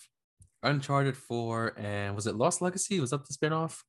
Uncharted 0.62 1.16
4 1.16 1.74
and 1.78 2.14
was 2.14 2.26
it 2.26 2.34
Lost 2.34 2.62
Legacy? 2.62 3.00
Was 3.00 3.10
that 3.10 3.26
the 3.26 3.34
spinoff? 3.34 3.82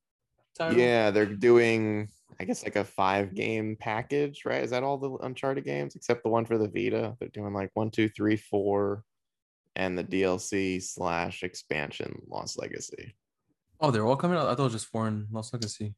Title? 0.58 0.80
Yeah, 0.80 1.12
they're 1.12 1.26
doing 1.26 2.10
I 2.41 2.43
guess 2.43 2.63
like 2.63 2.75
a 2.75 2.84
five 2.84 3.36
game 3.36 3.77
package, 3.80 4.45
right? 4.45 4.63
Is 4.63 4.71
that 4.71 4.82
all 4.82 4.97
the 4.97 5.12
Uncharted 5.23 5.63
games 5.63 5.95
except 5.95 6.23
the 6.23 6.30
one 6.30 6.43
for 6.43 6.58
the 6.58 6.67
Vita? 6.67 7.15
They're 7.19 7.30
doing 7.30 7.54
like 7.54 7.69
one, 7.75 7.91
two, 7.91 8.10
three, 8.10 8.36
four, 8.36 9.04
and 9.75 9.95
the 9.95 10.04
DLC 10.04 10.82
slash 10.82 11.43
expansion 11.43 12.19
Lost 12.27 12.60
Legacy. 12.60 13.15
Oh, 13.80 13.91
they're 13.91 14.08
all 14.08 14.15
coming 14.15 14.39
out. 14.39 14.47
I 14.47 14.56
thought 14.56 14.62
it 14.62 14.63
was 14.63 14.73
just 14.73 14.88
foreign 14.88 15.27
Lost 15.32 15.54
Legacy. 15.54 15.93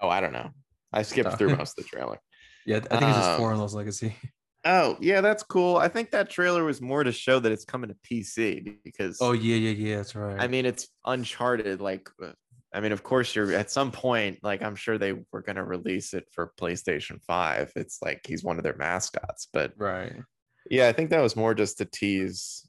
Oh, 0.00 0.08
I 0.08 0.20
don't 0.20 0.32
know. 0.32 0.50
I 0.92 1.02
skipped 1.02 1.30
oh. 1.32 1.36
through 1.36 1.56
most 1.56 1.78
of 1.78 1.84
the 1.84 1.88
trailer. 1.88 2.18
Yeah, 2.66 2.78
I 2.78 2.80
think 2.80 3.02
it's 3.02 3.18
just 3.18 3.30
um, 3.30 3.38
foreign 3.38 3.58
Lost 3.58 3.76
Legacy. 3.76 4.16
Oh, 4.64 4.96
yeah, 5.00 5.20
that's 5.20 5.44
cool. 5.44 5.76
I 5.76 5.86
think 5.86 6.10
that 6.10 6.28
trailer 6.28 6.64
was 6.64 6.80
more 6.80 7.04
to 7.04 7.12
show 7.12 7.38
that 7.38 7.52
it's 7.52 7.64
coming 7.64 7.88
to 7.88 7.96
PC 8.04 8.78
because. 8.82 9.18
Oh 9.20 9.30
yeah, 9.30 9.54
yeah, 9.54 9.70
yeah, 9.70 9.96
that's 9.98 10.16
right. 10.16 10.40
I 10.40 10.48
mean, 10.48 10.66
it's 10.66 10.88
Uncharted. 11.06 11.80
Like 11.80 12.10
uh, 12.20 12.32
I 12.72 12.80
mean, 12.80 12.92
of 12.92 13.02
course, 13.02 13.34
you're 13.34 13.52
at 13.52 13.70
some 13.70 13.90
point, 13.90 14.38
like, 14.42 14.62
I'm 14.62 14.76
sure 14.76 14.96
they 14.96 15.14
were 15.32 15.42
going 15.42 15.56
to 15.56 15.64
release 15.64 16.14
it 16.14 16.26
for 16.30 16.52
PlayStation 16.58 17.20
5. 17.22 17.72
It's 17.74 18.00
like 18.00 18.20
he's 18.26 18.44
one 18.44 18.58
of 18.58 18.62
their 18.62 18.76
mascots, 18.76 19.48
but 19.52 19.72
right. 19.76 20.14
Yeah, 20.70 20.88
I 20.88 20.92
think 20.92 21.10
that 21.10 21.22
was 21.22 21.34
more 21.34 21.54
just 21.54 21.78
to 21.78 21.84
tease, 21.84 22.64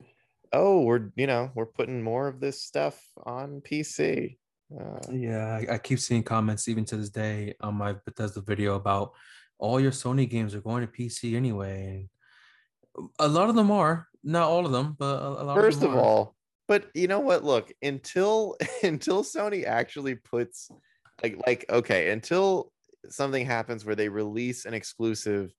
oh, 0.53 0.81
we're, 0.81 1.11
you 1.15 1.27
know, 1.27 1.51
we're 1.53 1.67
putting 1.67 2.01
more 2.01 2.27
of 2.27 2.39
this 2.39 2.63
stuff 2.63 2.99
on 3.23 3.61
PC. 3.61 4.37
Uh, 4.73 4.99
yeah, 5.11 5.59
I, 5.69 5.75
I 5.75 5.77
keep 5.77 5.99
seeing 5.99 6.23
comments 6.23 6.67
even 6.67 6.85
to 6.85 6.97
this 6.97 7.09
day 7.09 7.53
on 7.61 7.75
my 7.75 7.93
Bethesda 8.05 8.41
video 8.41 8.75
about 8.75 9.11
all 9.59 9.79
your 9.79 9.91
Sony 9.91 10.27
games 10.27 10.55
are 10.55 10.61
going 10.61 10.85
to 10.85 10.91
PC 10.91 11.35
anyway. 11.35 12.07
And 12.95 13.09
a 13.19 13.27
lot 13.27 13.49
of 13.49 13.55
them 13.55 13.69
are, 13.69 14.07
not 14.23 14.49
all 14.49 14.65
of 14.65 14.71
them, 14.71 14.95
but 14.97 15.21
a, 15.21 15.27
a 15.27 15.43
lot 15.43 15.55
First 15.55 15.83
of, 15.83 15.91
of 15.91 15.97
all, 15.97 16.35
but 16.71 16.85
you 16.93 17.05
know 17.05 17.19
what 17.19 17.43
look 17.43 17.69
until 17.81 18.55
until 18.83 19.25
sony 19.25 19.65
actually 19.65 20.15
puts 20.15 20.69
like 21.21 21.35
like 21.45 21.65
okay 21.69 22.11
until 22.11 22.71
something 23.09 23.45
happens 23.45 23.83
where 23.83 23.95
they 23.95 24.07
release 24.07 24.63
an 24.63 24.73
exclusive 24.73 25.53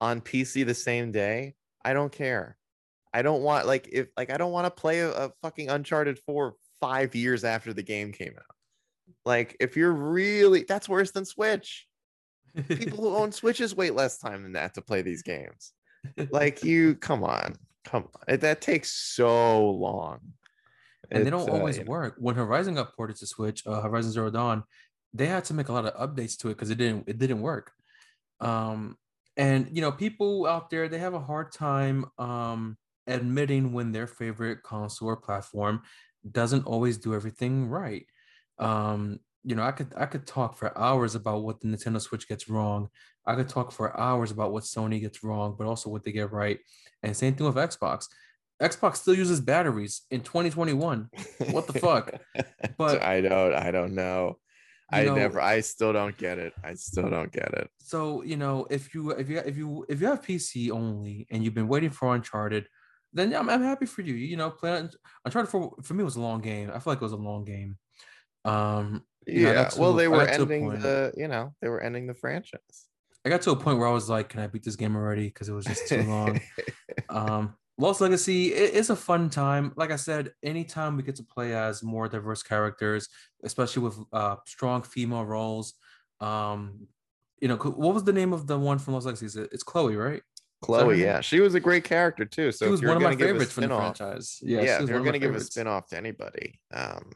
on 0.00 0.20
pc 0.20 0.66
the 0.66 0.74
same 0.74 1.12
day 1.12 1.54
i 1.84 1.92
don't 1.92 2.10
care. 2.10 2.56
I 3.12 3.22
don't 3.22 3.42
want 3.42 3.66
like 3.66 3.88
if 3.92 4.08
like 4.16 4.30
i 4.32 4.36
don't 4.36 4.50
want 4.50 4.66
to 4.66 4.70
play 4.72 5.00
a, 5.00 5.10
a 5.10 5.30
fucking 5.40 5.68
uncharted 5.68 6.18
4 6.26 6.54
five 6.80 7.14
years 7.14 7.44
after 7.44 7.72
the 7.72 7.82
game 7.82 8.10
came 8.10 8.34
out. 8.36 8.56
Like 9.24 9.56
if 9.60 9.76
you're 9.76 9.92
really 9.92 10.64
that's 10.66 10.88
worse 10.88 11.12
than 11.12 11.24
switch. 11.24 11.86
People 12.68 12.98
who 12.98 13.16
own 13.16 13.30
switches 13.40 13.76
wait 13.76 13.94
less 13.94 14.18
time 14.18 14.42
than 14.42 14.52
that 14.52 14.74
to 14.74 14.82
play 14.82 15.02
these 15.02 15.22
games. 15.22 15.72
Like 16.30 16.64
you 16.64 16.96
come 16.96 17.22
on 17.22 17.54
come 17.84 18.08
on. 18.28 18.38
That 18.38 18.60
takes 18.60 18.92
so 18.92 19.70
long 19.70 20.20
and 21.10 21.26
they 21.26 21.30
don't 21.30 21.48
uh, 21.48 21.52
always 21.52 21.80
work. 21.80 22.16
When 22.18 22.34
Horizon 22.34 22.74
got 22.74 22.94
ported 22.96 23.16
to 23.16 23.26
Switch, 23.26 23.66
uh, 23.66 23.80
Horizon 23.80 24.12
Zero 24.12 24.30
Dawn, 24.30 24.64
they 25.12 25.26
had 25.26 25.44
to 25.46 25.54
make 25.54 25.68
a 25.68 25.72
lot 25.72 25.86
of 25.86 25.94
updates 26.08 26.36
to 26.38 26.48
it 26.48 26.54
because 26.54 26.70
it 26.70 26.76
didn't 26.76 27.08
it 27.08 27.18
didn't 27.18 27.40
work. 27.40 27.72
Um, 28.40 28.96
and 29.36 29.68
you 29.72 29.80
know, 29.80 29.92
people 29.92 30.46
out 30.46 30.70
there 30.70 30.88
they 30.88 30.98
have 30.98 31.14
a 31.14 31.20
hard 31.20 31.52
time 31.52 32.06
um, 32.18 32.76
admitting 33.06 33.72
when 33.72 33.92
their 33.92 34.06
favorite 34.06 34.62
console 34.62 35.08
or 35.08 35.16
platform 35.16 35.82
doesn't 36.30 36.66
always 36.66 36.98
do 36.98 37.14
everything 37.14 37.66
right. 37.66 38.06
Um, 38.58 39.20
you 39.42 39.54
know, 39.54 39.62
I 39.62 39.72
could 39.72 39.92
I 39.96 40.06
could 40.06 40.26
talk 40.26 40.56
for 40.56 40.76
hours 40.78 41.14
about 41.14 41.42
what 41.42 41.60
the 41.60 41.68
Nintendo 41.68 42.00
Switch 42.00 42.28
gets 42.28 42.48
wrong. 42.48 42.88
I 43.26 43.34
could 43.34 43.48
talk 43.48 43.72
for 43.72 43.98
hours 43.98 44.30
about 44.30 44.52
what 44.52 44.64
Sony 44.64 45.00
gets 45.00 45.24
wrong, 45.24 45.54
but 45.58 45.66
also 45.66 45.90
what 45.90 46.04
they 46.04 46.12
get 46.12 46.32
right. 46.32 46.58
And 47.02 47.16
same 47.16 47.34
thing 47.34 47.46
with 47.46 47.56
Xbox. 47.56 48.06
Xbox 48.60 48.96
still 48.96 49.14
uses 49.14 49.40
batteries 49.40 50.02
in 50.10 50.20
2021. 50.20 51.08
What 51.50 51.66
the 51.66 51.78
fuck? 51.78 52.20
But 52.76 53.02
I 53.02 53.20
don't 53.20 53.54
I 53.54 53.70
don't 53.70 53.94
know. 53.94 54.38
I 54.92 55.04
know, 55.04 55.14
never 55.14 55.40
I 55.40 55.60
still 55.60 55.92
don't 55.92 56.16
get 56.16 56.38
it. 56.38 56.52
I 56.64 56.74
still 56.74 57.10
don't 57.10 57.30
get 57.30 57.52
it. 57.54 57.70
So, 57.78 58.22
you 58.22 58.36
know, 58.36 58.66
if 58.70 58.94
you 58.94 59.10
if 59.10 59.28
you 59.28 59.38
if 59.38 59.56
you 59.56 59.86
if 59.88 60.00
you 60.00 60.06
have 60.06 60.22
PC 60.22 60.70
only 60.70 61.26
and 61.30 61.44
you've 61.44 61.54
been 61.54 61.68
waiting 61.68 61.90
for 61.90 62.14
Uncharted, 62.14 62.66
then 63.12 63.34
I'm, 63.34 63.48
I'm 63.50 63.62
happy 63.62 63.86
for 63.86 64.02
you. 64.02 64.14
You 64.14 64.36
know, 64.36 64.50
play 64.50 64.88
Uncharted 65.24 65.50
for 65.50 65.74
for 65.82 65.94
me 65.94 66.04
was 66.04 66.16
a 66.16 66.20
long 66.20 66.40
game. 66.40 66.70
I 66.70 66.78
feel 66.78 66.92
like 66.92 67.02
it 67.02 67.04
was 67.04 67.12
a 67.12 67.16
long 67.16 67.44
game. 67.44 67.76
Um, 68.44 69.04
yeah, 69.26 69.70
well, 69.76 69.92
they 69.92 70.08
were 70.08 70.22
ending 70.22 70.70
the, 70.70 71.12
you 71.16 71.28
know, 71.28 71.54
they 71.60 71.68
were 71.68 71.80
ending 71.80 72.06
the 72.06 72.14
franchise. 72.14 72.86
I 73.24 73.28
got 73.28 73.42
to 73.42 73.50
a 73.50 73.56
point 73.56 73.78
where 73.78 73.88
I 73.88 73.92
was 73.92 74.08
like, 74.08 74.30
"Can 74.30 74.40
I 74.40 74.46
beat 74.46 74.64
this 74.64 74.76
game 74.76 74.96
already?" 74.96 75.26
Because 75.26 75.48
it 75.48 75.52
was 75.52 75.66
just 75.66 75.88
too 75.88 76.02
long. 76.04 76.40
um, 77.10 77.54
Lost 77.80 78.00
Legacy 78.00 78.48
it's 78.48 78.90
a 78.90 78.96
fun 78.96 79.30
time. 79.30 79.72
Like 79.76 79.90
I 79.90 79.96
said, 79.96 80.32
anytime 80.42 80.96
we 80.96 81.02
get 81.02 81.16
to 81.16 81.22
play 81.22 81.54
as 81.54 81.82
more 81.82 82.08
diverse 82.08 82.42
characters, 82.42 83.08
especially 83.42 83.82
with 83.82 83.98
uh, 84.12 84.36
strong 84.46 84.82
female 84.82 85.24
roles. 85.24 85.74
Um, 86.20 86.86
you 87.40 87.48
know, 87.48 87.56
what 87.56 87.94
was 87.94 88.04
the 88.04 88.12
name 88.12 88.34
of 88.34 88.46
the 88.46 88.58
one 88.58 88.78
from 88.78 88.94
Lost 88.94 89.06
Legacy? 89.06 89.40
It's 89.50 89.62
Chloe, 89.62 89.96
right? 89.96 90.22
Chloe, 90.62 91.00
yeah, 91.00 91.20
she 91.22 91.40
was 91.40 91.54
a 91.54 91.60
great 91.60 91.84
character 91.84 92.26
too. 92.26 92.52
So 92.52 92.66
she 92.66 92.70
was 92.70 92.82
one 92.82 92.98
of 92.98 93.02
my 93.02 93.16
favorites 93.16 93.52
from 93.52 93.62
the 93.62 93.74
franchise. 93.74 94.38
Yeah, 94.42 94.60
yeah, 94.60 94.82
if 94.82 94.90
you're 94.90 95.00
gonna 95.00 95.18
give 95.18 95.34
a 95.34 95.40
spin 95.40 95.66
off 95.66 95.88
to 95.88 95.96
anybody, 95.96 96.60
um, 96.72 97.12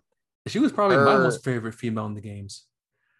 she 0.47 0.59
was 0.59 0.73
probably 0.73 0.97
her, 0.97 1.05
my 1.05 1.19
most 1.19 1.45
favorite 1.45 1.75
female 1.75 2.07
in 2.07 2.15
the 2.15 2.23
games. 2.23 2.65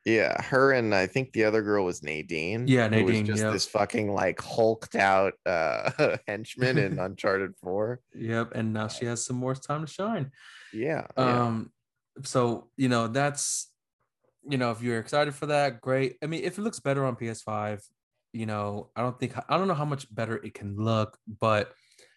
Yeah, 0.05 0.41
her 0.43 0.73
and 0.73 0.95
I 0.95 1.07
think 1.07 1.33
the 1.33 1.45
other 1.45 1.63
girl 1.63 1.87
was 1.87 2.03
Nadine. 2.03 2.69
Yeah, 2.69 2.89
Nadine. 2.89 3.07
Was 3.07 3.29
just 3.29 3.43
yep. 3.43 3.53
this 3.53 3.67
fucking 3.67 4.13
like 4.13 4.41
hulked 4.41 4.97
out 4.97 5.35
uh 5.47 6.17
henchman 6.29 6.77
in 6.77 6.99
Uncharted 6.99 7.57
4. 7.57 8.01
Yep, 8.15 8.53
and 8.55 8.75
now 8.75 8.89
she 8.89 9.07
has 9.07 9.25
some 9.25 9.37
more 9.37 9.55
time 9.55 9.87
to 9.87 9.91
shine. 9.91 10.31
Yeah. 10.73 11.07
Um 11.17 11.71
yeah. 12.17 12.23
so 12.25 12.69
you 12.77 12.89
know 12.89 13.09
that's 13.09 13.71
you 14.47 14.59
know 14.59 14.73
if 14.73 14.83
you're 14.83 14.99
excited 14.99 15.35
for 15.35 15.47
that, 15.47 15.81
great. 15.81 16.17
I 16.23 16.27
mean, 16.27 16.45
if 16.45 16.59
it 16.59 16.63
looks 16.63 16.81
better 16.81 17.07
on 17.07 17.17
PS5, 17.17 17.81
you 18.35 18.45
know, 18.45 18.91
I 18.95 19.01
don't 19.01 19.19
think 19.19 19.35
I 19.49 19.57
don't 19.57 19.69
know 19.69 19.75
how 19.75 19.87
much 19.87 20.13
better 20.15 20.37
it 20.37 20.53
can 20.53 20.77
look, 20.77 21.17
but 21.41 21.73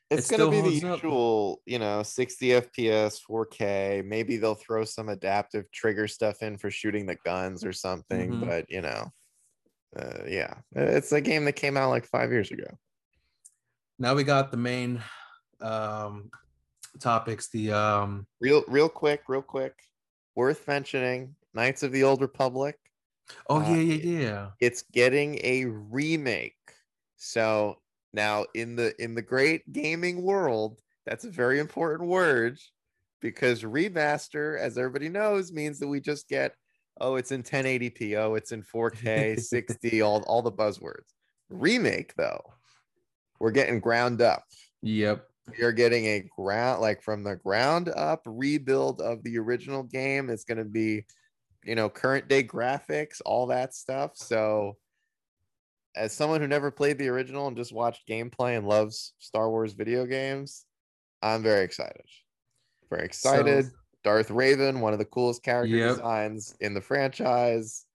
it's 0.10 0.32
it 0.32 0.38
going 0.38 0.52
to 0.52 0.62
be 0.63 0.80
the 0.80 0.88
usual, 0.88 1.60
up. 1.60 1.63
you 1.65 1.80
know, 1.80 2.02
60 2.04 2.48
FPS, 2.48 3.20
4K. 3.30 4.06
Maybe 4.06 4.38
they'll 4.38 4.56
throw 4.56 4.86
some 4.86 5.10
adaptive 5.10 5.70
trigger 5.72 6.08
stuff 6.08 6.41
in 6.41 6.58
for 6.58 6.72
shooting 6.72 7.06
the 7.06 7.17
guns 7.26 7.65
or 7.65 7.74
something. 7.74 8.32
Mm-hmm. 8.32 8.46
But 8.48 8.65
you 8.70 8.82
know, 8.82 9.12
uh, 9.98 10.24
yeah, 10.28 10.54
it's 10.74 11.12
a 11.12 11.22
game 11.22 11.46
that 11.46 11.54
came 11.54 11.76
out 11.76 11.89
like 11.89 12.06
five 12.06 12.32
years 12.32 12.52
ago. 12.52 12.67
Now 14.00 14.15
we 14.15 14.24
got 14.24 14.52
the 14.52 14.58
main 14.58 15.02
um, 15.62 16.30
topics. 17.00 17.50
The 17.50 17.74
um, 17.74 18.28
real, 18.39 18.63
real 18.67 18.89
quick, 18.89 19.24
real 19.28 19.41
quick, 19.41 19.74
worth 20.36 20.67
mentioning: 20.67 21.36
Knights 21.54 21.84
of 21.84 21.91
the 21.91 22.04
Old 22.04 22.22
Republic. 22.22 22.78
Oh 23.50 23.62
uh, 23.62 23.70
yeah, 23.70 23.76
yeah, 23.76 24.20
yeah. 24.20 24.48
It's 24.62 24.84
getting 24.84 25.39
a 25.43 25.65
remake. 25.65 26.56
So 27.17 27.80
now 28.17 28.45
in 28.53 28.75
the 28.75 28.93
in 29.01 29.15
the 29.15 29.21
great 29.21 29.71
gaming 29.71 30.21
world, 30.21 30.80
that's 31.06 31.23
a 31.23 31.30
very 31.30 31.60
important 31.60 32.10
word 32.10 32.58
because 33.21 33.63
remaster, 33.63 34.60
as 34.60 34.77
everybody 34.77 35.08
knows, 35.08 35.53
means 35.53 35.80
that 35.80 35.88
we 35.88 36.01
just 36.01 36.27
get 36.27 36.53
oh, 36.99 37.15
it's 37.15 37.32
in 37.32 37.43
1080p, 37.43 38.17
oh, 38.17 38.34
it's 38.34 38.51
in 38.51 38.63
4K, 38.63 39.39
60, 39.39 40.01
all 40.01 40.23
all 40.27 40.41
the 40.41 40.51
buzzwords. 40.51 41.13
Remake 41.49 42.13
though, 42.15 42.41
we're 43.39 43.51
getting 43.51 43.80
ground 43.80 44.21
up. 44.21 44.43
Yep. 44.82 45.25
We 45.58 45.63
are 45.63 45.71
getting 45.71 46.06
a 46.08 46.25
ground 46.36 46.82
like 46.82 47.01
from 47.01 47.23
the 47.23 47.38
ground 47.38 47.88
up 47.88 48.21
rebuild 48.25 48.99
of 48.99 49.23
the 49.23 49.38
original 49.38 49.84
game. 49.84 50.30
It's 50.30 50.43
going 50.43 50.58
to 50.58 50.65
be 50.65 51.06
you 51.67 51.75
know, 51.75 51.89
current 51.89 52.30
day 52.30 52.43
graphics, 52.43 53.21
all 53.25 53.47
that 53.47 53.75
stuff. 53.75 54.12
So, 54.15 54.77
as 55.98 56.14
someone 56.14 56.42
who 56.42 56.48
never 56.48 56.72
played 56.72 56.98
the 56.98 57.10
original 57.10 57.48
and 57.48 57.58
just 57.58 57.74
watched 57.74 58.08
gameplay 58.08 58.58
and 58.58 58.68
loves 58.68 59.14
Star 59.20 59.50
Wars 59.50 59.74
video 59.74 60.06
games, 60.06 60.66
I'm 61.22 61.44
very 61.44 61.64
excited. 61.64 62.06
Very 62.90 63.06
excited. 63.06 63.66
So, 63.66 63.72
Darth 64.04 64.30
Revan, 64.30 64.80
one 64.80 64.94
of 64.94 65.00
the 65.00 65.06
coolest 65.06 65.44
character 65.44 65.76
yep. 65.76 65.96
designs 65.96 66.56
in 66.62 66.74
the 66.74 66.82
franchise. 66.82 67.86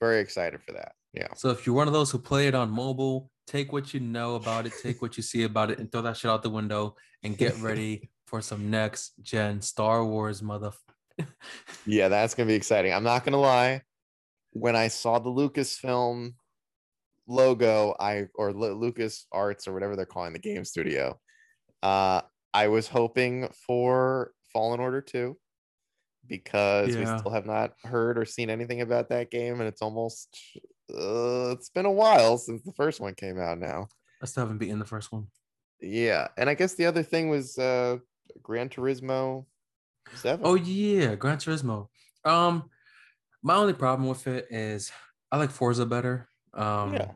Very 0.00 0.20
excited 0.20 0.60
for 0.62 0.72
that. 0.72 0.92
Yeah. 1.12 1.28
So 1.34 1.50
if 1.50 1.66
you're 1.66 1.76
one 1.76 1.86
of 1.86 1.92
those 1.92 2.10
who 2.10 2.18
play 2.18 2.48
it 2.48 2.54
on 2.54 2.70
mobile, 2.70 3.30
take 3.46 3.72
what 3.72 3.92
you 3.92 4.00
know 4.00 4.36
about 4.36 4.66
it, 4.66 4.72
take 4.82 5.02
what 5.02 5.16
you 5.16 5.22
see 5.22 5.42
about 5.42 5.70
it, 5.70 5.78
and 5.78 5.90
throw 5.90 6.02
that 6.02 6.16
shit 6.16 6.30
out 6.30 6.42
the 6.42 6.50
window 6.50 6.96
and 7.22 7.36
get 7.36 7.56
ready 7.60 8.10
for 8.26 8.40
some 8.40 8.70
next 8.70 9.12
gen 9.22 9.60
Star 9.60 10.04
Wars 10.04 10.40
mother 10.40 10.72
yeah, 11.86 12.08
that's 12.08 12.34
gonna 12.34 12.46
be 12.46 12.54
exciting. 12.54 12.92
I'm 12.92 13.04
not 13.04 13.24
gonna 13.24 13.40
lie. 13.40 13.82
When 14.52 14.76
I 14.76 14.88
saw 14.88 15.18
the 15.18 15.30
Lucasfilm 15.30 16.34
logo, 17.30 17.94
I 17.98 18.26
or 18.34 18.50
L- 18.50 18.76
LucasArts 18.76 19.68
or 19.68 19.72
whatever 19.72 19.96
they're 19.96 20.06
calling 20.06 20.32
the 20.32 20.38
game 20.38 20.64
studio, 20.64 21.18
uh, 21.82 22.22
I 22.52 22.68
was 22.68 22.88
hoping 22.88 23.48
for 23.66 24.32
Fallen 24.52 24.80
Order 24.80 25.00
2 25.00 25.36
because 26.26 26.94
yeah. 26.94 27.12
we 27.12 27.18
still 27.18 27.32
have 27.32 27.46
not 27.46 27.72
heard 27.84 28.18
or 28.18 28.24
seen 28.24 28.50
anything 28.50 28.80
about 28.80 29.08
that 29.08 29.30
game, 29.30 29.60
and 29.60 29.68
it's 29.68 29.82
almost 29.82 30.28
uh, 30.92 31.50
it's 31.50 31.70
been 31.70 31.86
a 31.86 31.92
while 31.92 32.36
since 32.36 32.62
the 32.62 32.72
first 32.72 33.00
one 33.00 33.14
came 33.14 33.38
out 33.38 33.58
now. 33.58 33.88
I 34.22 34.26
still 34.26 34.42
haven't 34.42 34.58
beaten 34.58 34.78
the 34.78 34.84
first 34.84 35.12
one. 35.12 35.28
Yeah, 35.80 36.28
and 36.36 36.50
I 36.50 36.54
guess 36.54 36.74
the 36.74 36.86
other 36.86 37.02
thing 37.02 37.30
was 37.30 37.56
uh 37.58 37.98
Gran 38.42 38.68
Turismo 38.68 39.46
Seven. 40.14 40.40
Oh 40.44 40.54
yeah, 40.54 41.14
Gran 41.14 41.38
Turismo. 41.38 41.88
Um, 42.24 42.68
my 43.42 43.54
only 43.54 43.72
problem 43.72 44.08
with 44.08 44.26
it 44.26 44.46
is 44.50 44.90
I 45.32 45.38
like 45.38 45.50
Forza 45.50 45.86
better. 45.86 46.28
Um, 46.52 46.94
yeah. 46.94 47.10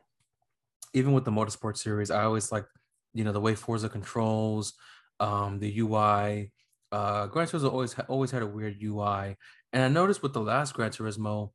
Even 0.95 1.13
with 1.13 1.25
the 1.25 1.31
Motorsport 1.31 1.77
series, 1.77 2.11
I 2.11 2.25
always 2.25 2.51
like, 2.51 2.65
you 3.13 3.25
know, 3.25 3.33
the 3.33 3.41
way 3.41 3.55
Forza 3.55 3.89
controls, 3.89 4.75
um, 5.21 5.59
the 5.59 5.81
UI. 5.81 6.53
Uh, 6.93 7.27
Gran 7.27 7.47
Turismo 7.47 7.73
always 7.73 7.95
always 8.09 8.31
had 8.31 8.43
a 8.43 8.47
weird 8.47 8.77
UI, 8.81 9.37
and 9.73 9.83
I 9.83 9.89
noticed 9.89 10.23
with 10.23 10.33
the 10.33 10.41
last 10.41 10.75
Gran 10.75 10.91
Turismo, 10.91 11.51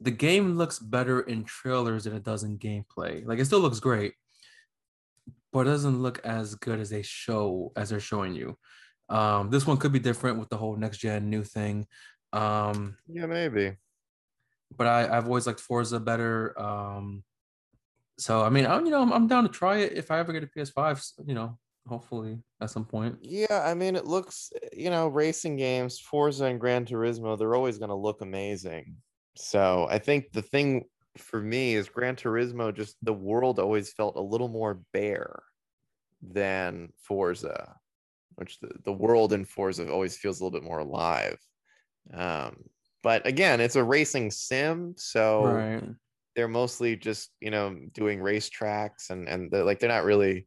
the 0.00 0.10
game 0.10 0.56
looks 0.56 0.78
better 0.78 1.20
in 1.20 1.44
trailers 1.44 2.04
than 2.04 2.14
it 2.14 2.24
does 2.24 2.42
in 2.42 2.58
gameplay. 2.58 3.24
Like 3.24 3.38
it 3.38 3.44
still 3.44 3.60
looks 3.60 3.78
great, 3.78 4.14
but 5.52 5.60
it 5.60 5.70
doesn't 5.70 6.02
look 6.02 6.20
as 6.24 6.56
good 6.56 6.80
as 6.80 6.90
they 6.90 7.02
show 7.02 7.72
as 7.76 7.90
they're 7.90 8.00
showing 8.00 8.34
you. 8.34 8.58
Um, 9.08 9.50
this 9.50 9.66
one 9.66 9.76
could 9.76 9.92
be 9.92 9.98
different 10.00 10.38
with 10.38 10.48
the 10.48 10.56
whole 10.56 10.76
next 10.76 10.98
gen 10.98 11.30
new 11.30 11.44
thing. 11.44 11.86
Um, 12.32 12.96
yeah, 13.06 13.26
maybe. 13.26 13.76
But 14.76 14.86
I, 14.88 15.16
I've 15.16 15.26
always 15.26 15.46
liked 15.46 15.60
Forza 15.60 16.00
better. 16.00 16.58
Um, 16.60 17.22
so 18.18 18.42
I 18.42 18.48
mean, 18.48 18.66
I'm 18.66 18.84
you 18.84 18.90
know 18.90 19.02
I'm, 19.02 19.12
I'm 19.12 19.26
down 19.26 19.44
to 19.44 19.48
try 19.48 19.78
it 19.78 19.92
if 19.94 20.10
I 20.10 20.18
ever 20.18 20.32
get 20.32 20.44
a 20.44 20.46
PS5. 20.46 21.12
You 21.26 21.34
know, 21.34 21.58
hopefully 21.86 22.38
at 22.60 22.70
some 22.70 22.84
point. 22.84 23.18
Yeah, 23.20 23.62
I 23.64 23.74
mean, 23.74 23.96
it 23.96 24.06
looks 24.06 24.52
you 24.72 24.90
know 24.90 25.08
racing 25.08 25.56
games, 25.56 25.98
Forza 25.98 26.46
and 26.46 26.60
Gran 26.60 26.84
Turismo, 26.84 27.38
they're 27.38 27.54
always 27.54 27.78
going 27.78 27.90
to 27.90 27.94
look 27.94 28.20
amazing. 28.20 28.96
So 29.36 29.86
I 29.90 29.98
think 29.98 30.32
the 30.32 30.42
thing 30.42 30.84
for 31.18 31.40
me 31.40 31.74
is 31.74 31.88
Gran 31.88 32.16
Turismo. 32.16 32.74
Just 32.74 32.96
the 33.02 33.12
world 33.12 33.58
always 33.58 33.92
felt 33.92 34.16
a 34.16 34.20
little 34.20 34.48
more 34.48 34.80
bare 34.92 35.42
than 36.22 36.88
Forza 36.96 37.74
which 38.36 38.58
the, 38.60 38.70
the 38.84 38.92
world 38.92 39.32
in 39.32 39.44
Forza 39.44 39.90
always 39.90 40.16
feels 40.16 40.40
a 40.40 40.44
little 40.44 40.58
bit 40.58 40.66
more 40.66 40.80
alive. 40.80 41.38
Um, 42.12 42.64
but 43.02 43.26
again, 43.26 43.60
it's 43.60 43.76
a 43.76 43.84
racing 43.84 44.30
sim, 44.30 44.94
so 44.96 45.44
right. 45.44 45.84
They're 46.36 46.48
mostly 46.48 46.96
just 46.96 47.30
you 47.40 47.50
know 47.50 47.76
doing 47.92 48.20
race 48.20 48.48
tracks 48.48 49.10
and 49.10 49.28
and 49.28 49.50
they're, 49.50 49.64
like 49.64 49.80
they're 49.80 49.88
not 49.88 50.04
really 50.04 50.46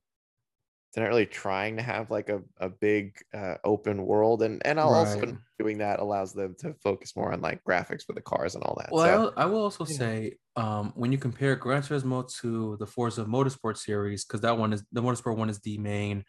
they're 0.93 1.03
not 1.03 1.09
really 1.09 1.25
trying 1.25 1.75
to 1.75 1.83
have 1.83 2.09
like 2.09 2.29
a, 2.29 2.41
a 2.59 2.69
big 2.69 3.15
uh, 3.35 3.55
open 3.63 4.05
world 4.05 4.41
and 4.41 4.61
and 4.65 4.77
right. 4.77 4.85
also 4.85 5.37
doing 5.59 5.77
that 5.77 5.99
allows 5.99 6.33
them 6.33 6.55
to 6.57 6.73
focus 6.83 7.15
more 7.15 7.33
on 7.33 7.41
like 7.41 7.63
graphics 7.63 8.03
for 8.03 8.13
the 8.13 8.21
cars 8.21 8.55
and 8.55 8.63
all 8.63 8.75
that 8.77 8.89
well 8.91 9.27
so, 9.27 9.33
I, 9.37 9.45
will 9.45 9.63
also 9.63 9.85
say 9.85 10.37
um, 10.55 10.93
when 10.95 11.11
you 11.11 11.17
compare 11.17 11.55
gran 11.55 11.81
turismo 11.81 12.27
to 12.41 12.77
the 12.79 12.87
forza 12.87 13.25
motorsport 13.25 13.77
series 13.77 14.25
because 14.25 14.41
that 14.41 14.57
one 14.57 14.73
is 14.73 14.83
the 14.91 15.01
motorsport 15.01 15.37
one 15.37 15.49
is 15.49 15.59
the 15.59 15.77
main 15.77 16.23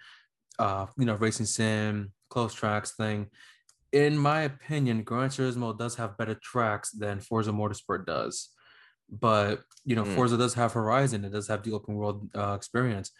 uh, 0.58 0.86
you 0.96 1.04
know, 1.04 1.14
racing 1.14 1.46
sim, 1.46 2.12
close 2.30 2.54
tracks 2.54 2.92
thing. 2.92 3.28
In 3.92 4.18
my 4.18 4.42
opinion, 4.42 5.02
Gran 5.02 5.30
Turismo 5.30 5.76
does 5.76 5.94
have 5.96 6.18
better 6.18 6.34
tracks 6.34 6.90
than 6.90 7.20
Forza 7.20 7.52
Motorsport 7.52 8.06
does. 8.06 8.50
But 9.10 9.62
you 9.84 9.96
know, 9.96 10.04
mm. 10.04 10.14
Forza 10.14 10.36
does 10.36 10.54
have 10.54 10.72
Horizon. 10.72 11.24
It 11.24 11.32
does 11.32 11.48
have 11.48 11.62
the 11.62 11.72
open 11.72 11.94
world 11.94 12.28
uh, 12.34 12.54
experience. 12.54 13.10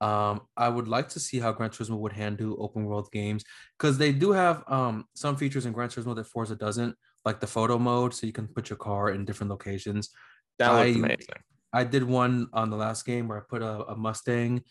Um, 0.00 0.42
I 0.56 0.68
would 0.68 0.88
like 0.88 1.08
to 1.10 1.20
see 1.20 1.38
how 1.38 1.52
Gran 1.52 1.70
Turismo 1.70 1.98
would 1.98 2.12
handle 2.12 2.56
open 2.62 2.84
world 2.84 3.10
games 3.12 3.44
because 3.78 3.96
they 3.96 4.12
do 4.12 4.32
have 4.32 4.64
um, 4.66 5.06
some 5.14 5.36
features 5.36 5.66
in 5.66 5.72
Gran 5.72 5.88
Turismo 5.88 6.14
that 6.16 6.26
Forza 6.26 6.56
doesn't, 6.56 6.96
like 7.24 7.40
the 7.40 7.46
photo 7.46 7.78
mode, 7.78 8.12
so 8.12 8.26
you 8.26 8.32
can 8.32 8.48
put 8.48 8.68
your 8.68 8.76
car 8.76 9.10
in 9.10 9.24
different 9.24 9.50
locations. 9.50 10.10
That 10.58 10.72
looks 10.72 10.96
I, 10.96 10.98
amazing. 10.98 11.26
I 11.72 11.84
did 11.84 12.04
one 12.04 12.48
on 12.52 12.70
the 12.70 12.76
last 12.76 13.04
game 13.06 13.28
where 13.28 13.38
I 13.38 13.42
put 13.48 13.62
a, 13.62 13.84
a 13.86 13.96
Mustang 13.96 14.62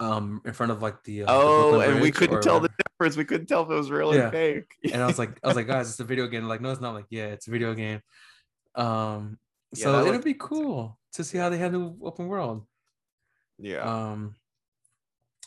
um 0.00 0.40
in 0.44 0.52
front 0.52 0.70
of 0.70 0.80
like 0.80 1.02
the 1.04 1.24
uh, 1.24 1.26
oh 1.28 1.78
the 1.78 1.90
and 1.90 2.00
we 2.00 2.12
couldn't 2.12 2.40
tell 2.40 2.60
the 2.60 2.70
difference 2.86 3.16
we 3.16 3.24
couldn't 3.24 3.46
tell 3.46 3.62
if 3.64 3.70
it 3.70 3.74
was 3.74 3.90
real 3.90 4.14
yeah. 4.14 4.28
or 4.28 4.30
fake 4.30 4.72
and 4.92 5.02
i 5.02 5.06
was 5.06 5.18
like 5.18 5.38
i 5.42 5.48
was 5.48 5.56
like 5.56 5.66
guys 5.66 5.90
it's 5.90 5.98
a 5.98 6.04
video 6.04 6.28
game 6.28 6.44
like 6.44 6.60
no 6.60 6.70
it's 6.70 6.80
not 6.80 6.94
like 6.94 7.06
yeah 7.10 7.26
it's 7.26 7.48
a 7.48 7.50
video 7.50 7.74
game 7.74 8.00
um 8.76 9.38
yeah, 9.74 9.84
so 9.84 10.06
it'd 10.06 10.24
be 10.24 10.34
cool 10.34 10.98
to 11.12 11.24
see 11.24 11.38
how 11.38 11.48
they 11.48 11.58
handle 11.58 11.96
open 12.02 12.26
world 12.26 12.64
yeah 13.58 13.82
um 13.82 14.34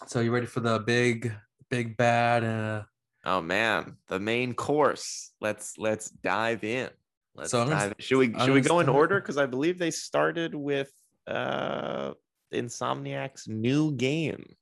so 0.08 0.20
you 0.20 0.32
ready 0.32 0.46
for 0.46 0.60
the 0.60 0.80
big 0.80 1.34
big 1.70 1.96
bad 1.98 2.44
uh 2.44 2.84
oh 3.26 3.42
man 3.42 3.98
the 4.08 4.20
main 4.20 4.54
course 4.54 5.32
let's 5.40 5.78
let's 5.78 6.10
dive 6.10 6.64
in 6.64 6.90
Let's 7.36 7.52
so 7.52 7.66
dive. 7.66 7.94
Should 8.00 8.18
we 8.18 8.34
should 8.40 8.54
we 8.54 8.62
go 8.62 8.80
in 8.80 8.90
order? 8.90 9.20
Because 9.20 9.38
I 9.38 9.46
believe 9.46 9.80
they 9.80 9.92
started 9.92 10.54
with 10.54 10.92
uh 11.28 12.12
Insomniac's 12.54 13.48
new 13.48 13.94
game. 13.94 14.56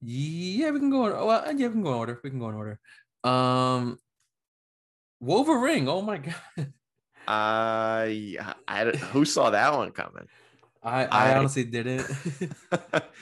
Yeah, 0.00 0.70
we 0.70 0.78
can 0.78 0.90
go 0.90 1.06
in. 1.06 1.12
Well, 1.12 1.44
yeah, 1.54 1.66
we 1.66 1.72
can 1.72 1.82
go 1.82 1.90
in 1.90 1.98
order. 1.98 2.20
We 2.24 2.30
can 2.30 2.38
go 2.38 2.48
in 2.48 2.54
order. 2.54 2.80
Um, 3.22 3.98
Wolverine. 5.20 5.88
Oh 5.88 6.00
my 6.00 6.18
god. 6.56 6.72
Uh, 7.26 8.08
yeah, 8.10 8.54
I 8.66 8.86
who 8.86 9.24
saw 9.24 9.50
that 9.50 9.74
one 9.74 9.92
coming? 9.92 10.26
I 10.82 11.04
I, 11.04 11.32
I 11.32 11.38
honestly 11.38 11.64
didn't. 11.64 12.06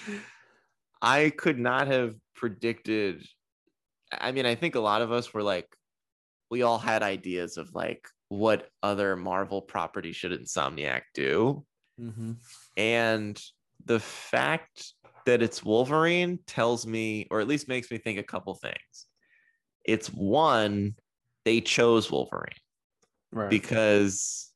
I 1.02 1.30
could 1.30 1.58
not 1.58 1.88
have 1.88 2.14
predicted. 2.34 3.24
I 4.12 4.32
mean, 4.32 4.46
I 4.46 4.54
think 4.54 4.74
a 4.74 4.80
lot 4.80 5.02
of 5.02 5.12
us 5.12 5.34
were 5.34 5.42
like, 5.42 5.66
we 6.50 6.62
all 6.62 6.78
had 6.78 7.02
ideas 7.02 7.56
of 7.56 7.74
like 7.74 8.06
what 8.28 8.68
other 8.82 9.16
Marvel 9.16 9.60
property 9.60 10.12
should 10.12 10.32
Insomniac 10.32 11.02
do, 11.14 11.64
mm-hmm. 12.00 12.32
and 12.76 13.40
the 13.84 14.00
fact 14.00 14.94
that 15.26 15.42
it's 15.42 15.62
Wolverine 15.62 16.38
tells 16.46 16.86
me, 16.86 17.26
or 17.30 17.40
at 17.40 17.48
least 17.48 17.68
makes 17.68 17.90
me 17.90 17.98
think 17.98 18.18
a 18.18 18.22
couple 18.22 18.54
things. 18.54 19.06
It's 19.84 20.08
one, 20.08 20.94
they 21.44 21.60
chose 21.60 22.10
Wolverine. 22.10 22.54
Right. 23.32 23.50
Because 23.50 24.52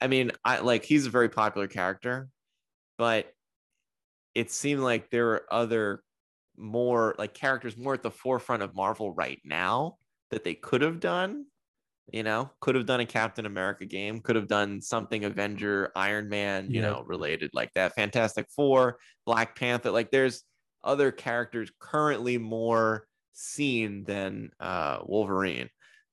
I 0.00 0.06
mean, 0.06 0.32
I 0.44 0.60
like 0.60 0.84
he's 0.84 1.06
a 1.06 1.10
very 1.10 1.28
popular 1.28 1.68
character, 1.68 2.28
but 2.98 3.32
it 4.34 4.50
seemed 4.50 4.80
like 4.80 5.10
there 5.10 5.26
were 5.26 5.46
other 5.50 6.02
more 6.56 7.14
like 7.18 7.34
characters 7.34 7.76
more 7.76 7.94
at 7.94 8.02
the 8.02 8.10
forefront 8.10 8.62
of 8.62 8.74
Marvel 8.74 9.12
right 9.12 9.40
now 9.44 9.96
that 10.30 10.44
they 10.44 10.54
could 10.54 10.82
have 10.82 11.00
done 11.00 11.46
you 12.12 12.22
know 12.22 12.50
could 12.60 12.74
have 12.74 12.86
done 12.86 13.00
a 13.00 13.06
captain 13.06 13.46
america 13.46 13.84
game 13.84 14.20
could 14.20 14.36
have 14.36 14.48
done 14.48 14.80
something 14.80 15.24
avenger 15.24 15.92
iron 15.94 16.28
man 16.28 16.70
you 16.70 16.80
yeah. 16.80 16.90
know 16.90 17.04
related 17.06 17.50
like 17.54 17.72
that 17.74 17.94
fantastic 17.94 18.46
four 18.54 18.98
black 19.26 19.56
panther 19.56 19.90
like 19.90 20.10
there's 20.10 20.42
other 20.82 21.12
characters 21.12 21.70
currently 21.78 22.38
more 22.38 23.06
seen 23.32 24.04
than 24.04 24.50
uh, 24.60 24.98
wolverine 25.04 25.68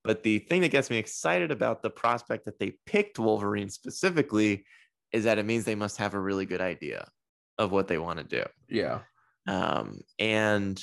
but 0.08 0.24
the 0.24 0.40
thing 0.40 0.62
that 0.62 0.72
gets 0.72 0.90
me 0.90 0.98
excited 0.98 1.52
about 1.52 1.84
the 1.84 1.90
prospect 1.90 2.46
that 2.46 2.58
they 2.60 2.74
picked 2.86 3.20
wolverine 3.20 3.70
specifically 3.70 4.66
is 5.12 5.26
that 5.26 5.38
it 5.38 5.46
means 5.46 5.66
they 5.66 5.76
must 5.76 5.98
have 5.98 6.14
a 6.14 6.20
really 6.20 6.46
good 6.46 6.62
idea 6.62 7.08
of 7.58 7.72
what 7.72 7.88
they 7.88 7.98
want 7.98 8.18
to 8.18 8.24
do 8.24 8.44
yeah 8.70 9.00
um 9.48 10.00
and 10.18 10.82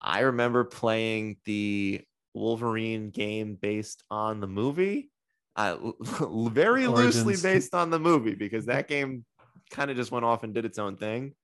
i 0.00 0.20
remember 0.20 0.64
playing 0.64 1.36
the 1.44 2.00
Wolverine 2.36 3.10
game 3.10 3.56
based 3.60 4.04
on 4.10 4.40
the 4.40 4.46
movie. 4.46 5.10
Uh, 5.56 5.76
very 6.50 6.86
Origins. 6.86 7.24
loosely 7.24 7.50
based 7.50 7.74
on 7.74 7.90
the 7.90 7.98
movie 7.98 8.34
because 8.34 8.66
that 8.66 8.86
game 8.86 9.24
kind 9.70 9.90
of 9.90 9.96
just 9.96 10.12
went 10.12 10.24
off 10.24 10.44
and 10.44 10.54
did 10.54 10.64
its 10.64 10.78
own 10.78 10.96
thing. 10.96 11.34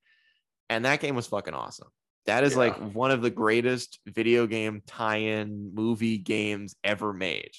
And 0.69 0.85
that 0.85 1.01
game 1.01 1.17
was 1.17 1.27
fucking 1.27 1.55
awesome. 1.55 1.89
That 2.27 2.45
is 2.45 2.53
yeah. 2.53 2.59
like 2.59 2.77
one 2.95 3.11
of 3.11 3.23
the 3.23 3.31
greatest 3.31 3.99
video 4.07 4.47
game 4.47 4.83
tie-in 4.87 5.75
movie 5.75 6.19
games 6.19 6.77
ever 6.85 7.13
made. 7.13 7.51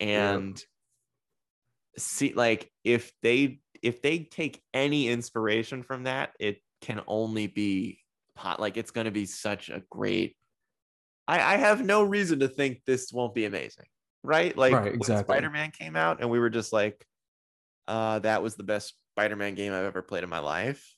And 0.00 0.58
yeah. 0.58 2.02
see 2.02 2.32
like 2.34 2.70
if 2.84 3.12
they 3.22 3.60
if 3.82 4.02
they 4.02 4.20
take 4.20 4.62
any 4.74 5.08
inspiration 5.08 5.82
from 5.82 6.04
that, 6.04 6.32
it 6.38 6.62
can 6.80 7.00
only 7.06 7.46
be 7.46 7.98
pot 8.34 8.60
like 8.60 8.76
it's 8.76 8.90
going 8.90 9.04
to 9.04 9.10
be 9.10 9.26
such 9.26 9.68
a 9.68 9.82
great 9.90 10.36
I, 11.28 11.54
I 11.54 11.56
have 11.56 11.84
no 11.84 12.02
reason 12.02 12.40
to 12.40 12.48
think 12.48 12.82
this 12.84 13.12
won't 13.12 13.34
be 13.34 13.44
amazing, 13.44 13.86
right? 14.22 14.56
Like 14.56 14.74
right, 14.74 14.94
exactly. 14.94 15.34
Spider 15.34 15.50
Man 15.50 15.70
came 15.70 15.96
out, 15.96 16.20
and 16.20 16.30
we 16.30 16.38
were 16.38 16.50
just 16.50 16.72
like, 16.72 17.06
uh, 17.88 18.18
"That 18.20 18.42
was 18.42 18.56
the 18.56 18.64
best 18.64 18.94
Spider 19.14 19.36
Man 19.36 19.54
game 19.54 19.72
I've 19.72 19.84
ever 19.84 20.02
played 20.02 20.24
in 20.24 20.30
my 20.30 20.40
life." 20.40 20.94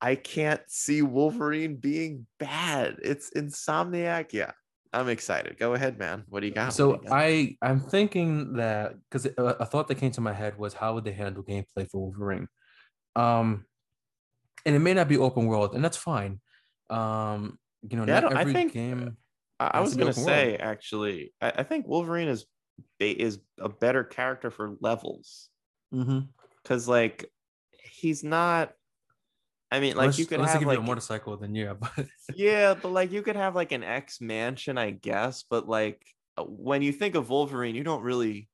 I 0.00 0.14
can't 0.14 0.60
see 0.68 1.02
Wolverine 1.02 1.76
being 1.76 2.26
bad. 2.38 2.96
It's 3.02 3.30
Insomniac. 3.30 4.32
Yeah, 4.32 4.52
I'm 4.92 5.08
excited. 5.08 5.58
Go 5.58 5.74
ahead, 5.74 5.98
man. 5.98 6.24
What 6.28 6.40
do 6.40 6.46
you 6.46 6.54
got? 6.54 6.72
So 6.72 6.94
you 6.94 7.08
got? 7.08 7.12
I 7.12 7.56
I'm 7.62 7.80
thinking 7.80 8.54
that 8.54 8.94
because 9.10 9.26
a 9.36 9.66
thought 9.66 9.88
that 9.88 9.96
came 9.96 10.12
to 10.12 10.20
my 10.20 10.32
head 10.32 10.58
was 10.58 10.74
how 10.74 10.94
would 10.94 11.04
they 11.04 11.12
handle 11.12 11.42
gameplay 11.42 11.88
for 11.90 12.00
Wolverine, 12.00 12.48
um, 13.16 13.64
and 14.64 14.76
it 14.76 14.80
may 14.80 14.94
not 14.94 15.08
be 15.08 15.18
open 15.18 15.46
world, 15.46 15.74
and 15.74 15.84
that's 15.84 15.96
fine. 15.96 16.40
Um, 16.90 17.58
you 17.88 17.96
know, 17.96 18.04
yeah, 18.06 18.20
not 18.20 18.36
every 18.36 18.52
I 18.52 18.54
think, 18.54 18.72
game. 18.72 19.16
I, 19.60 19.70
I 19.74 19.80
was 19.80 19.94
gonna 19.94 20.12
say 20.12 20.50
world. 20.50 20.60
actually, 20.60 21.32
I, 21.40 21.52
I, 21.56 21.62
think 21.64 21.86
Wolverine 21.86 22.28
is 22.28 22.46
is 23.00 23.40
a 23.58 23.68
better 23.68 24.04
character 24.04 24.50
for 24.50 24.76
levels. 24.80 25.48
Because 25.90 26.84
mm-hmm. 26.84 26.90
like 26.90 27.30
he's 27.82 28.22
not. 28.22 28.72
I 29.70 29.80
mean, 29.80 29.96
like 29.96 30.04
unless, 30.04 30.18
you 30.18 30.26
could 30.26 30.40
have 30.40 30.62
like 30.62 30.78
a 30.78 30.82
motorcycle, 30.82 31.36
then 31.36 31.54
yeah, 31.54 31.74
but 31.78 32.06
yeah, 32.34 32.74
but 32.74 32.90
like 32.90 33.12
you 33.12 33.22
could 33.22 33.36
have 33.36 33.54
like 33.54 33.72
an 33.72 33.84
X 33.84 34.20
mansion, 34.20 34.78
I 34.78 34.90
guess. 34.90 35.44
But 35.48 35.68
like 35.68 36.02
uh, 36.36 36.44
when 36.44 36.82
you 36.82 36.92
think 36.92 37.14
of 37.14 37.28
Wolverine, 37.28 37.74
you 37.74 37.84
don't 37.84 38.02
really, 38.02 38.48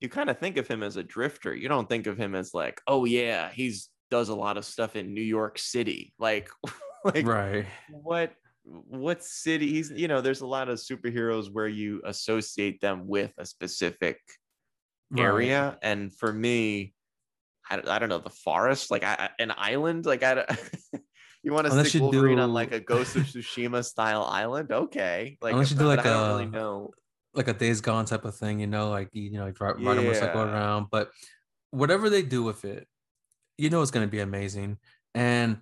you 0.00 0.08
kind 0.08 0.28
of 0.28 0.38
think 0.38 0.56
of 0.56 0.66
him 0.66 0.82
as 0.82 0.96
a 0.96 1.02
drifter. 1.02 1.54
You 1.54 1.68
don't 1.68 1.88
think 1.88 2.06
of 2.06 2.18
him 2.18 2.34
as 2.34 2.52
like, 2.52 2.80
oh 2.86 3.04
yeah, 3.04 3.50
he's 3.52 3.88
does 4.10 4.28
a 4.28 4.34
lot 4.34 4.56
of 4.56 4.64
stuff 4.64 4.96
in 4.96 5.14
New 5.14 5.22
York 5.22 5.56
City. 5.58 6.12
Like, 6.18 6.50
like 7.04 7.26
right. 7.26 7.66
What 7.90 8.32
what 8.64 9.24
city 9.24 9.68
he's 9.68 9.90
you 9.90 10.06
know 10.06 10.20
there's 10.20 10.42
a 10.42 10.46
lot 10.46 10.68
of 10.68 10.78
superheroes 10.78 11.50
where 11.50 11.66
you 11.66 12.02
associate 12.04 12.80
them 12.80 13.08
with 13.08 13.32
a 13.38 13.46
specific 13.46 14.18
right. 15.10 15.24
area 15.24 15.78
and 15.82 16.14
for 16.14 16.32
me 16.32 16.92
I, 17.70 17.98
don't 17.98 18.08
know 18.08 18.18
the 18.18 18.30
forest 18.30 18.90
like 18.90 19.04
I, 19.04 19.30
an 19.38 19.52
island 19.56 20.06
like 20.06 20.22
I 20.22 20.44
you 21.42 21.52
want 21.52 21.66
to 21.66 21.84
stick 21.84 22.02
Wolverine 22.02 22.36
do... 22.36 22.42
on 22.42 22.52
like 22.52 22.72
a 22.72 22.80
Ghost 22.80 23.16
of 23.16 23.22
Tsushima 23.26 23.84
style 23.84 24.24
island? 24.24 24.72
Okay 24.72 25.38
like 25.40 25.52
unless 25.52 25.70
you 25.70 25.76
do 25.76 25.86
like 25.86 26.00
I 26.00 26.04
don't 26.04 26.30
a, 26.30 26.34
really 26.34 26.46
know. 26.46 26.90
like 27.34 27.48
a 27.48 27.54
Days 27.54 27.80
Gone 27.80 28.04
type 28.04 28.24
of 28.24 28.36
thing 28.36 28.60
you 28.60 28.66
know 28.66 28.90
like 28.90 29.08
you 29.12 29.32
know 29.32 29.44
like 29.44 29.60
ride, 29.60 29.76
yeah. 29.78 29.88
ride 29.88 29.98
a 29.98 30.02
motorcycle 30.02 30.42
around 30.42 30.86
but 30.90 31.10
whatever 31.70 32.10
they 32.10 32.22
do 32.22 32.42
with 32.42 32.64
it 32.64 32.88
you 33.60 33.68
know 33.68 33.82
it's 33.82 33.90
going 33.90 34.06
to 34.06 34.10
be 34.10 34.20
amazing. 34.20 34.78
And 35.14 35.58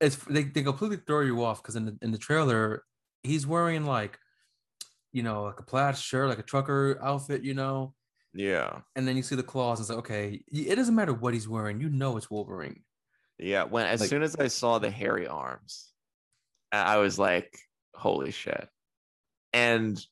it's 0.00 0.16
they, 0.16 0.44
they 0.44 0.62
completely 0.62 0.98
throw 0.98 1.20
you 1.20 1.44
off 1.44 1.62
because 1.62 1.76
in 1.76 1.84
the 1.84 1.98
in 2.00 2.12
the 2.12 2.18
trailer 2.18 2.84
he's 3.22 3.46
wearing 3.46 3.84
like 3.84 4.18
you 5.12 5.22
know 5.22 5.42
like 5.44 5.58
a 5.58 5.62
plaid 5.62 5.96
shirt 5.98 6.28
like 6.28 6.38
a 6.38 6.42
trucker 6.42 6.98
outfit 7.02 7.42
you 7.42 7.52
know 7.52 7.92
yeah 8.32 8.80
and 8.94 9.08
then 9.08 9.16
you 9.16 9.22
see 9.22 9.34
the 9.34 9.42
claws 9.42 9.78
and 9.78 9.84
it's 9.84 9.90
like 9.90 9.98
okay 9.98 10.42
it 10.52 10.76
doesn't 10.76 10.94
matter 10.94 11.12
what 11.12 11.34
he's 11.34 11.48
wearing 11.48 11.80
you 11.80 11.88
know 11.88 12.16
it's 12.16 12.30
wolverine 12.30 12.82
yeah 13.38 13.64
when 13.64 13.86
as 13.86 14.00
like, 14.00 14.08
soon 14.08 14.22
as 14.22 14.36
i 14.36 14.46
saw 14.46 14.78
the 14.78 14.90
hairy 14.90 15.26
arms 15.26 15.92
i 16.70 16.98
was 16.98 17.18
like 17.18 17.58
holy 17.94 18.30
shit 18.30 18.68
and 19.52 20.04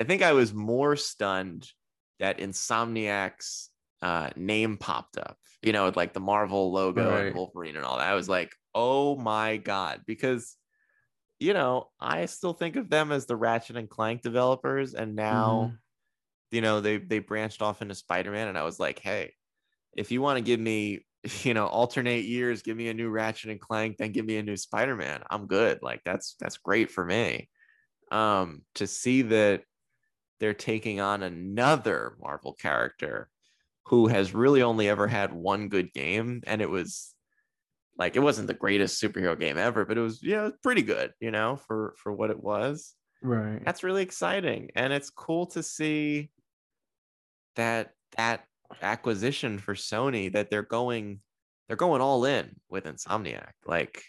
i 0.00 0.04
think 0.04 0.22
i 0.22 0.32
was 0.32 0.54
more 0.54 0.94
stunned 0.94 1.68
that 2.20 2.38
insomniac's 2.38 3.70
uh, 4.02 4.30
name 4.34 4.78
popped 4.78 5.18
up 5.18 5.36
you 5.62 5.72
know 5.72 5.92
like 5.94 6.14
the 6.14 6.20
marvel 6.20 6.72
logo 6.72 7.10
right. 7.10 7.26
and 7.26 7.36
wolverine 7.36 7.76
and 7.76 7.84
all 7.84 7.98
that 7.98 8.06
i 8.06 8.14
was 8.14 8.28
like 8.28 8.54
oh 8.74 9.16
my 9.16 9.58
god 9.58 10.00
because 10.06 10.56
you 11.38 11.52
know 11.52 11.88
i 12.00 12.24
still 12.26 12.54
think 12.54 12.76
of 12.76 12.88
them 12.88 13.12
as 13.12 13.26
the 13.26 13.36
ratchet 13.36 13.76
and 13.76 13.90
clank 13.90 14.22
developers 14.22 14.94
and 14.94 15.14
now 15.14 15.66
mm-hmm. 15.66 15.74
You 16.50 16.60
know 16.60 16.80
they 16.80 16.98
they 16.98 17.18
branched 17.18 17.62
off 17.62 17.82
into 17.82 17.94
spider-man 17.94 18.48
and 18.48 18.58
i 18.58 18.62
was 18.62 18.78
like 18.78 18.98
hey 18.98 19.32
if 19.96 20.10
you 20.10 20.20
want 20.22 20.36
to 20.36 20.42
give 20.42 20.60
me 20.60 21.00
you 21.42 21.54
know 21.54 21.66
alternate 21.66 22.24
years 22.24 22.62
give 22.62 22.76
me 22.76 22.88
a 22.88 22.94
new 22.94 23.08
ratchet 23.08 23.50
and 23.50 23.60
clank 23.60 23.96
then 23.96 24.12
give 24.12 24.24
me 24.24 24.36
a 24.36 24.42
new 24.42 24.56
spider-man 24.56 25.22
i'm 25.30 25.46
good 25.46 25.78
like 25.82 26.00
that's 26.04 26.36
that's 26.40 26.58
great 26.58 26.90
for 26.90 27.04
me 27.04 27.48
um 28.10 28.62
to 28.74 28.86
see 28.86 29.22
that 29.22 29.62
they're 30.40 30.54
taking 30.54 31.00
on 31.00 31.22
another 31.22 32.16
marvel 32.20 32.54
character 32.54 33.28
who 33.86 34.06
has 34.06 34.34
really 34.34 34.62
only 34.62 34.88
ever 34.88 35.06
had 35.06 35.32
one 35.32 35.68
good 35.68 35.92
game 35.92 36.42
and 36.46 36.62
it 36.62 36.70
was 36.70 37.14
like 38.00 38.16
it 38.16 38.20
wasn't 38.20 38.48
the 38.48 38.54
greatest 38.54 39.00
superhero 39.00 39.38
game 39.38 39.58
ever, 39.58 39.84
but 39.84 39.98
it 39.98 40.00
was 40.00 40.22
you 40.22 40.34
know 40.34 40.52
pretty 40.62 40.82
good, 40.82 41.12
you 41.20 41.30
know, 41.30 41.56
for 41.56 41.94
for 41.98 42.10
what 42.10 42.30
it 42.30 42.42
was. 42.42 42.94
Right. 43.22 43.62
That's 43.62 43.84
really 43.84 44.02
exciting, 44.02 44.70
and 44.74 44.92
it's 44.92 45.10
cool 45.10 45.46
to 45.48 45.62
see 45.62 46.30
that 47.56 47.92
that 48.16 48.44
acquisition 48.82 49.58
for 49.58 49.74
Sony 49.74 50.32
that 50.32 50.50
they're 50.50 50.62
going 50.62 51.20
they're 51.68 51.76
going 51.76 52.00
all 52.00 52.24
in 52.24 52.56
with 52.68 52.84
Insomniac. 52.84 53.52
Like, 53.64 54.02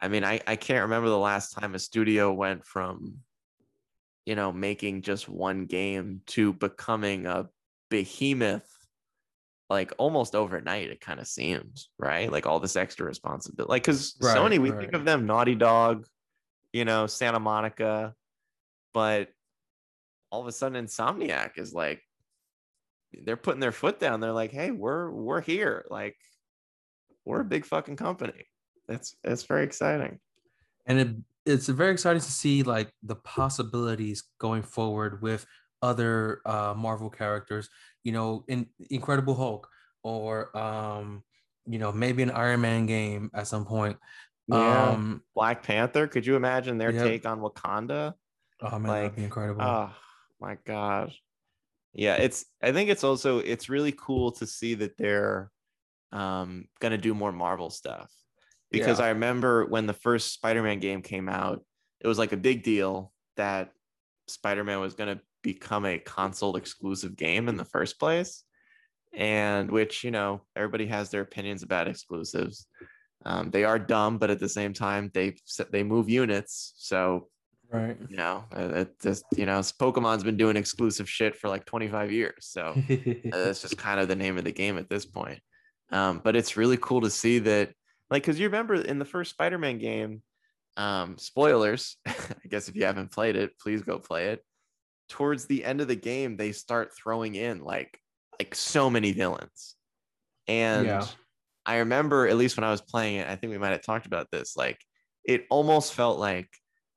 I 0.00 0.08
mean, 0.08 0.24
I 0.24 0.40
I 0.46 0.56
can't 0.56 0.82
remember 0.82 1.08
the 1.08 1.18
last 1.18 1.52
time 1.52 1.74
a 1.74 1.78
studio 1.78 2.32
went 2.32 2.64
from 2.64 3.18
you 4.24 4.34
know 4.34 4.52
making 4.52 5.02
just 5.02 5.28
one 5.28 5.66
game 5.66 6.20
to 6.26 6.52
becoming 6.52 7.26
a 7.26 7.48
behemoth 7.88 8.68
like 9.70 9.92
almost 9.98 10.34
overnight 10.34 10.90
it 10.90 11.00
kind 11.00 11.20
of 11.20 11.26
seems 11.26 11.90
right 11.98 12.30
like 12.30 12.46
all 12.46 12.58
this 12.58 12.76
extra 12.76 13.06
responsibility 13.06 13.70
like 13.70 13.82
because 13.82 14.16
right, 14.20 14.36
sony 14.36 14.58
we 14.58 14.70
right. 14.70 14.80
think 14.80 14.92
of 14.92 15.04
them 15.04 15.26
naughty 15.26 15.54
dog 15.54 16.04
you 16.72 16.84
know 16.84 17.06
santa 17.06 17.38
monica 17.38 18.14
but 18.92 19.28
all 20.30 20.40
of 20.40 20.46
a 20.46 20.52
sudden 20.52 20.84
Insomniac 20.84 21.52
is 21.56 21.72
like 21.72 22.02
they're 23.24 23.36
putting 23.36 23.60
their 23.60 23.72
foot 23.72 23.98
down. 23.98 24.20
They're 24.20 24.32
like, 24.32 24.52
hey, 24.52 24.70
we're 24.70 25.10
we're 25.10 25.40
here. 25.40 25.84
Like 25.90 26.16
we're 27.24 27.40
a 27.40 27.44
big 27.44 27.64
fucking 27.64 27.96
company. 27.96 28.46
That's 28.88 29.16
that's 29.24 29.44
very 29.44 29.64
exciting. 29.64 30.18
And 30.86 30.98
it 30.98 31.16
it's 31.44 31.68
very 31.68 31.92
exciting 31.92 32.20
to 32.20 32.30
see 32.30 32.62
like 32.62 32.90
the 33.02 33.16
possibilities 33.16 34.24
going 34.38 34.62
forward 34.62 35.22
with 35.22 35.46
other 35.82 36.40
uh 36.44 36.74
Marvel 36.76 37.10
characters, 37.10 37.68
you 38.04 38.12
know, 38.12 38.44
in 38.48 38.66
Incredible 38.90 39.34
Hulk 39.34 39.68
or 40.02 40.56
um, 40.56 41.22
you 41.66 41.78
know, 41.78 41.92
maybe 41.92 42.22
an 42.22 42.30
Iron 42.30 42.60
Man 42.60 42.86
game 42.86 43.30
at 43.34 43.46
some 43.48 43.64
point. 43.64 43.96
Yeah. 44.48 44.90
Um 44.90 45.22
Black 45.34 45.62
Panther. 45.62 46.06
Could 46.06 46.26
you 46.26 46.36
imagine 46.36 46.78
their 46.78 46.92
take 46.92 47.26
on 47.26 47.40
Wakanda? 47.40 48.14
Oh 48.60 48.78
man, 48.78 48.82
like, 48.82 49.02
that'd 49.02 49.16
be 49.16 49.24
incredible. 49.24 49.62
Oh 49.62 49.90
my 50.40 50.56
god. 50.64 51.12
Yeah, 51.96 52.16
it's 52.16 52.44
I 52.62 52.72
think 52.72 52.90
it's 52.90 53.04
also 53.04 53.38
it's 53.38 53.70
really 53.70 53.92
cool 53.92 54.32
to 54.32 54.46
see 54.46 54.74
that 54.74 54.98
they're 54.98 55.50
um 56.12 56.66
gonna 56.78 56.98
do 56.98 57.14
more 57.14 57.32
Marvel 57.32 57.70
stuff. 57.70 58.12
Because 58.70 58.98
yeah. 58.98 59.06
I 59.06 59.08
remember 59.10 59.64
when 59.64 59.86
the 59.86 59.94
first 59.94 60.34
Spider-Man 60.34 60.80
game 60.80 61.00
came 61.00 61.28
out, 61.28 61.64
it 62.00 62.06
was 62.06 62.18
like 62.18 62.32
a 62.32 62.36
big 62.36 62.62
deal 62.62 63.12
that 63.36 63.70
Spider-Man 64.28 64.80
was 64.80 64.94
gonna 64.94 65.20
become 65.42 65.86
a 65.86 65.98
console 65.98 66.56
exclusive 66.56 67.16
game 67.16 67.48
in 67.48 67.56
the 67.56 67.64
first 67.64 67.98
place. 67.98 68.44
And 69.14 69.70
which, 69.70 70.04
you 70.04 70.10
know, 70.10 70.42
everybody 70.54 70.86
has 70.88 71.08
their 71.08 71.22
opinions 71.22 71.62
about 71.62 71.88
exclusives. 71.88 72.66
Um, 73.24 73.50
they 73.50 73.64
are 73.64 73.78
dumb, 73.78 74.18
but 74.18 74.28
at 74.28 74.38
the 74.38 74.48
same 74.48 74.74
time, 74.74 75.10
they 75.14 75.36
they 75.70 75.82
move 75.82 76.10
units. 76.10 76.74
So 76.76 77.28
Right. 77.70 77.96
You 78.08 78.16
know, 78.16 78.44
uh, 78.54 78.68
it 78.74 79.00
just, 79.00 79.24
you 79.36 79.46
know, 79.46 79.58
Pokemon's 79.58 80.24
been 80.24 80.36
doing 80.36 80.56
exclusive 80.56 81.08
shit 81.08 81.34
for 81.34 81.48
like 81.48 81.64
25 81.64 82.12
years. 82.12 82.34
So 82.40 82.74
that's 83.24 83.62
just 83.62 83.76
kind 83.76 83.98
of 83.98 84.08
the 84.08 84.16
name 84.16 84.38
of 84.38 84.44
the 84.44 84.52
game 84.52 84.78
at 84.78 84.88
this 84.88 85.04
point. 85.04 85.40
Um, 85.90 86.20
but 86.22 86.36
it's 86.36 86.56
really 86.56 86.76
cool 86.76 87.00
to 87.02 87.10
see 87.10 87.38
that, 87.40 87.72
like, 88.10 88.22
because 88.22 88.38
you 88.38 88.46
remember 88.46 88.74
in 88.74 88.98
the 88.98 89.04
first 89.04 89.30
Spider 89.32 89.58
Man 89.58 89.78
game, 89.78 90.22
um, 90.76 91.18
spoilers, 91.18 91.96
I 92.06 92.48
guess 92.48 92.68
if 92.68 92.76
you 92.76 92.84
haven't 92.84 93.12
played 93.12 93.36
it, 93.36 93.58
please 93.58 93.82
go 93.82 93.98
play 93.98 94.26
it. 94.26 94.44
Towards 95.08 95.46
the 95.46 95.64
end 95.64 95.80
of 95.80 95.88
the 95.88 95.96
game, 95.96 96.36
they 96.36 96.52
start 96.52 96.92
throwing 96.96 97.34
in 97.34 97.62
like, 97.62 97.98
like 98.38 98.54
so 98.54 98.90
many 98.90 99.12
villains. 99.12 99.76
And 100.48 100.86
yeah. 100.86 101.06
I 101.64 101.78
remember, 101.78 102.28
at 102.28 102.36
least 102.36 102.56
when 102.56 102.64
I 102.64 102.70
was 102.70 102.80
playing 102.80 103.16
it, 103.16 103.28
I 103.28 103.36
think 103.36 103.52
we 103.52 103.58
might 103.58 103.70
have 103.70 103.82
talked 103.82 104.06
about 104.06 104.30
this. 104.30 104.56
Like, 104.56 104.78
it 105.24 105.46
almost 105.50 105.94
felt 105.94 106.18
like 106.18 106.48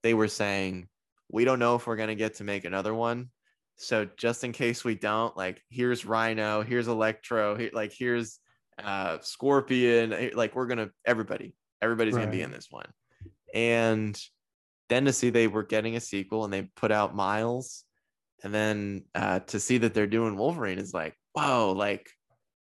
they 0.04 0.14
were 0.14 0.28
saying, 0.28 0.88
we 1.32 1.46
don't 1.46 1.60
know 1.60 1.76
if 1.76 1.86
we're 1.86 1.96
going 1.96 2.10
to 2.10 2.16
get 2.16 2.36
to 2.36 2.44
make 2.44 2.66
another 2.66 2.94
one. 2.94 3.30
So 3.78 4.08
just 4.18 4.44
in 4.44 4.52
case 4.52 4.84
we 4.84 4.96
don't, 4.96 5.36
like, 5.38 5.62
here's 5.70 6.06
Rhino, 6.06 6.64
here's 6.64 6.88
Electro, 6.88 7.56
here, 7.56 7.70
like, 7.74 7.94
here's 7.98 8.40
uh, 8.84 9.20
Scorpion. 9.22 10.32
Like, 10.34 10.56
we're 10.56 10.68
going 10.68 10.80
to, 10.80 10.92
everybody, 11.06 11.56
everybody's 11.82 12.14
right. 12.14 12.22
going 12.22 12.32
to 12.32 12.38
be 12.38 12.44
in 12.44 12.52
this 12.52 12.68
one. 12.70 12.88
And 13.54 14.20
then 14.90 15.06
to 15.06 15.14
see 15.14 15.30
they 15.30 15.48
were 15.48 15.64
getting 15.64 15.96
a 15.96 16.02
sequel 16.02 16.44
and 16.44 16.52
they 16.52 16.64
put 16.76 16.92
out 16.92 17.16
Miles, 17.16 17.86
and 18.44 18.54
then 18.54 19.04
uh, 19.14 19.40
to 19.40 19.60
see 19.60 19.78
that 19.80 19.94
they're 19.94 20.08
doing 20.08 20.36
Wolverine 20.36 20.80
is 20.80 20.94
like, 20.94 21.16
whoa, 21.34 21.72
like, 21.72 22.10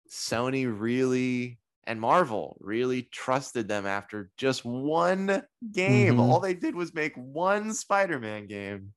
Sony 0.09 0.67
really 0.67 1.57
and 1.87 1.99
Marvel 1.99 2.57
really 2.59 3.03
trusted 3.03 3.67
them 3.67 3.85
after 3.85 4.29
just 4.37 4.63
one 4.63 5.43
game. 5.71 6.13
Mm-hmm. 6.13 6.19
All 6.19 6.39
they 6.39 6.53
did 6.53 6.75
was 6.75 6.93
make 6.93 7.13
one 7.15 7.73
Spider-Man 7.73 8.47
game 8.47 8.93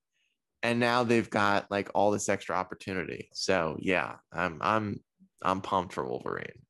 and 0.65 0.81
now 0.81 1.05
they've 1.05 1.29
got 1.29 1.71
like 1.71 1.91
all 1.95 2.11
this 2.11 2.31
extra 2.31 2.57
opportunity. 2.57 3.29
So, 3.35 3.77
yeah, 3.79 4.17
I'm 4.33 4.59
I'm 4.63 5.01
I'm 5.43 5.61
pumped 5.61 5.93
for 5.93 6.09
Wolverine. 6.09 6.65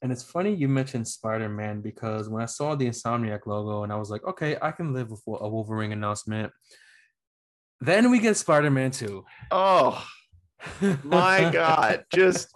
And 0.00 0.12
it's 0.12 0.22
funny 0.22 0.54
you 0.54 0.68
mentioned 0.68 1.08
Spider-Man 1.08 1.80
because 1.80 2.28
when 2.28 2.42
I 2.42 2.46
saw 2.46 2.76
the 2.76 2.86
Insomniac 2.86 3.46
logo 3.46 3.82
and 3.82 3.92
I 3.92 3.96
was 3.96 4.08
like, 4.08 4.22
okay, 4.24 4.56
I 4.62 4.70
can 4.70 4.92
live 4.92 5.10
with 5.10 5.22
a 5.26 5.48
Wolverine 5.48 5.92
announcement. 5.92 6.52
Then 7.80 8.10
we 8.10 8.20
get 8.20 8.36
Spider-Man 8.36 8.92
2. 8.92 9.24
Oh, 9.50 10.06
my 11.02 11.50
god 11.52 12.04
just 12.14 12.52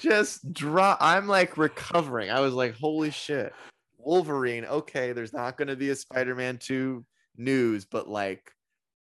just 0.00 0.52
drop 0.52 0.98
i'm 1.00 1.26
like 1.26 1.56
recovering. 1.56 2.30
I 2.30 2.40
was 2.40 2.54
like 2.54 2.76
holy 2.78 3.10
shit 3.10 3.52
wolverine 3.98 4.64
okay 4.64 5.12
there's 5.12 5.32
not 5.32 5.56
going 5.56 5.68
to 5.68 5.76
be 5.76 5.90
a 5.90 5.96
spider-man 5.96 6.58
2 6.58 7.04
news 7.36 7.84
but 7.84 8.08
like 8.08 8.50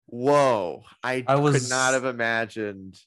whoa 0.07 0.83
i, 1.03 1.25
I 1.27 1.37
was, 1.37 1.63
could 1.63 1.71
not 1.71 1.95
have 1.95 2.05
imagined 2.05 2.99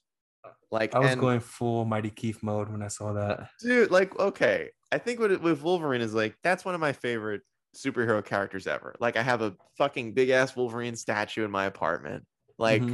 like 0.72 0.96
i 0.96 1.00
was 1.00 1.12
and, 1.12 1.20
going 1.20 1.40
full 1.40 1.86
mighty 1.86 2.10
keith 2.10 2.42
mode 2.44 2.70
when 2.70 2.82
i 2.82 2.88
saw 2.88 3.14
that. 3.14 3.50
Dude 3.60 3.92
like 3.92 4.18
okay 4.20 4.70
i 4.92 4.98
think 4.98 5.20
what 5.20 5.32
it, 5.32 5.42
with 5.42 5.64
wolverine 5.64 6.02
is 6.02 6.14
like 6.14 6.36
that's 6.44 6.64
one 6.64 6.76
of 6.76 6.82
my 6.82 6.94
favorite 6.94 7.42
superhero 7.76 8.24
characters 8.24 8.68
ever. 8.68 8.96
Like 9.00 9.18
i 9.18 9.22
have 9.22 9.42
a 9.42 9.56
fucking 9.78 10.14
big 10.14 10.30
ass 10.30 10.56
wolverine 10.56 10.96
statue 10.96 11.46
in 11.46 11.52
my 11.52 11.66
apartment. 11.66 12.26
Like 12.58 12.82
mm-hmm 12.82 12.94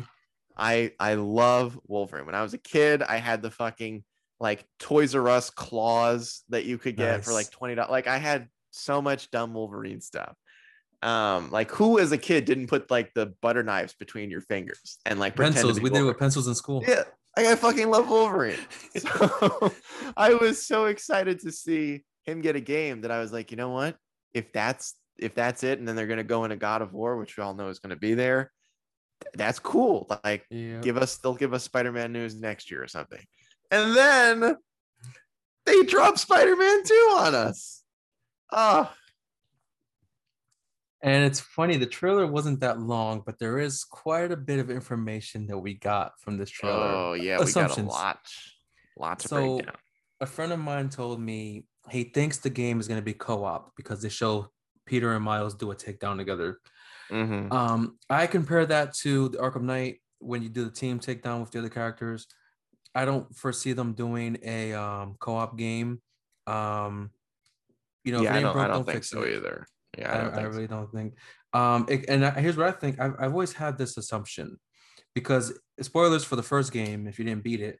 I 0.57 0.91
I 0.99 1.13
love 1.13 1.79
Wolverine. 1.85 2.25
When 2.25 2.35
I 2.35 2.41
was 2.41 2.53
a 2.53 2.57
kid, 2.57 3.03
I 3.03 3.17
had 3.17 3.41
the 3.41 3.51
fucking 3.51 4.03
like 4.39 4.65
Toys 4.79 5.15
R 5.15 5.29
Us 5.29 5.49
claws 5.49 6.43
that 6.49 6.65
you 6.65 6.77
could 6.77 6.97
get 6.97 7.17
nice. 7.17 7.25
for 7.25 7.33
like 7.33 7.51
twenty 7.51 7.75
dollars. 7.75 7.91
Like 7.91 8.07
I 8.07 8.17
had 8.17 8.47
so 8.71 9.01
much 9.01 9.29
dumb 9.31 9.53
Wolverine 9.53 10.01
stuff. 10.01 10.35
Um, 11.03 11.51
like 11.51 11.69
who 11.71 11.99
as 11.99 12.11
a 12.11 12.17
kid 12.17 12.45
didn't 12.45 12.67
put 12.67 12.89
like 12.89 13.13
the 13.13 13.27
butter 13.41 13.61
knives 13.61 13.93
between 13.93 14.31
your 14.31 14.41
fingers 14.41 14.97
and 15.05 15.19
like 15.19 15.35
pencils? 15.35 15.79
We 15.79 15.91
did 15.91 16.03
with 16.03 16.17
pencils 16.17 16.47
in 16.47 16.55
school. 16.55 16.83
Yeah, 16.87 17.03
like 17.35 17.45
I 17.45 17.55
fucking 17.55 17.89
love 17.89 18.09
Wolverine. 18.09 18.59
So 18.97 19.73
I 20.17 20.33
was 20.33 20.65
so 20.65 20.85
excited 20.85 21.39
to 21.41 21.51
see 21.51 22.03
him 22.23 22.41
get 22.41 22.55
a 22.55 22.59
game 22.59 23.01
that 23.01 23.11
I 23.11 23.19
was 23.19 23.31
like, 23.31 23.51
you 23.51 23.57
know 23.57 23.69
what? 23.69 23.95
If 24.33 24.51
that's 24.51 24.95
if 25.19 25.35
that's 25.35 25.63
it, 25.63 25.77
and 25.77 25.87
then 25.87 25.95
they're 25.95 26.07
gonna 26.07 26.23
go 26.23 26.45
into 26.45 26.55
God 26.55 26.81
of 26.81 26.93
War, 26.93 27.17
which 27.17 27.37
we 27.37 27.43
all 27.43 27.53
know 27.53 27.69
is 27.69 27.77
gonna 27.77 27.95
be 27.95 28.15
there 28.15 28.51
that's 29.33 29.59
cool. 29.59 30.07
Like, 30.23 30.45
yeah. 30.49 30.79
give 30.81 30.97
us, 30.97 31.17
they'll 31.17 31.33
give 31.33 31.53
us 31.53 31.63
Spider 31.63 31.91
Man 31.91 32.11
news 32.11 32.39
next 32.39 32.71
year 32.71 32.83
or 32.83 32.87
something. 32.87 33.23
And 33.71 33.95
then 33.95 34.57
they 35.65 35.83
drop 35.83 36.17
Spider 36.17 36.55
Man 36.55 36.83
2 36.83 36.93
on 37.17 37.35
us. 37.35 37.83
Oh. 38.51 38.91
And 41.03 41.25
it's 41.25 41.39
funny, 41.39 41.77
the 41.77 41.85
trailer 41.85 42.25
wasn't 42.25 42.61
that 42.61 42.79
long, 42.79 43.21
but 43.25 43.37
there 43.39 43.59
is 43.59 43.83
quite 43.83 44.31
a 44.31 44.37
bit 44.37 44.59
of 44.59 44.71
information 44.71 45.45
that 45.47 45.57
we 45.57 45.75
got 45.75 46.13
from 46.19 46.37
this 46.37 46.49
trailer. 46.49 46.75
Oh, 46.75 47.13
yeah, 47.13 47.39
we 47.39 47.51
got 47.51 47.77
a 47.77 47.83
lot. 47.83 48.19
Lots 48.97 49.25
of 49.25 49.29
so, 49.29 49.55
breakdown. 49.57 49.75
A 50.21 50.25
friend 50.25 50.51
of 50.51 50.59
mine 50.59 50.89
told 50.89 51.21
me 51.21 51.65
he 51.91 52.05
thinks 52.05 52.37
the 52.37 52.49
game 52.49 52.79
is 52.79 52.87
going 52.87 52.99
to 52.99 53.05
be 53.05 53.13
co 53.13 53.43
op 53.43 53.73
because 53.77 54.01
they 54.01 54.09
show 54.09 54.49
Peter 54.87 55.13
and 55.13 55.23
Miles 55.23 55.53
do 55.53 55.69
a 55.71 55.75
takedown 55.75 56.17
together. 56.17 56.59
Mm-hmm. 57.11 57.51
Um, 57.51 57.97
I 58.09 58.25
compare 58.25 58.65
that 58.65 58.95
to 58.95 59.29
the 59.29 59.37
Arkham 59.37 59.63
Knight 59.63 60.01
when 60.19 60.41
you 60.41 60.49
do 60.49 60.65
the 60.65 60.71
team 60.71 60.99
takedown 60.99 61.41
with 61.41 61.51
the 61.51 61.59
other 61.59 61.69
characters. 61.69 62.27
I 62.95 63.05
don't 63.05 63.33
foresee 63.35 63.73
them 63.73 63.93
doing 63.93 64.37
a 64.43 64.73
um, 64.73 65.15
co-op 65.19 65.57
game. 65.57 66.01
Um, 66.47 67.11
you 68.03 68.11
know, 68.11 68.21
yeah, 68.21 68.35
I 68.35 68.41
don't, 68.41 68.53
broke, 68.53 68.63
I 68.63 68.67
don't, 68.67 68.77
don't 68.77 68.93
think 68.93 69.03
so 69.03 69.21
it. 69.21 69.35
either. 69.35 69.67
Yeah, 69.97 70.31
I, 70.33 70.39
I, 70.39 70.41
I 70.41 70.43
really 70.45 70.67
so. 70.67 70.75
don't 70.75 70.91
think. 70.91 71.13
Um, 71.53 71.85
it, 71.89 72.05
and 72.09 72.25
I, 72.25 72.31
here's 72.31 72.57
what 72.57 72.67
I 72.67 72.71
think. 72.71 72.99
I've, 72.99 73.13
I've 73.19 73.31
always 73.31 73.53
had 73.53 73.77
this 73.77 73.97
assumption 73.97 74.57
because 75.13 75.57
spoilers 75.81 76.23
for 76.23 76.35
the 76.35 76.43
first 76.43 76.71
game, 76.71 77.07
if 77.07 77.19
you 77.19 77.25
didn't 77.25 77.43
beat 77.43 77.61
it, 77.61 77.79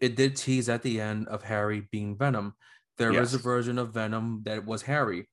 it 0.00 0.16
did 0.16 0.36
tease 0.36 0.68
at 0.68 0.82
the 0.82 1.00
end 1.00 1.28
of 1.28 1.42
Harry 1.42 1.88
being 1.90 2.16
Venom. 2.16 2.54
There 2.98 3.12
yes. 3.12 3.28
is 3.28 3.34
a 3.34 3.38
version 3.38 3.78
of 3.78 3.92
Venom 3.92 4.42
that 4.44 4.64
was 4.64 4.82
Harry, 4.82 5.28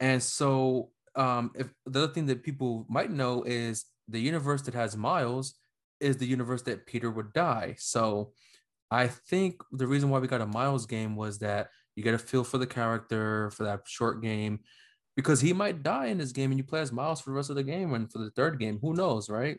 and 0.00 0.22
so 0.22 0.90
um, 1.14 1.50
if 1.54 1.68
the 1.86 2.04
other 2.04 2.12
thing 2.12 2.26
that 2.26 2.42
people 2.42 2.86
might 2.88 3.10
know 3.10 3.42
is 3.42 3.86
the 4.06 4.20
universe 4.20 4.62
that 4.62 4.74
has 4.74 4.96
Miles 4.96 5.54
is 6.00 6.16
the 6.16 6.26
universe 6.26 6.62
that 6.62 6.86
Peter 6.86 7.10
would 7.10 7.32
die. 7.32 7.74
So 7.78 8.32
I 8.90 9.08
think 9.08 9.60
the 9.72 9.86
reason 9.86 10.10
why 10.10 10.18
we 10.18 10.28
got 10.28 10.40
a 10.40 10.46
Miles 10.46 10.86
game 10.86 11.16
was 11.16 11.38
that 11.40 11.68
you 11.96 12.02
get 12.02 12.14
a 12.14 12.18
feel 12.18 12.44
for 12.44 12.58
the 12.58 12.66
character 12.66 13.50
for 13.50 13.64
that 13.64 13.80
short 13.86 14.22
game 14.22 14.60
because 15.16 15.40
he 15.40 15.52
might 15.52 15.82
die 15.82 16.06
in 16.06 16.18
this 16.18 16.30
game 16.30 16.52
and 16.52 16.58
you 16.58 16.64
play 16.64 16.80
as 16.80 16.92
Miles 16.92 17.20
for 17.20 17.30
the 17.30 17.36
rest 17.36 17.50
of 17.50 17.56
the 17.56 17.64
game 17.64 17.92
and 17.94 18.10
for 18.10 18.18
the 18.18 18.30
third 18.30 18.60
game. 18.60 18.78
Who 18.80 18.94
knows, 18.94 19.28
right? 19.28 19.58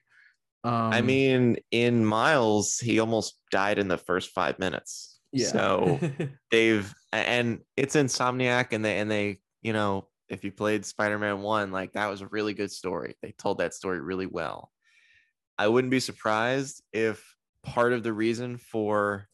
Um, 0.63 0.93
I 0.93 1.01
mean, 1.01 1.57
in 1.71 2.05
Miles, 2.05 2.77
he 2.77 2.99
almost 2.99 3.39
died 3.51 3.77
in 3.77 3.87
the 3.87 3.97
first 3.97 4.31
five 4.31 4.57
minutes. 4.59 5.19
Yeah. 5.31 5.47
So 5.47 5.99
they've 6.51 6.91
and 7.11 7.59
it's 7.75 7.95
Insomniac 7.95 8.67
and 8.71 8.83
they 8.83 8.99
and 8.99 9.11
they, 9.11 9.39
you 9.61 9.73
know, 9.73 10.07
if 10.29 10.43
you 10.43 10.51
played 10.51 10.85
Spider-Man 10.85 11.41
1, 11.41 11.71
like 11.71 11.93
that 11.93 12.09
was 12.09 12.21
a 12.21 12.27
really 12.27 12.53
good 12.53 12.71
story. 12.71 13.15
They 13.21 13.31
told 13.31 13.57
that 13.57 13.73
story 13.73 13.99
really 13.99 14.27
well. 14.27 14.71
I 15.57 15.67
wouldn't 15.67 15.91
be 15.91 15.99
surprised 15.99 16.83
if 16.93 17.35
part 17.63 17.93
of 17.93 18.03
the 18.03 18.13
reason 18.13 18.57
for 18.57 19.27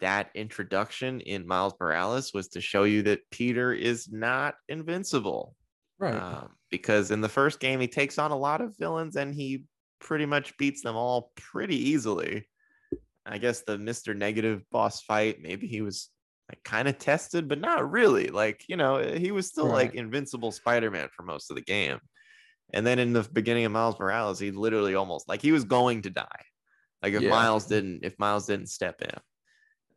that 0.00 0.30
introduction 0.34 1.20
in 1.20 1.46
Miles 1.46 1.74
Morales 1.80 2.32
was 2.32 2.48
to 2.48 2.60
show 2.60 2.84
you 2.84 3.02
that 3.02 3.28
Peter 3.30 3.72
is 3.72 4.08
not 4.10 4.54
invincible. 4.68 5.54
Right. 5.98 6.14
Um, 6.14 6.50
because 6.70 7.10
in 7.10 7.20
the 7.20 7.28
first 7.28 7.60
game, 7.60 7.80
he 7.80 7.88
takes 7.88 8.18
on 8.18 8.30
a 8.30 8.36
lot 8.36 8.60
of 8.60 8.76
villains 8.78 9.16
and 9.16 9.34
he 9.34 9.64
pretty 10.00 10.26
much 10.26 10.56
beats 10.56 10.82
them 10.82 10.96
all 10.96 11.32
pretty 11.36 11.90
easily. 11.90 12.48
I 13.26 13.38
guess 13.38 13.62
the 13.62 13.78
Mr. 13.78 14.14
Negative 14.14 14.62
boss 14.70 15.02
fight, 15.02 15.40
maybe 15.40 15.66
he 15.66 15.80
was 15.80 16.10
like 16.48 16.62
kind 16.62 16.88
of 16.88 16.98
tested, 16.98 17.48
but 17.48 17.60
not 17.60 17.90
really. 17.90 18.28
Like, 18.28 18.64
you 18.68 18.76
know, 18.76 18.98
he 18.98 19.32
was 19.32 19.46
still 19.46 19.66
right. 19.66 19.74
like 19.74 19.94
invincible 19.94 20.52
Spider-Man 20.52 21.08
for 21.14 21.22
most 21.22 21.50
of 21.50 21.56
the 21.56 21.62
game. 21.62 21.98
And 22.72 22.86
then 22.86 22.98
in 22.98 23.12
the 23.12 23.22
beginning 23.32 23.64
of 23.64 23.72
Miles 23.72 23.98
Morales, 23.98 24.38
he 24.38 24.50
literally 24.50 24.94
almost 24.94 25.28
like 25.28 25.40
he 25.40 25.52
was 25.52 25.64
going 25.64 26.02
to 26.02 26.10
die. 26.10 26.44
Like 27.02 27.14
if 27.14 27.22
yeah. 27.22 27.30
Miles 27.30 27.66
didn't, 27.66 28.00
if 28.02 28.18
Miles 28.18 28.46
didn't 28.46 28.68
step 28.68 29.00
in. 29.02 29.14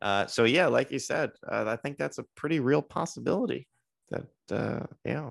Uh, 0.00 0.26
so 0.26 0.44
yeah, 0.44 0.66
like 0.66 0.90
you 0.90 0.98
said, 0.98 1.30
uh, 1.50 1.64
I 1.66 1.76
think 1.76 1.98
that's 1.98 2.18
a 2.18 2.24
pretty 2.36 2.60
real 2.60 2.82
possibility. 2.82 3.66
That 4.10 4.26
uh, 4.50 4.86
yeah. 5.04 5.30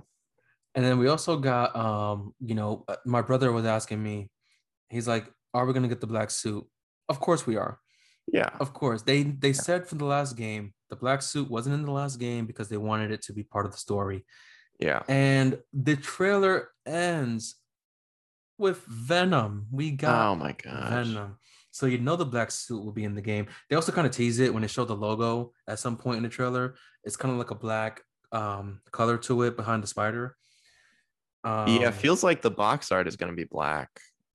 And 0.76 0.86
then 0.86 0.99
we 0.99 1.07
also 1.07 1.38
got, 1.38 1.76
um, 1.76 2.34
you 2.39 2.53
know, 2.53 2.84
uh, 2.88 2.97
my 3.05 3.22
brother 3.22 3.51
was 3.51 3.65
asking 3.65 4.03
me, 4.03 4.30
he's 4.89 5.07
like, 5.07 5.32
"Are 5.53 5.65
we 5.65 5.74
gonna 5.74 5.88
get 5.88 6.01
the 6.01 6.07
black 6.07 6.30
suit?" 6.30 6.65
Of 7.09 7.20
course 7.20 7.47
we 7.47 7.55
are. 7.55 7.80
Yeah. 8.32 8.49
Of 8.59 8.74
course. 8.74 9.03
They 9.03 9.24
they 9.24 9.49
yeah. 9.49 9.61
said 9.61 9.88
from 9.88 9.99
the 9.99 10.05
last 10.05 10.36
game 10.36 10.74
the 10.90 10.96
black 10.96 11.22
suit 11.22 11.50
wasn't 11.50 11.76
in 11.76 11.86
the 11.86 11.92
last 11.92 12.18
game 12.18 12.46
because 12.46 12.70
they 12.70 12.78
wanted 12.78 13.12
it 13.12 13.22
to 13.24 13.34
be 13.34 13.44
part 13.44 13.66
of 13.66 13.72
the 13.72 13.78
story. 13.78 14.26
Yeah. 14.80 15.02
And 15.08 15.60
the 15.74 15.96
trailer 15.96 16.70
ends 16.86 17.56
with 18.58 18.84
Venom. 18.86 19.68
We 19.72 19.92
got 19.92 20.32
oh 20.32 20.36
my 20.36 20.54
god 20.54 20.90
Venom. 20.90 21.38
So 21.72 21.86
you 21.86 22.00
know 22.00 22.16
the 22.16 22.26
black 22.26 22.50
suit 22.52 22.84
will 22.84 22.92
be 22.92 23.04
in 23.04 23.14
the 23.14 23.22
game. 23.22 23.48
They 23.70 23.76
also 23.76 23.92
kind 23.92 24.08
of 24.08 24.14
tease 24.14 24.40
it 24.40 24.52
when 24.52 24.62
they 24.62 24.68
show 24.68 24.86
the 24.86 24.96
logo 24.96 25.52
at 25.68 25.80
some 25.80 25.96
point 25.96 26.18
in 26.18 26.24
the 26.24 26.30
trailer. 26.30 26.76
It's 27.04 27.16
kind 27.16 27.32
of 27.32 27.38
like 27.38 27.52
a 27.52 27.56
black 27.56 28.02
um, 28.32 28.82
color 28.92 29.18
to 29.20 29.44
it 29.44 29.56
behind 29.56 29.84
the 29.84 29.88
spider. 29.88 30.36
Um, 31.44 31.68
yeah, 31.68 31.92
feels 31.92 32.24
like 32.24 32.42
the 32.42 32.52
box 32.52 32.92
art 32.92 33.08
is 33.08 33.16
gonna 33.16 33.34
be 33.34 33.44
black. 33.44 33.90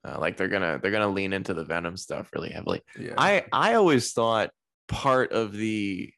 Uh, 0.04 0.18
like 0.18 0.36
they're 0.36 0.48
gonna 0.48 0.78
they're 0.80 0.90
gonna 0.90 1.08
lean 1.08 1.32
into 1.32 1.52
the 1.52 1.64
Venom 1.64 1.96
stuff 1.96 2.30
really 2.32 2.50
heavily. 2.50 2.82
Yeah. 2.98 3.14
I 3.18 3.44
I 3.52 3.74
always 3.74 4.12
thought 4.12 4.50
part 4.88 5.32
of 5.32 5.52
the 5.52 6.12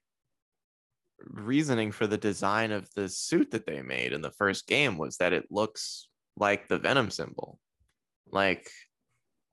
reasoning 1.27 1.93
for 1.93 2.07
the 2.07 2.19
design 2.19 2.73
of 2.73 2.89
the 2.95 3.09
suit 3.09 3.51
that 3.51 3.67
they 3.67 3.83
made 3.83 4.13
in 4.13 4.23
the 4.23 4.31
first 4.31 4.67
game 4.67 4.99
was 4.99 5.17
that 5.19 5.33
it 5.33 5.47
looks 5.51 6.09
like 6.37 6.69
the 6.69 6.79
Venom 6.79 7.11
symbol. 7.11 7.59
Like 8.31 8.69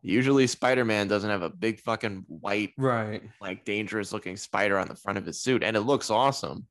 usually 0.01 0.47
Spider-Man 0.47 1.07
doesn't 1.07 1.29
have 1.29 1.43
a 1.43 1.49
big 1.49 1.79
fucking 1.79 2.25
white 2.27 2.73
right 2.77 3.21
like 3.39 3.65
dangerous 3.65 4.11
looking 4.11 4.35
spider 4.35 4.79
on 4.79 4.87
the 4.87 4.95
front 4.95 5.19
of 5.19 5.25
his 5.25 5.39
suit 5.41 5.63
and 5.63 5.77
it 5.77 5.81
looks 5.81 6.09
awesome. 6.09 6.67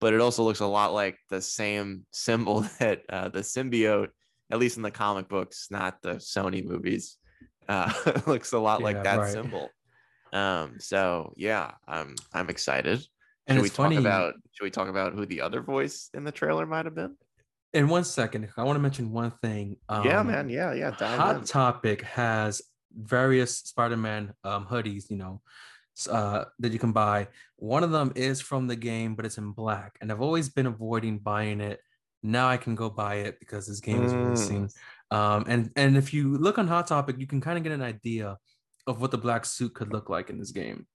But 0.00 0.12
it 0.12 0.20
also 0.20 0.42
looks 0.42 0.60
a 0.60 0.66
lot 0.66 0.92
like 0.92 1.18
the 1.30 1.40
same 1.40 2.04
symbol 2.10 2.60
that 2.78 3.02
uh, 3.08 3.28
the 3.28 3.40
symbiote, 3.40 4.08
at 4.50 4.58
least 4.58 4.76
in 4.76 4.82
the 4.82 4.90
comic 4.90 5.28
books, 5.28 5.68
not 5.70 6.02
the 6.02 6.16
Sony 6.16 6.64
movies, 6.64 7.16
uh, 7.68 7.92
looks 8.26 8.52
a 8.52 8.58
lot 8.58 8.80
yeah, 8.80 8.84
like 8.84 9.04
that 9.04 9.18
right. 9.18 9.32
symbol. 9.32 9.70
Um, 10.32 10.80
so 10.80 11.32
yeah, 11.36 11.72
I'm 11.86 12.16
I'm 12.32 12.50
excited. 12.50 13.06
And 13.46 13.56
should 13.56 13.62
we 13.62 13.70
talk 13.70 13.92
about 13.92 14.34
should 14.52 14.64
we 14.64 14.70
talk 14.70 14.88
about 14.88 15.12
who 15.12 15.26
the 15.26 15.40
other 15.40 15.60
voice 15.60 16.10
in 16.14 16.24
the 16.24 16.32
trailer 16.32 16.66
might 16.66 16.84
have 16.84 16.94
been? 16.94 17.16
In 17.72 17.88
one 17.88 18.04
second, 18.04 18.48
I 18.56 18.62
want 18.62 18.76
to 18.76 18.80
mention 18.80 19.10
one 19.10 19.32
thing. 19.42 19.76
Um, 19.88 20.04
yeah, 20.04 20.22
man. 20.22 20.48
Yeah, 20.48 20.72
yeah. 20.72 20.92
Hot 20.92 21.36
in. 21.36 21.44
Topic 21.44 22.02
has 22.02 22.62
various 22.96 23.58
Spider-Man 23.58 24.32
um, 24.44 24.64
hoodies, 24.66 25.10
you 25.10 25.16
know, 25.16 25.42
uh, 26.08 26.44
that 26.60 26.72
you 26.72 26.78
can 26.78 26.92
buy. 26.92 27.26
One 27.56 27.82
of 27.82 27.90
them 27.90 28.12
is 28.14 28.40
from 28.40 28.68
the 28.68 28.76
game, 28.76 29.16
but 29.16 29.26
it's 29.26 29.38
in 29.38 29.50
black, 29.50 29.98
and 30.00 30.12
I've 30.12 30.20
always 30.20 30.48
been 30.48 30.66
avoiding 30.66 31.18
buying 31.18 31.60
it. 31.60 31.80
Now 32.22 32.48
I 32.48 32.56
can 32.56 32.74
go 32.74 32.88
buy 32.88 33.16
it 33.16 33.38
because 33.40 33.66
this 33.66 33.80
game 33.80 34.02
is 34.04 34.14
releasing. 34.14 34.68
Mm. 34.68 35.16
Um, 35.16 35.44
and 35.48 35.70
and 35.76 35.96
if 35.96 36.14
you 36.14 36.38
look 36.38 36.58
on 36.58 36.68
Hot 36.68 36.86
Topic, 36.86 37.16
you 37.18 37.26
can 37.26 37.40
kind 37.40 37.58
of 37.58 37.64
get 37.64 37.72
an 37.72 37.82
idea 37.82 38.38
of 38.86 39.00
what 39.00 39.10
the 39.10 39.18
black 39.18 39.44
suit 39.44 39.74
could 39.74 39.92
look 39.92 40.08
like 40.08 40.30
in 40.30 40.38
this 40.38 40.52
game. 40.52 40.86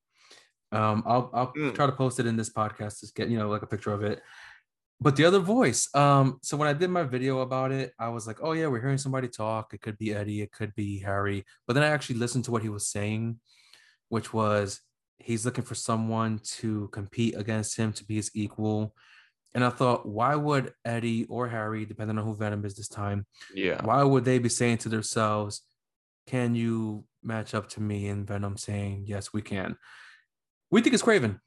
Um, 0.72 1.04
I'll 1.06 1.30
I'll 1.34 1.54
mm. 1.54 1.74
try 1.74 1.86
to 1.86 1.92
post 1.92 2.20
it 2.20 2.26
in 2.26 2.36
this 2.36 2.50
podcast 2.50 3.00
to 3.00 3.08
get 3.16 3.30
you 3.30 3.38
know 3.38 3.50
like 3.50 3.62
a 3.62 3.68
picture 3.68 3.92
of 3.92 4.04
it. 4.04 4.22
But 5.02 5.16
the 5.16 5.26
other 5.26 5.40
voice, 5.40 5.88
um, 5.96 6.40
so 6.42 6.58
when 6.58 6.68
I 6.68 6.74
did 6.74 6.90
my 6.90 7.04
video 7.04 7.40
about 7.40 7.72
it, 7.72 7.94
I 7.98 8.10
was 8.10 8.28
like, 8.28 8.40
oh 8.42 8.52
yeah, 8.52 8.68
we're 8.68 8.82
hearing 8.82 8.98
somebody 8.98 9.30
talk. 9.30 9.74
It 9.74 9.82
could 9.82 9.98
be 9.98 10.14
Eddie, 10.14 10.42
it 10.42 10.52
could 10.52 10.76
be 10.76 11.00
Harry. 11.00 11.46
But 11.66 11.74
then 11.74 11.84
I 11.84 11.88
actually 11.88 12.18
listened 12.18 12.46
to 12.46 12.52
what 12.52 12.64
he 12.64 12.70
was 12.70 12.88
saying, 12.88 13.40
which 14.10 14.34
was 14.34 14.82
he's 15.18 15.46
looking 15.46 15.64
for 15.64 15.76
someone 15.76 16.40
to 16.44 16.90
compete 16.90 17.36
against 17.38 17.78
him 17.78 17.94
to 17.94 18.06
be 18.06 18.16
his 18.16 18.32
equal. 18.34 18.94
And 19.56 19.64
I 19.64 19.70
thought, 19.70 20.06
why 20.06 20.36
would 20.36 20.74
Eddie 20.86 21.26
or 21.26 21.48
Harry, 21.48 21.86
depending 21.86 22.18
on 22.18 22.26
who 22.26 22.36
Venom 22.36 22.66
is 22.66 22.76
this 22.76 22.88
time, 22.90 23.26
yeah, 23.56 23.84
why 23.84 24.04
would 24.04 24.26
they 24.26 24.38
be 24.38 24.50
saying 24.50 24.80
to 24.80 24.90
themselves, 24.90 25.62
"Can 26.28 26.56
you 26.56 27.06
match 27.24 27.54
up 27.54 27.70
to 27.70 27.82
me?" 27.82 28.10
And 28.10 28.28
Venom 28.28 28.58
saying, 28.58 29.06
"Yes, 29.08 29.34
we 29.34 29.42
can." 29.42 29.78
We 30.72 30.82
think 30.82 30.94
it's 30.94 31.04
Kraven. 31.04 31.40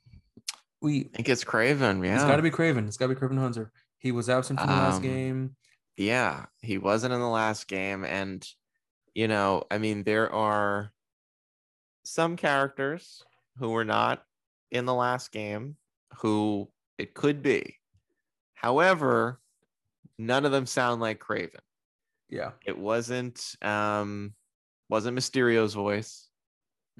We 0.80 1.04
think 1.04 1.28
it's 1.28 1.44
Kraven. 1.44 2.04
Yeah, 2.04 2.16
it's 2.16 2.24
got 2.24 2.36
to 2.36 2.42
be 2.42 2.50
Kraven. 2.50 2.88
It's 2.88 2.96
got 2.96 3.06
to 3.06 3.14
be 3.14 3.20
Kraven 3.20 3.38
Hunter. 3.38 3.70
He 3.98 4.10
was 4.10 4.28
absent 4.28 4.58
from 4.58 4.68
the 4.68 4.74
um, 4.74 4.80
last 4.80 5.02
game. 5.02 5.56
Yeah, 5.96 6.46
he 6.60 6.78
wasn't 6.78 7.14
in 7.14 7.20
the 7.20 7.28
last 7.28 7.68
game, 7.68 8.04
and 8.04 8.44
you 9.14 9.28
know, 9.28 9.64
I 9.70 9.78
mean, 9.78 10.02
there 10.02 10.32
are 10.32 10.92
some 12.04 12.36
characters 12.36 13.22
who 13.58 13.70
were 13.70 13.84
not 13.84 14.24
in 14.70 14.86
the 14.86 14.94
last 14.94 15.30
game 15.30 15.76
who 16.18 16.68
it 16.98 17.14
could 17.14 17.42
be. 17.42 17.76
However, 18.54 19.40
none 20.18 20.44
of 20.44 20.52
them 20.52 20.66
sound 20.66 21.00
like 21.00 21.20
Kraven. 21.20 21.60
Yeah, 22.28 22.52
it 22.66 22.76
wasn't. 22.76 23.54
Um, 23.62 24.34
wasn't 24.88 25.16
Mysterio's 25.16 25.74
voice. 25.74 26.28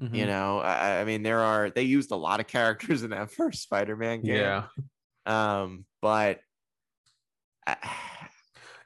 Mm-hmm. 0.01 0.15
You 0.15 0.25
know, 0.25 0.59
I, 0.59 1.01
I, 1.01 1.03
mean, 1.05 1.23
there 1.23 1.39
are 1.39 1.69
they 1.69 1.83
used 1.83 2.11
a 2.11 2.15
lot 2.15 2.39
of 2.39 2.47
characters 2.47 3.03
in 3.03 3.11
that 3.11 3.31
first 3.37 3.61
Spider-Man 3.63 4.21
game. 4.21 4.35
Yeah. 4.35 4.63
Um, 5.25 5.85
but 6.01 6.39
I, 7.65 7.77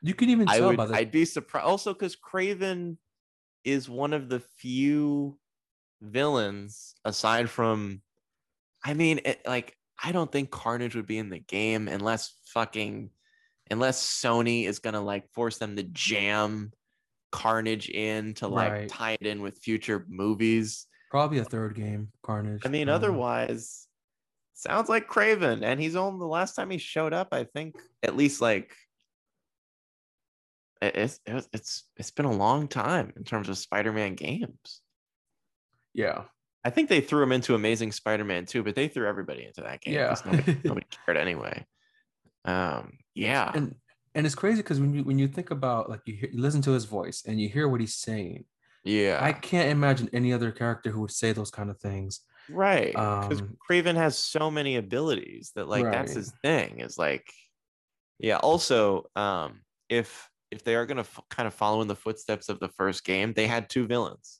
you 0.01 0.13
can 0.13 0.29
even 0.29 0.49
I 0.49 0.61
would, 0.61 0.79
I'd 0.79 1.11
be 1.11 1.25
surprised 1.25 1.65
also 1.65 1.93
because 1.93 2.15
Kraven 2.15 2.97
is 3.63 3.89
one 3.89 4.13
of 4.13 4.29
the 4.29 4.39
few 4.57 5.37
villains 6.01 6.95
aside 7.03 7.49
from 7.49 8.01
I 8.83 8.93
mean, 8.93 9.21
it, 9.25 9.41
like 9.45 9.75
I 10.01 10.11
don't 10.11 10.31
think 10.31 10.51
Carnage 10.51 10.95
would 10.95 11.07
be 11.07 11.17
in 11.17 11.29
the 11.29 11.39
game 11.39 11.87
unless 11.87 12.33
fucking 12.53 13.09
unless 13.69 14.01
Sony 14.01 14.67
is 14.67 14.79
gonna 14.79 15.01
like 15.01 15.31
force 15.33 15.57
them 15.57 15.75
to 15.75 15.83
jam 15.83 16.71
Carnage 17.31 17.89
in 17.89 18.33
to 18.35 18.47
like 18.47 18.71
right. 18.71 18.89
tie 18.89 19.17
it 19.19 19.27
in 19.27 19.41
with 19.41 19.59
future 19.59 20.05
movies. 20.07 20.86
Probably 21.09 21.39
a 21.39 21.43
third 21.43 21.75
game, 21.75 22.09
Carnage. 22.23 22.61
I 22.65 22.69
mean, 22.69 22.89
um, 22.89 22.95
otherwise, 22.95 23.87
sounds 24.53 24.89
like 24.89 25.07
Kraven, 25.07 25.63
and 25.63 25.79
he's 25.79 25.95
only 25.95 26.19
the 26.19 26.25
last 26.25 26.55
time 26.55 26.69
he 26.69 26.77
showed 26.77 27.13
up. 27.13 27.29
I 27.31 27.45
think 27.45 27.75
at 28.03 28.17
least 28.17 28.41
like 28.41 28.73
it's 30.81 31.19
it's 31.25 31.85
it's 31.95 32.11
been 32.11 32.25
a 32.25 32.31
long 32.31 32.67
time 32.67 33.13
in 33.15 33.23
terms 33.23 33.49
of 33.49 33.57
Spider-Man 33.57 34.15
games. 34.15 34.81
Yeah, 35.93 36.23
I 36.63 36.69
think 36.69 36.89
they 36.89 37.01
threw 37.01 37.23
him 37.23 37.31
into 37.31 37.55
Amazing 37.55 37.93
Spider-Man 37.93 38.45
too, 38.45 38.63
but 38.63 38.75
they 38.75 38.87
threw 38.87 39.07
everybody 39.07 39.45
into 39.45 39.61
that 39.61 39.81
game. 39.81 39.95
Yeah, 39.95 40.15
nobody, 40.25 40.57
nobody 40.63 40.85
cared 41.05 41.17
anyway. 41.17 41.65
Um, 42.45 42.97
yeah, 43.13 43.51
and 43.53 43.75
and 44.13 44.25
it's 44.25 44.35
crazy 44.35 44.57
because 44.61 44.79
when 44.79 44.93
you 44.93 45.03
when 45.03 45.19
you 45.19 45.27
think 45.27 45.51
about 45.51 45.89
like 45.89 46.01
you, 46.05 46.15
hear, 46.15 46.29
you 46.31 46.41
listen 46.41 46.61
to 46.63 46.71
his 46.71 46.85
voice 46.85 47.23
and 47.25 47.39
you 47.39 47.49
hear 47.49 47.67
what 47.67 47.79
he's 47.79 47.95
saying 47.95 48.45
yeah. 48.83 49.19
I 49.21 49.33
can't 49.33 49.69
imagine 49.69 50.09
any 50.13 50.33
other 50.33 50.51
character 50.51 50.89
who 50.91 51.01
would 51.01 51.11
say 51.11 51.31
those 51.31 51.51
kind 51.51 51.69
of 51.69 51.79
things. 51.79 52.21
Right. 52.49 52.91
Because 52.91 53.41
um, 53.41 53.57
Kraven 53.69 53.95
has 53.95 54.17
so 54.17 54.49
many 54.49 54.77
abilities 54.77 55.51
that 55.55 55.67
like 55.67 55.85
right. 55.85 55.91
that's 55.91 56.13
his 56.13 56.33
thing. 56.43 56.79
Is 56.79 56.97
like, 56.97 57.29
yeah. 58.19 58.37
Also, 58.37 59.05
um, 59.15 59.61
if 59.89 60.29
if 60.51 60.63
they 60.63 60.75
are 60.75 60.85
gonna 60.85 61.01
f- 61.01 61.19
kind 61.29 61.47
of 61.47 61.53
follow 61.53 61.81
in 61.81 61.87
the 61.87 61.95
footsteps 61.95 62.49
of 62.49 62.59
the 62.59 62.69
first 62.69 63.03
game, 63.03 63.33
they 63.33 63.47
had 63.47 63.69
two 63.69 63.85
villains. 63.85 64.39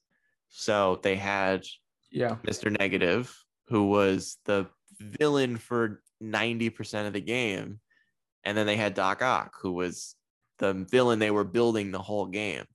So 0.49 0.99
they 1.03 1.15
had 1.15 1.63
yeah 2.11 2.37
Mr. 2.45 2.75
Negative, 2.77 3.35
who 3.67 3.89
was 3.89 4.37
the 4.45 4.67
villain 4.99 5.57
for 5.57 6.01
90% 6.21 7.07
of 7.07 7.13
the 7.13 7.21
game. 7.21 7.79
And 8.43 8.57
then 8.57 8.65
they 8.65 8.77
had 8.77 8.93
Doc 8.93 9.21
Ock, 9.21 9.55
who 9.61 9.73
was 9.73 10.15
the 10.59 10.73
villain 10.73 11.19
they 11.19 11.31
were 11.31 11.43
building 11.43 11.91
the 11.91 12.01
whole 12.01 12.27
game. 12.27 12.65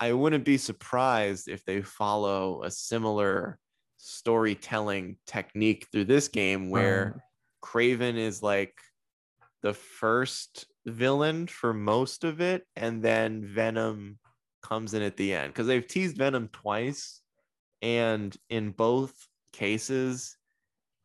I 0.00 0.14
wouldn't 0.14 0.44
be 0.46 0.56
surprised 0.56 1.48
if 1.48 1.62
they 1.66 1.82
follow 1.82 2.62
a 2.64 2.70
similar 2.70 3.58
storytelling 3.98 5.18
technique 5.26 5.88
through 5.92 6.06
this 6.06 6.28
game 6.28 6.70
where 6.70 7.12
um, 7.14 7.20
Kraven 7.62 8.16
is 8.16 8.42
like 8.42 8.72
the 9.62 9.74
first 9.74 10.64
villain 10.86 11.46
for 11.46 11.74
most 11.74 12.24
of 12.24 12.40
it, 12.40 12.66
and 12.76 13.02
then 13.02 13.44
Venom 13.44 14.18
comes 14.62 14.94
in 14.94 15.02
at 15.02 15.18
the 15.18 15.34
end 15.34 15.52
because 15.52 15.66
they've 15.66 15.86
teased 15.86 16.16
Venom 16.16 16.48
twice, 16.50 17.20
and 17.82 18.34
in 18.48 18.70
both 18.70 19.12
cases, 19.52 20.34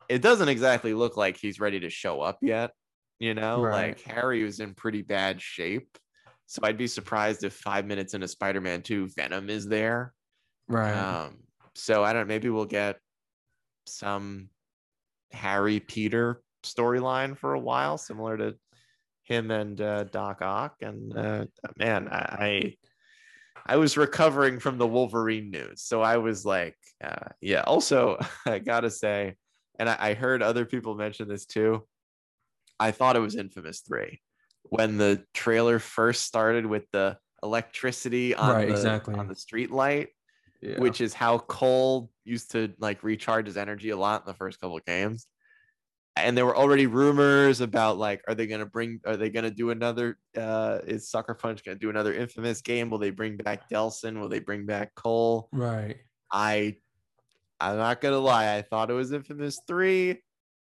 it 0.08 0.22
doesn't 0.22 0.48
exactly 0.48 0.94
look 0.94 1.18
like 1.18 1.36
he's 1.36 1.60
ready 1.60 1.80
to 1.80 1.90
show 1.90 2.22
up 2.22 2.38
yet. 2.40 2.70
You 3.18 3.34
know, 3.34 3.60
right. 3.60 3.88
like 3.88 4.00
Harry 4.02 4.42
was 4.42 4.60
in 4.60 4.74
pretty 4.74 5.02
bad 5.02 5.42
shape 5.42 5.98
so 6.46 6.60
I'd 6.62 6.78
be 6.78 6.86
surprised 6.86 7.44
if 7.44 7.52
five 7.52 7.86
minutes 7.86 8.14
into 8.14 8.28
Spider-Man 8.28 8.82
2, 8.82 9.08
Venom 9.16 9.50
is 9.50 9.66
there. 9.66 10.12
Right. 10.68 10.92
Um, 10.92 11.38
so 11.74 12.04
I 12.04 12.12
don't. 12.12 12.22
know, 12.22 12.28
Maybe 12.28 12.48
we'll 12.48 12.64
get 12.64 12.98
some 13.86 14.48
Harry 15.32 15.80
Peter 15.80 16.40
storyline 16.64 17.36
for 17.36 17.54
a 17.54 17.60
while, 17.60 17.98
similar 17.98 18.36
to 18.36 18.54
him 19.24 19.50
and 19.50 19.80
uh, 19.80 20.04
Doc 20.04 20.40
Ock. 20.40 20.76
And 20.80 21.16
uh, 21.16 21.46
man, 21.76 22.08
I, 22.08 22.16
I 22.16 22.76
I 23.68 23.76
was 23.76 23.96
recovering 23.96 24.60
from 24.60 24.78
the 24.78 24.86
Wolverine 24.86 25.50
news, 25.50 25.82
so 25.82 26.00
I 26.00 26.18
was 26.18 26.44
like, 26.44 26.76
uh, 27.02 27.30
yeah. 27.40 27.62
Also, 27.62 28.18
I 28.46 28.60
gotta 28.60 28.90
say, 28.90 29.34
and 29.78 29.88
I, 29.88 29.96
I 29.98 30.14
heard 30.14 30.42
other 30.42 30.64
people 30.64 30.94
mention 30.94 31.28
this 31.28 31.46
too. 31.46 31.86
I 32.78 32.92
thought 32.92 33.16
it 33.16 33.20
was 33.20 33.34
Infamous 33.34 33.80
Three 33.80 34.20
when 34.70 34.98
the 34.98 35.24
trailer 35.34 35.78
first 35.78 36.24
started 36.24 36.66
with 36.66 36.84
the 36.92 37.16
electricity 37.42 38.34
on 38.34 38.54
Right, 38.54 38.68
the 38.68 38.72
exactly. 38.74 39.14
on 39.14 39.28
the 39.28 39.34
street 39.36 39.70
light 39.70 40.08
Yeah. 40.62 40.80
which 40.80 41.00
is 41.00 41.12
how 41.14 41.38
Cole 41.38 42.10
used 42.24 42.50
to 42.52 42.72
like 42.78 43.02
recharge 43.02 43.46
his 43.46 43.56
energy 43.56 43.90
a 43.90 43.96
lot 43.96 44.22
in 44.22 44.26
the 44.26 44.34
first 44.34 44.58
couple 44.60 44.76
of 44.78 44.84
games. 44.84 45.26
And 46.16 46.34
there 46.36 46.46
were 46.46 46.56
already 46.56 46.86
rumors 46.86 47.60
about 47.60 47.98
like, 47.98 48.22
are 48.26 48.34
they 48.34 48.46
gonna 48.46 48.64
bring? 48.64 49.00
Are 49.04 49.18
they 49.18 49.28
gonna 49.28 49.50
do 49.50 49.68
another? 49.68 50.16
Uh, 50.36 50.78
is 50.86 51.10
Sucker 51.10 51.34
Punch 51.34 51.62
gonna 51.62 51.78
do 51.78 51.90
another 51.90 52.14
infamous 52.14 52.62
game? 52.62 52.88
Will 52.88 52.96
they 52.98 53.10
bring 53.10 53.36
back 53.36 53.68
Delsin? 53.68 54.18
Will 54.18 54.30
they 54.30 54.40
bring 54.40 54.64
back 54.64 54.94
Cole? 54.94 55.50
right. 55.52 55.98
I, 56.32 56.76
I'm 57.60 57.76
not 57.76 58.00
gonna 58.00 58.18
lie. 58.18 58.56
I 58.56 58.62
thought 58.62 58.90
it 58.90 58.94
was 58.94 59.12
Infamous 59.12 59.60
three. 59.68 60.22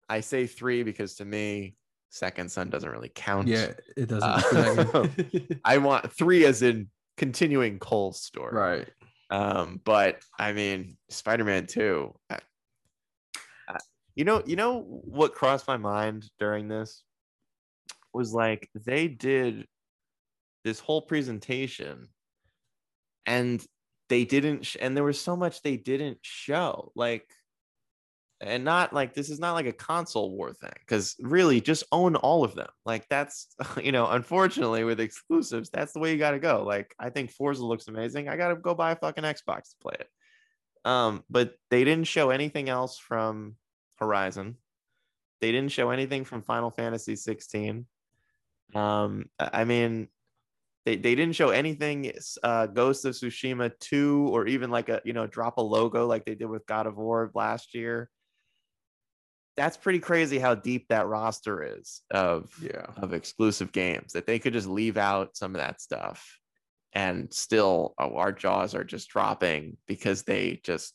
I 0.08 0.22
say 0.22 0.48
three 0.48 0.84
because 0.84 1.16
to 1.16 1.26
me, 1.26 1.76
Second 2.14 2.52
Son 2.52 2.70
doesn't 2.70 2.92
really 2.92 3.12
count. 3.14 3.48
Yeah, 3.48 3.72
it 3.98 4.08
doesn't. 4.08 4.24
Uh, 4.96 5.08
I 5.66 5.80
want 5.80 6.12
three 6.14 6.46
as 6.46 6.62
in 6.62 6.90
continuing 7.18 7.80
Cole's 7.80 8.22
story. 8.22 8.54
right. 8.56 8.88
Um, 9.32 9.82
but 9.84 10.20
I 10.38 10.54
mean, 10.54 10.96
Spider-Man 11.10 11.66
2. 11.66 12.14
I- 12.30 12.40
I- 13.68 13.78
you 14.14 14.26
know, 14.26 14.44
you 14.46 14.56
know 14.56 14.82
what 14.84 15.34
crossed 15.34 15.68
my 15.68 15.78
mind 15.78 16.30
during 16.38 16.68
this 16.68 17.02
was 18.14 18.32
like 18.32 18.70
they 18.76 19.08
did 19.08 19.66
this 20.64 20.80
whole 20.80 21.02
presentation 21.02 22.10
and 23.26 23.66
they 24.10 24.24
didn't 24.24 24.68
sh- 24.68 24.78
and 24.80 24.96
there 24.96 25.04
was 25.04 25.20
so 25.20 25.36
much 25.36 25.64
they 25.64 25.78
didn't 25.78 26.20
show 26.22 26.92
like 26.96 27.28
and 28.44 28.64
not 28.64 28.94
like 28.94 29.14
this 29.14 29.30
is 29.30 29.40
not 29.40 29.54
like 29.54 29.66
a 29.66 29.74
console 29.74 30.32
war 30.32 30.54
thing 30.54 30.74
because 30.80 31.16
really 31.20 31.62
just 31.62 31.84
own 31.92 32.16
all 32.16 32.44
of 32.44 32.56
them. 32.56 32.70
Like 32.86 33.08
that's 33.10 33.56
you 33.82 33.92
know 33.92 34.08
unfortunately 34.08 34.84
with 34.84 35.00
exclusives 35.00 35.70
that's 35.70 35.94
the 35.94 36.00
way 36.00 36.12
you 36.12 36.18
got 36.18 36.32
to 36.32 36.40
go. 36.40 36.64
Like 36.64 36.94
i 37.00 37.10
think 37.10 37.32
forza 37.32 37.66
looks 37.66 37.88
amazing. 37.88 38.28
I 38.28 38.38
gotta 38.38 38.56
go 38.56 38.76
buy 38.76 38.92
a 38.92 38.96
fucking 38.96 39.24
xbox 39.24 39.72
to 39.72 39.76
play 39.82 39.96
it. 40.00 40.08
Um 40.86 41.24
but 41.30 41.56
they 41.70 41.84
didn't 41.84 42.08
show 42.08 42.30
anything 42.30 42.70
else 42.70 43.00
from 43.00 43.56
horizon. 43.98 44.58
They 45.42 45.52
didn't 45.52 45.72
show 45.72 45.90
anything 45.90 46.26
from 46.26 46.42
final 46.42 46.72
fantasy 46.72 47.16
16 47.16 47.86
um 48.76 49.26
i 49.40 49.64
mean 49.64 50.08
they, 50.86 50.96
they 50.96 51.16
didn't 51.16 51.36
show 51.36 51.50
anything 51.50 52.12
uh 52.44 52.66
ghost 52.66 53.06
of 53.06 53.14
tsushima 53.14 53.72
2 53.80 54.30
or 54.32 54.48
even 54.48 54.72
like 54.72 54.90
a 54.90 55.02
you 55.06 55.14
know 55.14 55.28
drop 55.28 55.58
a 55.58 55.62
logo 55.62 56.08
like 56.08 56.26
they 56.26 56.36
did 56.36 56.48
with 56.48 56.66
god 56.66 56.88
of 56.88 56.98
war 56.98 57.30
last 57.36 57.76
year 57.76 58.10
that's 59.56 59.78
pretty 59.78 60.00
crazy 60.00 60.40
how 60.40 60.56
deep 60.56 60.88
that 60.90 61.08
roster 61.08 61.64
is 61.78 62.02
of 62.12 62.52
Yeah. 62.62 62.88
of 62.98 63.14
exclusive 63.14 63.72
games 63.72 64.14
that 64.14 64.26
they 64.26 64.40
could 64.40 64.54
just 64.54 64.68
leave 64.68 64.98
out 64.98 65.36
some 65.38 65.56
of 65.56 65.62
that 65.62 65.82
stuff 65.82 66.40
and 66.94 67.34
still 67.34 67.94
oh, 68.00 68.16
our 68.16 68.32
jaws 68.32 68.76
are 68.76 68.84
just 68.84 69.10
dropping 69.10 69.78
because 69.88 70.24
they 70.24 70.60
just 70.64 70.94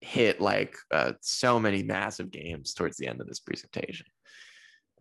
hit 0.00 0.40
like 0.40 0.76
uh, 0.92 1.12
so 1.20 1.60
many 1.60 1.82
massive 1.82 2.30
games 2.30 2.74
towards 2.74 2.96
the 2.96 3.06
end 3.06 3.20
of 3.20 3.26
this 3.28 3.40
presentation 3.40 4.06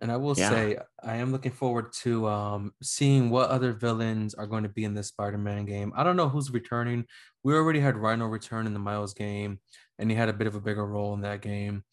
And 0.02 0.12
I 0.12 0.18
will 0.18 0.36
Yeah. 0.36 0.50
say, 0.50 0.78
I 1.04 1.18
am 1.18 1.32
looking 1.32 1.52
forward 1.52 1.94
to 2.04 2.28
um, 2.28 2.74
seeing 2.82 3.30
what 3.30 3.50
other 3.52 3.74
villains 3.74 4.34
are 4.34 4.48
going 4.48 4.64
to 4.64 4.70
be 4.70 4.84
in 4.84 4.96
this 4.96 5.10
Spider-Man 5.10 5.66
game. 5.66 5.94
I 5.96 6.04
don't 6.04 6.16
know 6.16 6.30
who's 6.30 6.52
returning. 6.52 7.06
We 7.44 7.54
already 7.54 7.80
had 7.80 7.96
Rhino 7.98 8.26
return 8.26 8.66
in 8.66 8.74
the 8.74 8.80
Miles 8.80 9.14
game, 9.14 9.60
and 10.00 10.10
he 10.10 10.16
had 10.18 10.30
a 10.30 10.34
bit 10.34 10.48
of 10.48 10.56
a 10.56 10.62
bigger 10.62 10.86
role 10.86 11.14
in 11.14 11.22
that 11.22 11.42
game. 11.42 11.84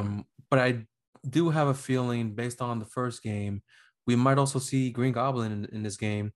Um, 0.00 0.24
but 0.50 0.58
I 0.58 0.86
do 1.28 1.50
have 1.50 1.68
a 1.68 1.74
feeling, 1.74 2.34
based 2.34 2.60
on 2.62 2.78
the 2.78 2.84
first 2.86 3.22
game, 3.22 3.62
we 4.06 4.16
might 4.16 4.38
also 4.38 4.58
see 4.58 4.90
Green 4.90 5.12
Goblin 5.12 5.52
in, 5.52 5.64
in 5.66 5.82
this 5.82 5.96
game. 5.96 6.32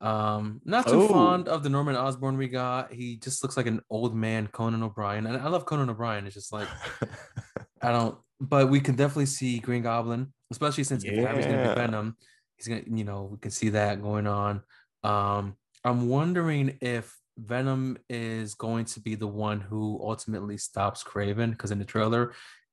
Um, 0.00 0.60
not 0.64 0.86
too 0.86 1.02
Oh. 1.02 1.08
fond 1.08 1.48
of 1.48 1.64
the 1.64 1.68
Norman 1.68 1.96
Osborn 1.96 2.36
we 2.36 2.46
got. 2.48 2.92
He 2.92 3.16
just 3.16 3.42
looks 3.42 3.56
like 3.56 3.66
an 3.66 3.80
old 3.90 4.14
man 4.14 4.46
Conan 4.46 4.82
O'Brien, 4.82 5.26
and 5.26 5.36
I 5.36 5.48
love 5.48 5.64
Conan 5.66 5.90
O'Brien. 5.90 6.24
It's 6.26 6.34
just 6.34 6.52
like 6.52 6.68
I 7.82 7.90
don't, 7.90 8.16
but 8.40 8.70
we 8.70 8.78
can 8.80 8.94
definitely 8.94 9.26
see 9.26 9.58
Green 9.58 9.82
Goblin, 9.82 10.32
especially 10.52 10.84
since 10.84 11.02
Harry's 11.02 11.46
gonna 11.46 11.68
be 11.68 11.74
Venom, 11.74 12.16
he's 12.56 12.68
gonna, 12.68 12.82
you 12.86 13.04
know, 13.04 13.24
we 13.32 13.38
can 13.38 13.50
see 13.50 13.70
that 13.70 14.00
going 14.00 14.26
on. 14.28 14.62
Um, 15.02 15.56
I'm 15.84 16.08
wondering 16.08 16.78
if 16.80 17.16
Venom 17.38 17.96
is 18.08 18.54
going 18.54 18.84
to 18.86 19.00
be 19.00 19.14
the 19.14 19.26
one 19.26 19.60
who 19.60 19.98
ultimately 20.02 20.58
stops 20.58 21.02
Kraven, 21.04 21.50
because 21.52 21.70
in 21.70 21.78
the 21.78 21.84
trailer, 21.84 22.32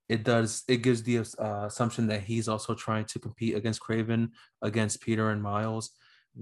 it 0.09 0.23
does 0.23 0.63
it 0.67 0.77
gives 0.77 1.03
the 1.03 1.19
uh, 1.19 1.65
assumption 1.65 2.07
that 2.07 2.23
he's 2.23 2.47
also 2.47 2.73
trying 2.75 3.05
to 3.05 3.19
compete 3.19 3.55
against 3.55 3.81
Kraven, 3.81 4.29
against 4.61 5.01
Peter 5.01 5.29
and 5.29 5.41
Miles. 5.41 5.91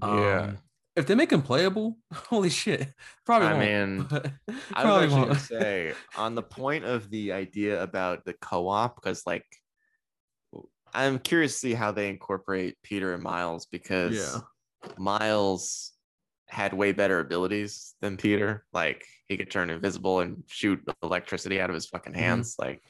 yeah 0.02 0.38
Um, 0.48 0.58
if 0.96 1.06
they 1.06 1.14
make 1.16 1.32
him 1.32 1.42
playable, 1.42 1.98
holy 2.12 2.50
shit, 2.50 2.88
probably 3.26 3.48
I 3.48 3.52
won't. 3.54 4.12
mean, 4.12 4.22
I 4.74 4.84
was 4.84 5.04
actually 5.12 5.26
gonna 5.26 5.38
say 5.38 5.92
on 6.16 6.34
the 6.34 6.42
point 6.60 6.84
of 6.84 7.10
the 7.10 7.32
idea 7.32 7.82
about 7.82 8.24
the 8.24 8.34
co-op, 8.34 8.94
because 8.96 9.26
like 9.26 9.44
I'm 10.92 11.18
curious 11.18 11.52
to 11.54 11.58
see 11.58 11.74
how 11.74 11.90
they 11.90 12.08
incorporate 12.08 12.76
Peter 12.84 13.12
and 13.14 13.22
Miles 13.22 13.66
because 13.66 14.14
Yeah. 14.14 14.40
Miles 14.98 15.93
had 16.48 16.74
way 16.74 16.92
better 16.92 17.20
abilities 17.20 17.94
than 18.00 18.16
Peter. 18.16 18.64
Like 18.72 19.04
he 19.28 19.36
could 19.36 19.50
turn 19.50 19.70
invisible 19.70 20.20
and 20.20 20.42
shoot 20.46 20.80
electricity 21.02 21.60
out 21.60 21.70
of 21.70 21.74
his 21.74 21.86
fucking 21.86 22.12
Mhm. 22.12 22.16
hands. 22.16 22.56
Like 22.58 22.82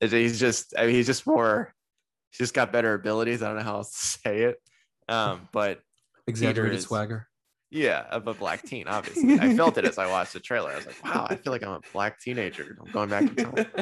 he's 0.00 0.40
just 0.40 0.74
I 0.76 0.86
mean, 0.86 0.94
he's 0.94 1.06
just 1.06 1.26
more 1.26 1.72
he's 2.30 2.38
just 2.38 2.54
got 2.54 2.72
better 2.72 2.94
abilities. 2.94 3.42
I 3.42 3.48
don't 3.48 3.56
know 3.58 3.62
how 3.62 3.76
else 3.76 3.92
to 3.92 4.18
say 4.28 4.42
it. 4.42 4.56
Um, 5.08 5.48
but 5.52 5.80
exaggerated 6.26 6.78
is- 6.78 6.84
swagger. 6.84 7.28
yeah, 7.70 8.04
of 8.10 8.26
a 8.26 8.34
black 8.34 8.62
teen, 8.62 8.88
obviously. 8.88 9.38
I 9.38 9.54
felt 9.54 9.78
it 9.78 9.84
as 9.84 9.98
I 9.98 10.08
watched 10.08 10.32
the 10.32 10.40
trailer. 10.40 10.72
I 10.72 10.76
was 10.76 10.86
like, 10.86 11.04
wow, 11.04 11.26
I 11.30 11.36
feel 11.36 11.52
like 11.52 11.62
I'm 11.62 11.70
a 11.70 11.80
black 11.92 12.20
teenager. 12.20 12.76
I'm 12.84 12.90
going 12.92 13.08
back 13.08 13.22
in 13.22 13.36
time. 13.36 13.66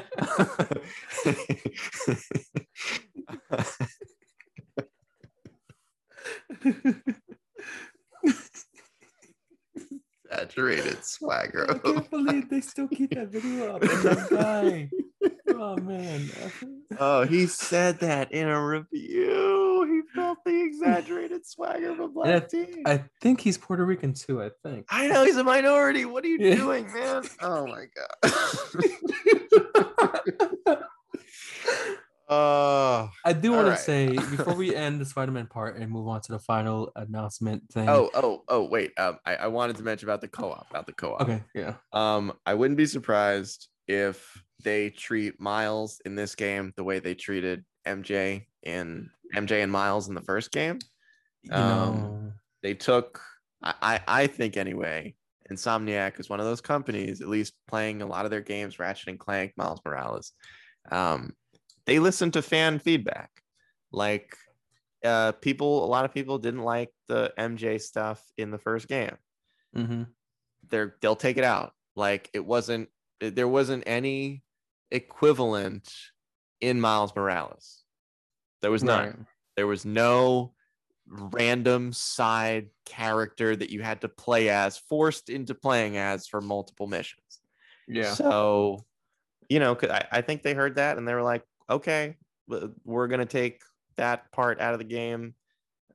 Exaggerated 10.30 11.04
swagger. 11.24 11.66
I 11.70 11.78
can't 11.78 12.10
believe 12.10 12.48
they 12.50 12.60
still 12.60 12.88
keep 12.88 13.14
that 13.14 13.28
video 13.28 13.74
up. 13.76 13.82
Guy. 14.30 14.90
Oh 15.48 15.76
man. 15.76 16.30
Oh, 17.00 17.24
he 17.24 17.46
said 17.48 17.98
that 18.00 18.30
in 18.30 18.46
a 18.48 18.64
review. 18.64 19.84
He 19.88 20.02
felt 20.14 20.38
the 20.46 20.62
exaggerated 20.62 21.44
swagger 21.46 21.90
of 21.90 21.98
a 21.98 22.06
black. 22.06 22.48
I, 22.54 22.68
I 22.86 23.04
think 23.20 23.40
he's 23.40 23.58
Puerto 23.58 23.84
Rican 23.84 24.12
too. 24.12 24.40
I 24.40 24.50
think. 24.62 24.86
I 24.90 25.08
know 25.08 25.24
he's 25.24 25.36
a 25.36 25.42
minority. 25.42 26.04
What 26.04 26.24
are 26.24 26.28
you 26.28 26.38
Yeah. 26.40 26.54
doing, 26.54 26.92
man? 26.92 27.24
Oh 27.40 27.66
my 27.66 27.86
god. 27.96 28.32
I 32.28 32.32
uh, 32.32 32.34
do 33.35 33.53
want 33.53 33.68
right. 33.68 33.76
to 33.76 33.82
say 33.82 34.09
before 34.37 34.55
we 34.55 34.74
end 34.74 35.01
the 35.01 35.05
Spider-Man 35.05 35.47
part 35.47 35.76
and 35.76 35.91
move 35.91 36.09
on 36.09 36.20
to 36.22 36.32
the 36.32 36.39
final 36.39 36.91
announcement 36.97 37.62
thing. 37.70 37.89
oh, 37.89 38.11
oh, 38.14 38.43
oh, 38.49 38.64
wait. 38.64 38.93
Um, 38.99 39.18
I, 39.26 39.37
I 39.37 39.47
wanted 39.49 39.76
to 39.76 39.82
mention 39.82 40.09
about 40.09 40.20
the 40.20 40.28
co-op, 40.28 40.68
about 40.70 40.87
the 40.87 40.93
co-op. 40.93 41.22
okay. 41.22 41.43
Yeah. 41.55 41.74
Um, 41.93 42.32
I 42.47 42.55
wouldn't 42.55 42.78
be 42.78 42.87
surprised 42.87 43.68
if 43.87 44.43
they 44.62 44.91
treat 44.91 45.41
Miles 45.41 46.01
in 46.05 46.14
this 46.14 46.35
game 46.35 46.72
the 46.76 46.85
way 46.85 46.99
they 46.99 47.14
treated 47.14 47.64
MJ 47.87 48.47
in 48.62 49.11
MJ 49.35 49.62
and 49.62 49.70
Miles 49.70 50.09
in 50.09 50.14
the 50.14 50.22
first 50.22 50.51
game. 50.51 50.78
Um, 51.51 51.62
know. 51.62 52.32
They 52.62 52.74
took, 52.74 53.20
I, 53.62 53.74
I, 53.82 54.01
I 54.07 54.26
think 54.26 54.57
anyway, 54.57 55.14
Insomniac 55.51 56.18
is 56.18 56.30
one 56.30 56.41
of 56.41 56.47
those 56.47 56.61
companies, 56.61 57.20
at 57.20 57.28
least 57.28 57.55
playing 57.68 58.01
a 58.01 58.07
lot 58.07 58.24
of 58.24 58.30
their 58.30 58.41
games, 58.41 58.78
Ratchet 58.78 59.09
and 59.09 59.18
Clank, 59.18 59.53
Miles 59.57 59.80
Morales. 59.85 60.32
Um, 60.91 61.35
they 61.87 61.99
listen 61.99 62.30
to 62.32 62.43
fan 62.43 62.78
feedback. 62.78 63.30
Like 63.93 64.37
uh, 65.05 65.32
people, 65.32 65.85
a 65.85 65.87
lot 65.87 66.05
of 66.05 66.14
people 66.14 66.39
didn't 66.39 66.62
like 66.62 66.91
the 67.09 67.32
MJ 67.39 67.80
stuff 67.80 68.22
in 68.37 68.51
the 68.51 68.59
first 68.59 68.89
game 68.89 69.16
Mhm. 69.76 70.07
they're 70.70 70.97
they'll 71.01 71.16
take 71.16 71.37
it 71.37 71.45
out. 71.45 71.74
Like 71.97 72.30
it 72.32 72.45
wasn't 72.45 72.89
there 73.20 73.49
wasn't 73.49 73.85
any 73.87 74.43
equivalent 74.91 75.93
in 76.61 76.80
Miles 76.80 77.14
Morales. 77.14 77.85
There 78.62 78.70
was 78.70 78.82
none. 78.82 79.07
Right. 79.07 79.16
There 79.57 79.66
was 79.66 79.85
no 79.85 80.55
random 81.07 81.93
side 81.93 82.70
character 82.87 83.55
that 83.55 83.70
you 83.70 83.82
had 83.82 84.01
to 84.01 84.09
play 84.09 84.49
as, 84.49 84.78
forced 84.78 85.28
into 85.28 85.55
playing 85.55 85.97
as 85.99 86.26
for 86.26 86.41
multiple 86.41 86.87
missions. 86.87 87.41
Yeah. 87.87 88.14
So, 88.14 88.87
you 89.51 89.61
know, 89.61 89.76
I, 89.82 90.07
I 90.11 90.20
think 90.22 90.43
they 90.43 90.55
heard 90.55 90.76
that 90.76 90.97
and 90.97 91.07
they 91.07 91.14
were 91.14 91.22
like, 91.22 91.45
okay, 91.68 92.16
we're 92.84 93.08
going 93.08 93.20
to 93.20 93.26
take 93.26 93.62
that 93.96 94.30
part 94.32 94.60
out 94.60 94.72
of 94.72 94.78
the 94.78 94.84
game. 94.84 95.34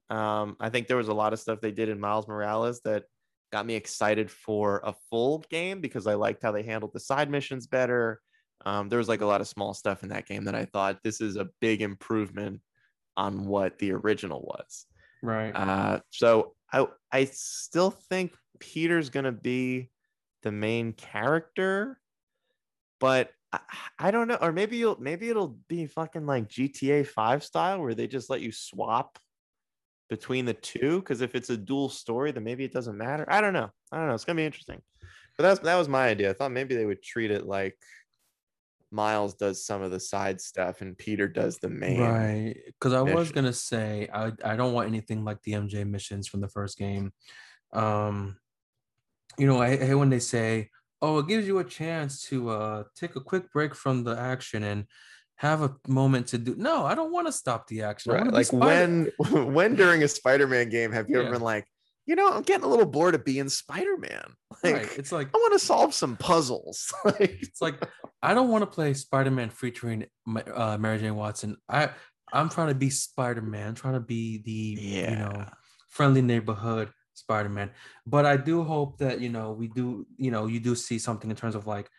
Um, 0.09 0.57
I 0.59 0.69
think 0.69 0.87
there 0.87 0.97
was 0.97 1.07
a 1.07 1.13
lot 1.13 1.33
of 1.33 1.39
stuff 1.39 1.61
they 1.61 1.71
did 1.71 1.89
in 1.89 1.99
Miles 1.99 2.27
Morales 2.27 2.81
that 2.81 3.03
got 3.51 3.65
me 3.65 3.75
excited 3.75 4.29
for 4.29 4.81
a 4.83 4.93
full 5.09 5.43
game 5.49 5.81
because 5.81 6.07
I 6.07 6.15
liked 6.15 6.41
how 6.41 6.51
they 6.51 6.63
handled 6.63 6.93
the 6.93 6.99
side 6.99 7.29
missions 7.29 7.67
better. 7.67 8.21
Um, 8.65 8.89
there 8.89 8.99
was 8.99 9.07
like 9.07 9.21
a 9.21 9.25
lot 9.25 9.41
of 9.41 9.47
small 9.47 9.73
stuff 9.73 10.03
in 10.03 10.09
that 10.09 10.27
game 10.27 10.45
that 10.45 10.55
I 10.55 10.65
thought 10.65 10.99
this 11.03 11.21
is 11.21 11.35
a 11.35 11.49
big 11.61 11.81
improvement 11.81 12.61
on 13.15 13.45
what 13.45 13.77
the 13.79 13.91
original 13.91 14.41
was. 14.41 14.85
Right. 15.21 15.51
Uh, 15.51 15.99
so 16.09 16.55
I 16.71 16.87
I 17.11 17.25
still 17.25 17.91
think 17.91 18.33
Peter's 18.59 19.09
gonna 19.09 19.31
be 19.31 19.89
the 20.43 20.51
main 20.51 20.93
character, 20.93 21.99
but 22.99 23.31
I, 23.51 23.59
I 23.99 24.11
don't 24.11 24.27
know. 24.27 24.37
Or 24.41 24.51
maybe 24.51 24.77
you'll 24.77 24.99
maybe 24.99 25.29
it'll 25.29 25.57
be 25.67 25.85
fucking 25.85 26.25
like 26.25 26.47
GTA 26.47 27.07
5 27.07 27.43
style 27.43 27.81
where 27.81 27.93
they 27.93 28.07
just 28.07 28.29
let 28.29 28.41
you 28.41 28.51
swap 28.51 29.19
between 30.09 30.45
the 30.45 30.53
two. 30.53 30.99
Because 30.99 31.21
if 31.21 31.35
it's 31.35 31.49
a 31.49 31.57
dual 31.57 31.89
story, 31.89 32.31
then 32.31 32.43
maybe 32.43 32.63
it 32.63 32.73
doesn't 32.73 32.97
matter. 32.97 33.25
I 33.27 33.41
don't 33.41 33.53
know. 33.53 33.69
I 33.91 33.97
don't 33.97 34.07
know. 34.07 34.13
It's 34.13 34.25
gonna 34.25 34.37
be 34.37 34.45
interesting. 34.45 34.81
But 35.37 35.43
that's 35.43 35.59
that 35.61 35.75
was 35.75 35.87
my 35.87 36.07
idea. 36.07 36.29
I 36.29 36.33
thought 36.33 36.51
maybe 36.51 36.75
they 36.75 36.85
would 36.85 37.03
treat 37.03 37.31
it 37.31 37.45
like 37.45 37.77
Miles 38.91 39.35
does 39.35 39.65
some 39.65 39.81
of 39.81 39.91
the 39.91 39.99
side 39.99 40.41
stuff 40.41 40.81
and 40.81 40.97
Peter 40.97 41.27
does 41.27 41.57
the 41.59 41.69
main. 41.69 42.01
Right. 42.01 42.55
Because 42.65 42.93
I 42.93 43.01
was 43.01 43.31
gonna 43.31 43.53
say 43.53 44.09
I 44.13 44.31
I 44.43 44.55
don't 44.55 44.73
want 44.73 44.87
anything 44.87 45.23
like 45.23 45.41
the 45.43 45.53
MJ 45.53 45.87
missions 45.87 46.27
from 46.27 46.41
the 46.41 46.47
first 46.47 46.77
game. 46.77 47.13
Um, 47.71 48.37
you 49.37 49.47
know, 49.47 49.61
I, 49.61 49.67
I 49.67 49.77
hate 49.77 49.95
when 49.95 50.09
they 50.09 50.19
say, 50.19 50.69
"Oh, 51.01 51.19
it 51.19 51.27
gives 51.27 51.47
you 51.47 51.59
a 51.59 51.63
chance 51.63 52.23
to 52.29 52.49
uh 52.49 52.83
take 52.95 53.15
a 53.15 53.21
quick 53.21 53.51
break 53.51 53.75
from 53.75 54.03
the 54.03 54.17
action 54.17 54.63
and." 54.63 54.85
have 55.35 55.61
a 55.61 55.73
moment 55.87 56.27
to 56.27 56.37
do 56.37 56.53
no 56.57 56.85
i 56.85 56.93
don't 56.93 57.13
want 57.13 57.25
to 57.25 57.31
stop 57.31 57.65
the 57.67 57.81
action 57.81 58.11
right 58.11 58.29
like 58.29 58.51
when 58.51 59.09
when 59.31 59.73
during 59.73 60.03
a 60.03 60.07
spider-man 60.09 60.67
game 60.67 60.91
have 60.91 61.09
you 61.09 61.15
yeah. 61.15 61.23
ever 61.23 61.31
been 61.31 61.41
like 61.41 61.65
you 62.09 62.15
know, 62.15 62.27
I'm 62.27 62.41
getting 62.41 62.63
a 62.63 62.67
little 62.67 62.87
bored 62.87 63.13
of 63.13 63.23
being 63.23 63.49
Spider 63.49 63.95
Man. 63.95 64.23
Like, 64.61 64.75
right. 64.75 64.97
it's 64.97 65.13
like 65.13 65.29
I 65.33 65.37
want 65.37 65.53
to 65.53 65.59
solve 65.59 65.93
some 65.93 66.17
puzzles. 66.17 66.93
it's 67.19 67.61
like 67.61 67.81
I 68.21 68.33
don't 68.33 68.49
want 68.49 68.63
to 68.63 68.65
play 68.65 68.93
Spider 68.93 69.31
Man 69.31 69.49
featuring 69.49 70.05
uh, 70.53 70.75
Mary 70.77 70.99
Jane 70.99 71.15
Watson. 71.15 71.55
I 71.69 71.91
I'm 72.33 72.49
trying 72.49 72.67
to 72.67 72.75
be 72.75 72.89
Spider 72.89 73.41
Man. 73.41 73.73
trying 73.73 73.93
to 73.93 74.01
be 74.01 74.41
the 74.41 74.81
yeah. 74.81 75.11
you 75.11 75.15
know 75.15 75.45
friendly 75.87 76.21
neighborhood 76.21 76.89
Spider 77.19 77.49
Man. 77.49 77.71
But 78.05 78.25
I 78.25 78.37
do 78.37 78.63
hope 78.63 78.97
that 78.99 79.21
you 79.21 79.29
know 79.29 79.51
we 79.51 79.67
do 79.67 80.05
you 80.17 80.31
know 80.31 80.47
you 80.47 80.59
do 80.59 80.75
see 80.75 80.99
something 80.99 81.29
in 81.29 81.35
terms 81.35 81.55
of 81.55 81.67
like 81.67 81.89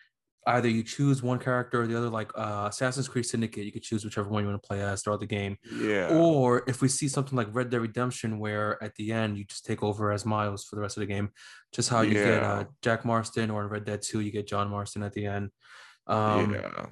either 0.47 0.69
you 0.69 0.83
choose 0.83 1.23
one 1.23 1.39
character 1.39 1.83
or 1.83 1.87
the 1.87 1.97
other, 1.97 2.09
like 2.09 2.31
uh, 2.37 2.67
Assassin's 2.71 3.09
Creed 3.09 3.27
Syndicate, 3.27 3.65
you 3.65 3.73
could 3.73 3.83
choose 3.83 4.05
whichever 4.05 4.29
one 4.29 4.43
you 4.43 4.49
want 4.49 4.63
to 4.63 4.67
play 4.67 4.83
as 4.83 5.03
throughout 5.03 5.21
the 5.21 5.27
game. 5.27 5.57
Yeah. 5.73 6.09
Or 6.09 6.63
if 6.67 6.81
we 6.81 6.89
see 6.89 7.09
something 7.09 7.37
like 7.37 7.49
Red 7.53 7.71
Dead 7.71 7.81
Redemption, 7.81 8.39
where 8.39 8.83
at 8.83 8.95
the 8.95 9.13
end 9.13 9.37
you 9.37 9.45
just 9.45 9.67
take 9.67 9.83
over 9.83 10.11
as 10.13 10.25
Miles 10.25 10.65
for 10.65 10.77
the 10.77 10.83
rest 10.83 10.97
of 10.97 11.03
the 11.03 11.07
game, 11.07 11.31
just 11.73 11.91
how 11.91 12.01
you 12.01 12.19
yeah. 12.19 12.25
get 12.25 12.43
uh, 12.43 12.65
Jack 12.83 13.05
Marston, 13.05 13.51
or 13.51 13.63
in 13.63 13.69
Red 13.69 13.85
Dead 13.85 14.03
2, 14.03 14.21
you 14.21 14.33
get 14.33 14.47
John 14.47 14.71
Marston 14.71 15.03
at 15.03 15.13
the 15.13 15.27
end. 15.27 15.51
Um, 16.07 16.55
yeah. 16.55 16.87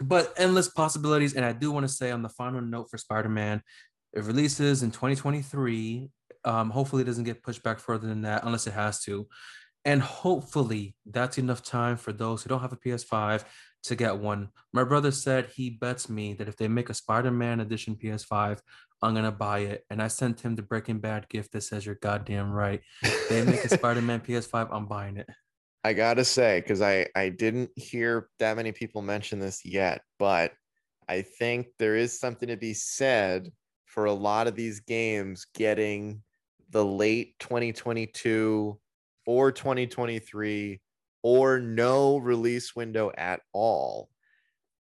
But 0.00 0.32
endless 0.36 0.68
possibilities. 0.68 1.34
And 1.34 1.44
I 1.44 1.52
do 1.52 1.72
want 1.72 1.86
to 1.86 1.92
say 1.92 2.12
on 2.12 2.22
the 2.22 2.28
final 2.28 2.60
note 2.60 2.88
for 2.90 2.98
Spider 2.98 3.28
Man, 3.28 3.60
it 4.12 4.22
releases 4.22 4.82
in 4.82 4.92
2023. 4.92 6.08
Um, 6.44 6.70
hopefully, 6.70 7.02
it 7.02 7.06
doesn't 7.06 7.24
get 7.24 7.42
pushed 7.42 7.62
back 7.62 7.78
further 7.78 8.06
than 8.06 8.22
that 8.22 8.44
unless 8.44 8.66
it 8.66 8.74
has 8.74 9.02
to. 9.04 9.28
And 9.84 10.02
hopefully 10.02 10.94
that's 11.06 11.38
enough 11.38 11.62
time 11.62 11.96
for 11.96 12.12
those 12.12 12.42
who 12.42 12.48
don't 12.48 12.60
have 12.60 12.72
a 12.72 12.76
PS5 12.76 13.44
to 13.84 13.96
get 13.96 14.18
one. 14.18 14.48
My 14.72 14.84
brother 14.84 15.10
said 15.10 15.50
he 15.54 15.70
bets 15.70 16.08
me 16.08 16.34
that 16.34 16.48
if 16.48 16.56
they 16.56 16.68
make 16.68 16.90
a 16.90 16.94
Spider-Man 16.94 17.60
edition 17.60 17.96
PS5, 17.96 18.58
I'm 19.00 19.14
gonna 19.14 19.32
buy 19.32 19.60
it. 19.60 19.84
And 19.88 20.02
I 20.02 20.08
sent 20.08 20.40
him 20.40 20.56
the 20.56 20.62
Breaking 20.62 20.98
Bad 20.98 21.28
gift 21.28 21.52
that 21.52 21.62
says 21.62 21.86
you're 21.86 21.94
goddamn 21.96 22.50
right. 22.50 22.80
they 23.28 23.44
make 23.44 23.64
a 23.64 23.68
Spider-Man 23.68 24.20
PS5, 24.20 24.68
I'm 24.72 24.86
buying 24.86 25.16
it. 25.16 25.28
I 25.84 25.92
gotta 25.92 26.24
say, 26.24 26.60
because 26.60 26.82
I 26.82 27.06
I 27.14 27.28
didn't 27.28 27.70
hear 27.76 28.28
that 28.40 28.56
many 28.56 28.72
people 28.72 29.00
mention 29.00 29.38
this 29.38 29.64
yet, 29.64 30.02
but 30.18 30.52
I 31.08 31.22
think 31.22 31.68
there 31.78 31.96
is 31.96 32.18
something 32.18 32.48
to 32.48 32.56
be 32.56 32.74
said 32.74 33.50
for 33.86 34.04
a 34.04 34.12
lot 34.12 34.48
of 34.48 34.54
these 34.54 34.80
games 34.80 35.46
getting 35.54 36.22
the 36.70 36.84
late 36.84 37.38
2022 37.38 38.78
or 39.26 39.52
2023 39.52 40.80
or 41.22 41.60
no 41.60 42.18
release 42.18 42.74
window 42.74 43.10
at 43.16 43.40
all. 43.52 44.08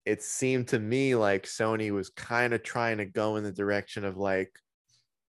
It 0.05 0.23
seemed 0.23 0.69
to 0.69 0.79
me 0.79 1.15
like 1.15 1.45
Sony 1.45 1.91
was 1.91 2.11
kind 2.11 2.53
of 2.53 2.63
trying 2.63 2.99
to 2.99 3.07
go 3.07 3.37
in 3.37 3.45
the 3.45 3.53
direction 3.53 4.05
of 4.05 4.17
like, 4.17 4.51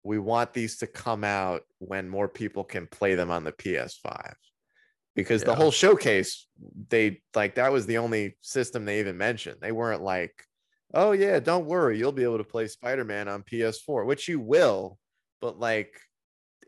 we 0.02 0.18
want 0.18 0.52
these 0.52 0.78
to 0.78 0.86
come 0.86 1.24
out 1.24 1.62
when 1.78 2.08
more 2.08 2.28
people 2.28 2.64
can 2.64 2.86
play 2.86 3.14
them 3.14 3.30
on 3.30 3.44
the 3.44 3.52
PS5. 3.52 4.32
Because 5.16 5.42
yeah. 5.42 5.46
the 5.46 5.54
whole 5.56 5.72
showcase, 5.72 6.46
they 6.88 7.20
like 7.34 7.56
that 7.56 7.72
was 7.72 7.86
the 7.86 7.98
only 7.98 8.36
system 8.40 8.84
they 8.84 9.00
even 9.00 9.18
mentioned. 9.18 9.56
They 9.60 9.72
weren't 9.72 10.02
like, 10.02 10.32
oh, 10.94 11.12
yeah, 11.12 11.40
don't 11.40 11.66
worry, 11.66 11.98
you'll 11.98 12.12
be 12.12 12.22
able 12.22 12.38
to 12.38 12.44
play 12.44 12.68
Spider 12.68 13.04
Man 13.04 13.28
on 13.28 13.42
PS4, 13.42 14.06
which 14.06 14.28
you 14.28 14.40
will. 14.40 14.98
But 15.40 15.58
like, 15.58 16.00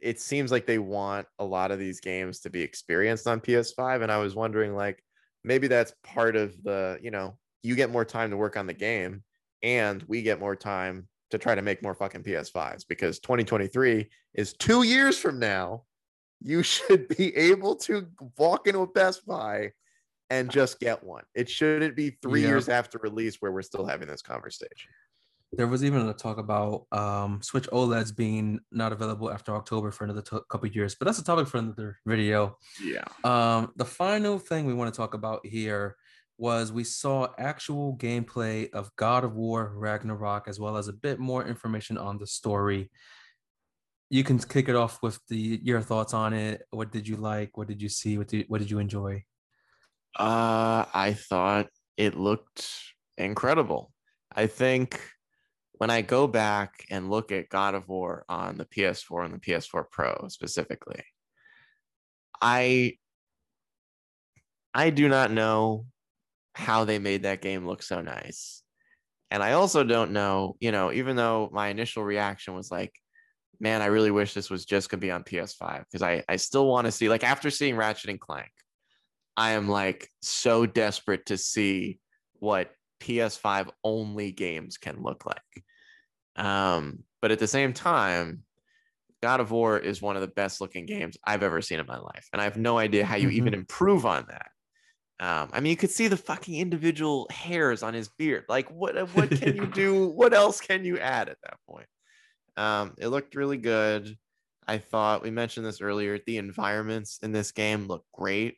it 0.03 0.21
seems 0.21 0.51
like 0.51 0.67
they 0.67 0.79
want 0.79 1.27
a 1.39 1.45
lot 1.45 1.71
of 1.71 1.79
these 1.79 2.01
games 2.01 2.41
to 2.41 2.51
be 2.51 2.61
experienced 2.61 3.29
on 3.29 3.41
PS5 3.41 4.03
and 4.03 4.11
I 4.11 4.19
was 4.19 4.35
wondering 4.35 4.75
like 4.75 5.03
maybe 5.45 5.69
that's 5.69 5.95
part 6.03 6.37
of 6.37 6.61
the, 6.63 6.99
you 7.01 7.11
know, 7.11 7.39
you 7.63 7.77
get 7.77 7.91
more 7.91 8.05
time 8.05 8.31
to 8.31 8.37
work 8.37 8.57
on 8.57 8.67
the 8.67 8.75
game 8.75 9.23
and 9.63 10.03
we 10.09 10.23
get 10.23 10.41
more 10.41 10.57
time 10.57 11.09
to 11.31 11.39
try 11.39 11.55
to 11.55 11.63
make 11.63 11.83
more 11.83 11.95
fucking 11.95 12.25
PS5s 12.25 12.85
because 12.89 13.21
2023 13.21 14.09
is 14.35 14.53
2 14.55 14.83
years 14.83 15.17
from 15.17 15.39
now. 15.39 15.85
You 16.41 16.63
should 16.65 17.09
be 17.09 17.35
able 17.37 17.77
to 17.77 18.09
walk 18.37 18.67
into 18.67 18.81
a 18.81 18.87
Best 18.87 19.25
Buy 19.25 19.71
and 20.31 20.51
just 20.51 20.81
get 20.81 21.05
one. 21.05 21.25
It 21.35 21.49
shouldn't 21.49 21.95
be 21.95 22.19
3 22.23 22.41
years 22.41 22.69
after 22.69 22.99
release 22.99 23.37
where 23.37 23.53
we're 23.53 23.63
still 23.63 23.87
having 23.87 24.09
this 24.09 24.23
conversation. 24.23 24.91
There 25.55 25.67
was 25.67 25.85
even 25.85 26.09
a 26.09 26.15
talk 26.15 26.39
about 26.39 26.87
um, 26.93 27.41
Switch 27.43 27.69
OLEDs 27.69 28.17
being 28.17 28.61
not 28.71 28.93
available 28.93 29.31
after 29.31 29.55
October 29.55 29.91
for 29.91 30.05
another 30.05 30.23
t- 30.23 30.39
couple 30.49 30.69
years, 30.69 30.95
but 30.95 31.05
that's 31.05 31.19
a 31.19 31.25
topic 31.25 31.47
for 31.47 31.59
another 31.59 31.99
video. 32.07 32.57
Yeah. 32.83 33.05
Um, 33.23 33.71
the 33.77 33.85
final 33.85 34.39
thing 34.39 34.65
we 34.65 34.73
want 34.73 34.93
to 34.93 34.97
talk 34.97 35.13
about 35.13 35.45
here 35.45 35.97
was 36.39 36.73
we 36.73 36.85
saw 36.85 37.29
actual 37.39 37.97
gameplay 37.99 38.71
of 38.73 38.91
God 38.97 39.25
of 39.25 39.35
War 39.35 39.73
Ragnarok, 39.77 40.49
as 40.49 40.59
well 40.59 40.77
as 40.77 40.89
a 40.89 40.93
bit 40.93 41.19
more 41.19 41.47
information 41.47 41.99
on 41.99 42.19
the 42.19 42.27
story. 42.27 42.91
You 44.09 44.25
can 44.25 44.39
kick 44.39 44.69
it 44.69 44.75
off 44.75 45.03
with 45.03 45.21
the 45.29 45.61
your 45.63 45.83
thoughts 45.83 46.15
on 46.15 46.33
it. 46.33 46.63
What 46.71 46.93
did 46.93 47.07
you 47.07 47.17
like? 47.17 47.57
What 47.57 47.69
did 47.69 47.81
you 47.81 47.89
see? 47.89 48.19
What 48.19 48.29
did 48.29 48.47
what 48.49 48.59
did 48.59 48.71
you 48.71 48.79
enjoy? 48.79 49.25
Uh, 50.19 50.85
I 50.93 51.15
thought 51.17 51.69
it 51.97 52.17
looked 52.17 52.69
incredible. 53.17 53.93
I 54.35 54.47
think 54.47 55.01
when 55.83 55.91
I 55.91 56.01
go 56.01 56.29
back 56.29 56.87
and 56.91 57.11
look 57.11 57.33
at 57.33 57.49
God 57.49 57.75
of 57.75 57.89
War 57.89 58.25
on 58.29 58.57
the 58.57 58.65
PS4 58.65 59.25
and 59.25 59.35
the 59.35 59.41
PS4 59.41 59.91
Pro 59.91 60.29
specifically, 60.29 61.03
I 62.41 62.99
I 64.73 64.91
do 64.91 65.09
not 65.09 65.33
know 65.33 65.87
how 66.55 66.85
they 66.85 67.01
made 67.01 67.25
that 67.25 67.43
game 67.43 67.67
look 67.67 67.83
so 67.83 68.01
nice. 68.01 68.63
And 69.33 69.43
I 69.43 69.55
also 69.55 69.83
don't 69.83 70.13
know, 70.13 70.55
you 70.61 70.71
know, 70.71 70.93
even 70.93 71.17
though 71.17 71.51
my 71.53 71.67
initial 71.67 72.05
reaction 72.05 72.55
was 72.55 72.71
like, 72.71 72.95
man, 73.59 73.83
I 73.83 73.87
really 73.87 74.13
wish 74.13 74.35
this 74.35 74.51
was 74.51 74.65
just 74.65 74.89
gonna 74.89 75.01
be 75.01 75.11
on 75.11 75.25
PS5 75.25 75.81
because 75.81 76.03
I, 76.03 76.23
I 76.29 76.37
still 76.37 76.69
want 76.69 76.85
to 76.85 76.93
see, 76.93 77.09
like, 77.09 77.25
after 77.25 77.51
seeing 77.51 77.75
Ratchet 77.75 78.09
and 78.09 78.21
Clank, 78.21 78.53
I 79.37 79.55
am 79.55 79.69
like 79.69 80.09
so 80.21 80.65
desperate 80.65 81.27
to 81.27 81.37
see 81.37 81.99
what 82.35 82.71
PS5 83.01 83.71
only 83.83 84.31
games 84.31 84.79
can 84.79 85.03
look 85.03 85.27
like. 85.27 85.65
Um, 86.37 87.05
but 87.21 87.31
at 87.31 87.39
the 87.39 87.47
same 87.47 87.73
time, 87.73 88.45
God 89.23 89.41
of 89.41 89.51
War 89.51 89.79
is 89.79 90.03
one 90.03 90.17
of 90.17 90.23
the 90.23 90.29
best 90.29 90.61
looking 90.61 90.85
games 90.85 91.17
I've 91.25 91.43
ever 91.43 91.63
seen 91.63 91.81
in 91.81 91.87
my 91.87 91.99
life. 91.99 92.29
And 92.33 92.41
I 92.41 92.45
have 92.45 92.57
no 92.57 92.79
idea 92.79 93.05
how 93.05 93.17
you 93.17 93.29
mm-hmm. 93.29 93.37
even 93.37 93.55
improve 93.55 94.05
on 94.05 94.27
that. 94.29 94.49
Um, 95.21 95.51
I 95.53 95.61
mean, 95.61 95.71
you 95.71 95.77
could 95.77 95.91
see 95.91 96.09
the 96.09 96.17
fucking 96.17 96.59
individual 96.59 97.29
hairs 97.31 97.85
on 97.85 97.95
his 97.95 98.09
beard. 98.09 98.45
Like, 98.49 98.69
what 98.73 98.97
what 99.15 99.31
can 99.31 99.57
you 99.57 99.67
do? 99.73 100.09
What 100.09 100.35
else 100.35 100.61
can 100.61 100.85
you 100.85 100.99
add 100.99 101.29
at 101.29 101.39
that 101.45 101.59
point? 101.69 101.87
Um, 102.57 102.95
it 102.99 103.07
looked 103.07 103.37
really 103.37 103.57
good. 103.57 104.17
I 104.67 104.79
thought 104.79 105.23
we 105.23 105.31
mentioned 105.31 105.65
this 105.65 105.81
earlier. 105.81 106.19
The 106.27 106.39
environments 106.39 107.21
in 107.23 107.31
this 107.31 107.53
game 107.53 107.87
look 107.87 108.05
great. 108.13 108.57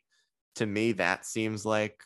To 0.55 0.65
me, 0.65 0.93
that 0.93 1.25
seems 1.25 1.65
like 1.65 1.99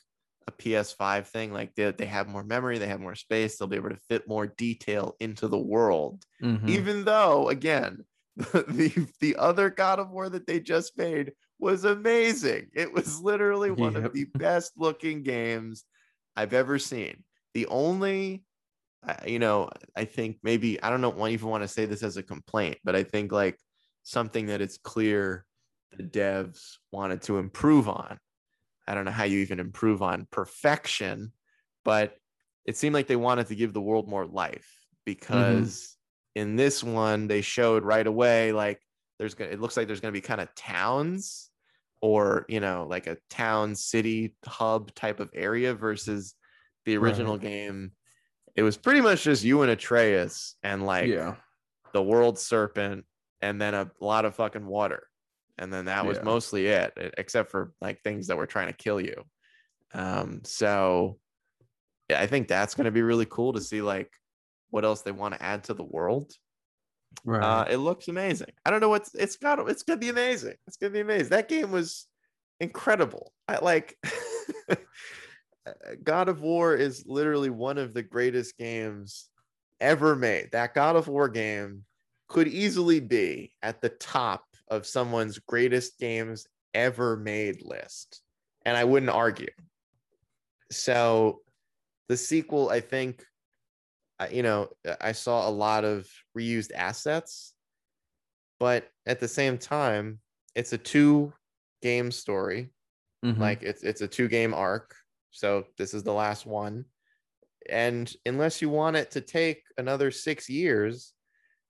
a 0.50 0.52
PS5 0.52 1.28
thing. 1.28 1.54
Like 1.54 1.76
they, 1.76 1.91
they 1.91 2.06
have 2.06 2.28
more 2.28 2.43
memory, 2.43 2.78
they 2.78 2.88
have 2.88 3.02
more 3.02 3.16
space, 3.16 3.58
they'll 3.58 3.68
be 3.68 3.78
able 3.78 3.89
to 3.89 3.97
fit 4.10 4.28
more 4.28 4.47
detail 4.47 5.16
into 5.20 5.47
the 5.47 5.58
world. 5.60 6.26
Mhm. 6.41 6.68
Even 6.68 7.06
though, 7.06 7.50
again, 7.50 8.06
the 8.36 9.08
the 9.20 9.36
other 9.38 9.70
God 9.70 10.00
of 10.00 10.10
War 10.12 10.30
that 10.30 10.47
they 10.47 10.60
just 10.60 10.97
made 10.97 11.34
was 11.60 11.84
amazing. 11.86 12.70
It 12.74 12.93
was 12.93 13.20
literally 13.22 13.72
one 13.72 13.95
Yep. 13.95 14.06
of 14.06 14.14
the 14.14 14.26
best 14.38 14.74
looking 14.78 15.24
games 15.24 15.86
I've 16.36 16.54
ever 16.54 16.80
seen. 16.80 17.24
The 17.54 17.68
only, 17.68 18.45
you 19.26 19.39
know, 19.39 19.70
I 19.95 20.06
think 20.06 20.39
maybe 20.43 20.82
I 20.82 20.89
don't 20.89 21.02
know 21.02 21.10
why 21.10 21.30
even 21.30 21.50
want 21.50 21.64
to 21.64 21.68
say 21.68 21.86
this 21.86 22.04
as 22.04 22.18
a 22.18 22.24
complaint, 22.24 22.78
but 22.84 22.95
I 22.95 23.04
think 23.04 23.32
like 23.32 23.60
something 24.04 24.47
that 24.47 24.62
it's 24.62 24.78
clear 24.78 25.45
the 25.97 26.04
devs 26.04 26.78
wanted 26.91 27.22
to 27.24 27.38
improve 27.38 27.89
on. 27.89 28.20
I 28.90 28.96
don't 28.96 29.06
know 29.06 29.12
how 29.12 29.24
you 29.24 29.40
even 29.40 29.60
improve 29.60 30.02
on 30.02 30.28
perfection, 30.32 31.32
but 31.86 32.18
it 32.66 32.76
seemed 32.76 32.96
like 32.96 33.06
they 33.06 33.16
wanted 33.16 33.48
to 33.48 33.56
give 33.56 33.72
the 33.72 33.82
world 33.82 34.10
more 34.10 34.26
life 34.26 34.80
mm-hmm. 34.82 34.98
because 35.06 35.96
in 36.34 36.56
this 36.56 36.84
one 36.84 37.28
they 37.28 37.42
showed 37.42 37.84
right 37.84 38.06
away 38.06 38.52
like 38.52 38.80
there's 39.18 39.36
gonna 39.36 39.52
it 39.52 39.60
looks 39.60 39.78
like 39.78 39.88
there's 39.88 40.00
gonna 40.00 40.12
be 40.12 40.22
kind 40.22 40.42
of 40.42 40.54
towns 40.56 41.50
or 42.02 42.46
you 42.48 42.60
know 42.60 42.88
like 42.90 43.08
a 43.08 43.18
town 43.30 43.76
city 43.76 44.36
hub 44.46 44.94
type 44.96 45.20
of 45.20 45.30
area 45.34 45.74
versus 45.76 46.34
the 46.86 46.98
original 46.98 47.38
game. 47.38 47.92
It 48.56 48.64
was 48.64 48.78
pretty 48.78 49.02
much 49.02 49.24
just 49.24 49.44
you 49.44 49.62
and 49.62 49.72
Atreus 49.72 50.56
and 50.64 50.86
like 50.86 51.08
yeah. 51.08 51.36
the 51.94 52.02
world 52.02 52.40
serpent 52.40 53.06
and 53.42 53.62
then 53.62 53.76
a 53.76 53.92
lot 54.02 54.26
of 54.26 54.36
fucking 54.36 54.66
water 54.66 55.09
and 55.60 55.72
then 55.72 55.86
that 55.86 56.05
was 56.05 56.18
Yeah. 56.18 56.24
mostly 56.24 56.68
it 56.68 56.93
except 57.18 57.51
for 57.51 57.72
like 57.82 58.01
things 58.01 58.28
that 58.28 58.38
were 58.38 58.47
trying 58.47 58.68
to 58.68 58.74
kill 58.74 58.99
you. 58.99 59.24
Um 59.93 60.41
so 60.43 61.20
yeah 62.10 62.20
i 62.22 62.26
think 62.26 62.47
that's 62.47 62.74
going 62.74 62.86
to 62.86 62.91
be 62.91 63.03
really 63.03 63.28
cool 63.28 63.53
to 63.53 63.62
see 63.62 63.84
like 63.84 64.12
what 64.72 64.84
else 64.86 65.01
they 65.03 65.12
want 65.12 65.36
to 65.36 65.43
add 65.43 65.66
to 65.66 65.74
the 65.76 65.84
world. 65.84 66.34
Right. 67.24 67.43
uh 67.43 67.66
it 67.70 67.78
looks 67.78 68.07
amazing. 68.07 68.51
I 68.66 68.72
don't 68.72 68.82
know 68.82 68.89
what's 68.89 69.14
it's 69.16 69.38
got 69.38 69.60
it's 69.70 69.84
gonna 69.84 69.99
be 69.99 70.10
amazing. 70.10 70.55
It's 70.68 70.78
gonna 70.78 70.93
be 70.93 70.99
amazing. 71.01 71.30
That 71.30 71.47
game 71.49 71.72
was 71.72 72.07
incredible. 72.60 73.34
I 73.47 73.60
like 73.60 73.95
god 76.03 76.30
of 76.30 76.41
war 76.41 76.76
is 76.76 77.05
literally 77.05 77.49
one 77.49 77.78
of 77.78 77.93
the 77.93 78.03
greatest 78.03 78.57
games 78.57 79.30
ever 79.80 80.16
made. 80.16 80.51
That 80.51 80.74
god 80.74 80.95
of 80.95 81.07
war 81.07 81.30
game 81.30 81.84
could 82.28 82.47
easily 82.47 82.99
be 82.99 83.53
at 83.62 83.82
the 83.82 83.89
top 83.89 84.43
of 84.70 84.86
someone's 84.86 85.39
greatest 85.39 85.99
games 85.99 86.47
ever 86.74 87.17
made 87.17 87.61
list. 87.63 88.22
And 88.65 88.78
i 88.78 88.84
wouldn't 88.84 89.11
argue. 89.11 89.49
So 90.72 91.41
the 92.07 92.17
sequel 92.17 92.70
i 92.70 92.80
think 92.80 93.24
you 94.32 94.43
know 94.43 94.67
i 94.99 95.11
saw 95.11 95.47
a 95.47 95.51
lot 95.51 95.86
of 95.86 96.07
reused 96.38 96.72
assets 96.76 97.53
but 98.59 98.89
at 99.05 99.20
the 99.20 99.28
same 99.28 99.57
time 99.57 100.20
it's 100.55 100.74
a 100.74 100.78
two 100.78 101.32
game 101.82 102.11
story. 102.11 102.70
Mhm. 103.24 103.38
like 103.38 103.63
it's 103.63 103.84
it's 103.84 104.01
a 104.01 104.07
two 104.07 104.28
game 104.28 104.53
arc. 104.53 104.95
So 105.32 105.65
this 105.78 105.93
is 105.93 106.03
the 106.03 106.13
last 106.13 106.45
one. 106.45 106.86
And 107.70 108.11
unless 108.26 108.61
you 108.61 108.70
want 108.70 108.95
it 108.97 109.11
to 109.11 109.22
take 109.22 109.63
another 109.78 110.09
six 110.11 110.49
years 110.49 111.13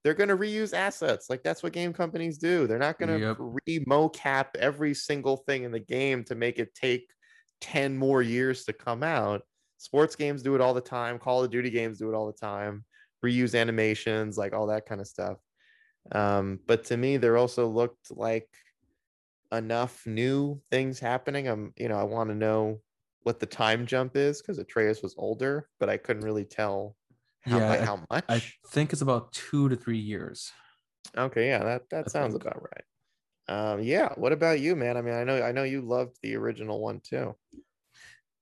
they're 0.04 0.14
going 0.14 0.30
to 0.30 0.38
reuse 0.38 0.74
assets 0.74 1.30
like 1.30 1.44
that's 1.44 1.64
what 1.64 1.74
game 1.74 1.94
companies 1.94 2.38
do 2.38 2.68
they're 2.68 2.80
not 2.80 3.00
going 3.00 3.10
to 3.10 3.20
Yep. 3.20 3.38
re-mocap 3.38 4.56
every 4.58 4.94
single 4.94 5.38
thing 5.38 5.64
in 5.64 5.72
the 5.72 5.80
game 5.80 6.24
to 6.26 6.36
make 6.36 6.60
it 6.60 6.74
take 6.76 7.10
10 7.62 7.98
more 7.98 8.22
years 8.22 8.66
to 8.66 8.74
come 8.74 9.04
out 9.04 9.42
sports 9.78 10.16
games 10.16 10.44
do 10.44 10.56
it 10.56 10.62
all 10.62 10.74
the 10.74 10.82
time 10.82 11.20
call 11.20 11.44
of 11.44 11.52
duty 11.52 11.70
games 11.70 12.00
do 12.00 12.10
it 12.12 12.16
all 12.16 12.28
the 12.28 12.34
time 12.34 12.86
reuse 13.26 13.58
animations 13.60 14.38
like 14.38 14.54
all 14.54 14.68
that 14.68 14.86
kind 14.86 15.02
of 15.02 15.08
stuff 15.08 15.38
um, 16.14 16.60
but 16.68 16.86
to 16.86 16.98
me 16.98 17.18
there 17.18 17.38
also 17.38 17.68
looked 17.68 18.12
like 18.12 18.50
enough 19.52 20.06
new 20.06 20.62
things 20.70 21.00
happening 21.00 21.48
i'm 21.48 21.74
you 21.76 21.90
know 21.90 21.98
i 21.98 22.04
want 22.04 22.30
to 22.30 22.36
know 22.36 22.82
what 23.24 23.40
the 23.40 23.46
time 23.48 23.86
jump 23.88 24.16
is 24.16 24.42
because 24.42 24.60
atreus 24.60 25.02
was 25.02 25.16
older 25.18 25.70
but 25.80 25.90
i 25.90 25.98
couldn't 25.98 26.24
really 26.24 26.46
tell 26.46 26.96
how, 27.42 27.60
Yeah, 27.60 27.68
by 27.70 27.78
I- 27.80 27.86
how 27.86 28.00
much 28.10 28.26
I 28.30 28.42
think 28.68 28.94
it's 28.94 29.02
about 29.02 29.32
two 29.34 29.70
to 29.70 29.76
three 29.76 29.98
years. 30.00 30.52
okay 31.18 31.48
yeah 31.48 31.64
that 31.64 31.90
that 31.90 32.06
I 32.08 32.10
sounds 32.10 32.34
think. 32.34 32.44
about 32.46 32.62
right 32.62 32.86
um 33.48 33.82
yeah 33.82 34.10
what 34.16 34.32
about 34.32 34.60
you 34.60 34.76
man 34.76 34.96
i 34.98 35.02
mean 35.02 35.16
i 35.16 35.24
know 35.24 35.42
i 35.42 35.52
know 35.52 35.64
you 35.64 35.82
loved 35.82 36.18
the 36.22 36.36
original 36.36 36.80
one 36.80 37.00
too 37.02 37.34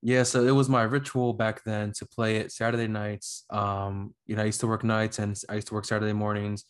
Yeah, 0.02 0.22
so 0.22 0.44
it 0.46 0.52
was 0.54 0.68
my 0.68 0.82
ritual 0.82 1.32
back 1.32 1.64
then 1.64 1.92
to 1.98 2.06
play 2.06 2.36
it 2.36 2.52
Saturday 2.52 2.86
nights. 2.86 3.44
Um, 3.50 4.14
you 4.28 4.36
know, 4.36 4.42
I 4.42 4.46
used 4.46 4.60
to 4.60 4.68
work 4.68 4.84
nights 4.84 5.18
and 5.18 5.34
I 5.50 5.54
used 5.58 5.66
to 5.68 5.74
work 5.74 5.86
Saturday 5.86 6.12
mornings. 6.12 6.64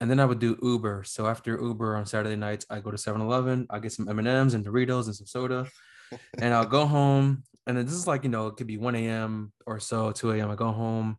And 0.00 0.10
then 0.10 0.20
I 0.20 0.26
would 0.28 0.40
do 0.40 0.58
Uber. 0.60 1.04
So 1.06 1.24
after 1.26 1.56
Uber 1.58 1.96
on 1.96 2.04
Saturday 2.04 2.36
nights, 2.36 2.66
I 2.68 2.80
go 2.84 2.90
to 2.90 2.98
7-Eleven, 2.98 3.66
I 3.70 3.78
get 3.80 3.92
some 3.96 4.08
M&Ms 4.10 4.52
and 4.52 4.62
Doritos 4.66 5.06
and 5.06 5.16
some 5.16 5.26
soda. 5.26 5.60
and 6.42 6.52
I'll 6.52 6.68
go 6.78 6.84
home. 6.84 7.44
And 7.66 7.78
then 7.78 7.86
this 7.86 7.94
is 7.94 8.06
like, 8.06 8.24
you 8.24 8.30
know, 8.30 8.48
it 8.48 8.56
could 8.58 8.66
be 8.68 8.76
1 8.76 8.94
a.m. 8.94 9.52
or 9.64 9.80
so, 9.80 10.12
2 10.12 10.32
a.m. 10.32 10.50
I 10.50 10.54
go 10.54 10.70
home 10.70 11.16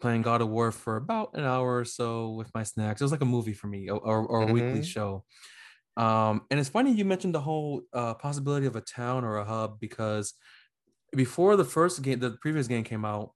playing 0.00 0.22
God 0.22 0.40
of 0.40 0.48
War 0.48 0.72
for 0.72 0.96
about 0.96 1.30
an 1.34 1.44
hour 1.44 1.78
or 1.78 1.84
so 1.84 2.30
with 2.32 2.52
my 2.54 2.62
snacks. 2.62 3.00
It 3.00 3.04
was 3.04 3.12
like 3.12 3.22
a 3.22 3.26
movie 3.26 3.52
for 3.54 3.66
me 3.66 3.88
or, 3.90 3.98
or, 3.98 4.26
or 4.26 4.42
a 4.42 4.48
weekly 4.48 4.82
Mhm. 4.82 4.82
show. 4.82 5.24
Um, 5.96 6.46
and 6.50 6.60
it's 6.60 6.68
funny 6.68 6.92
you 6.92 7.04
mentioned 7.04 7.34
the 7.34 7.40
whole 7.40 7.82
uh, 7.92 8.14
possibility 8.14 8.66
of 8.66 8.76
a 8.76 8.80
town 8.80 9.24
or 9.24 9.38
a 9.38 9.44
hub 9.44 9.80
because 9.80 10.34
before 11.16 11.56
the 11.56 11.64
first 11.64 12.02
game, 12.02 12.20
the 12.20 12.32
previous 12.42 12.68
game 12.68 12.84
came 12.84 13.04
out, 13.04 13.32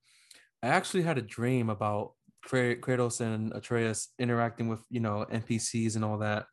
I 0.62 0.68
actually 0.68 1.02
had 1.04 1.18
a 1.18 1.22
dream 1.22 1.70
about 1.70 2.14
Kra- 2.46 2.80
Kratos 2.80 3.20
and 3.20 3.52
Atreus 3.54 4.12
interacting 4.18 4.68
with, 4.68 4.84
you 4.90 5.00
know, 5.00 5.24
NPCs 5.24 5.96
and 5.96 6.04
all 6.04 6.18
that. 6.18 6.46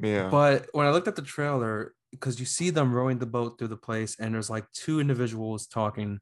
yeah 0.00 0.30
But 0.30 0.68
when 0.72 0.86
I 0.86 0.90
looked 0.90 1.08
at 1.08 1.16
the 1.16 1.22
trailer, 1.22 1.94
because 2.10 2.40
you 2.40 2.46
see 2.46 2.70
them 2.70 2.92
rowing 2.94 3.18
the 3.18 3.26
boat 3.26 3.58
through 3.58 3.68
the 3.68 3.76
place, 3.76 4.16
and 4.18 4.34
there's 4.34 4.50
like 4.50 4.70
two 4.72 5.00
individuals 5.00 5.66
talking, 5.66 6.20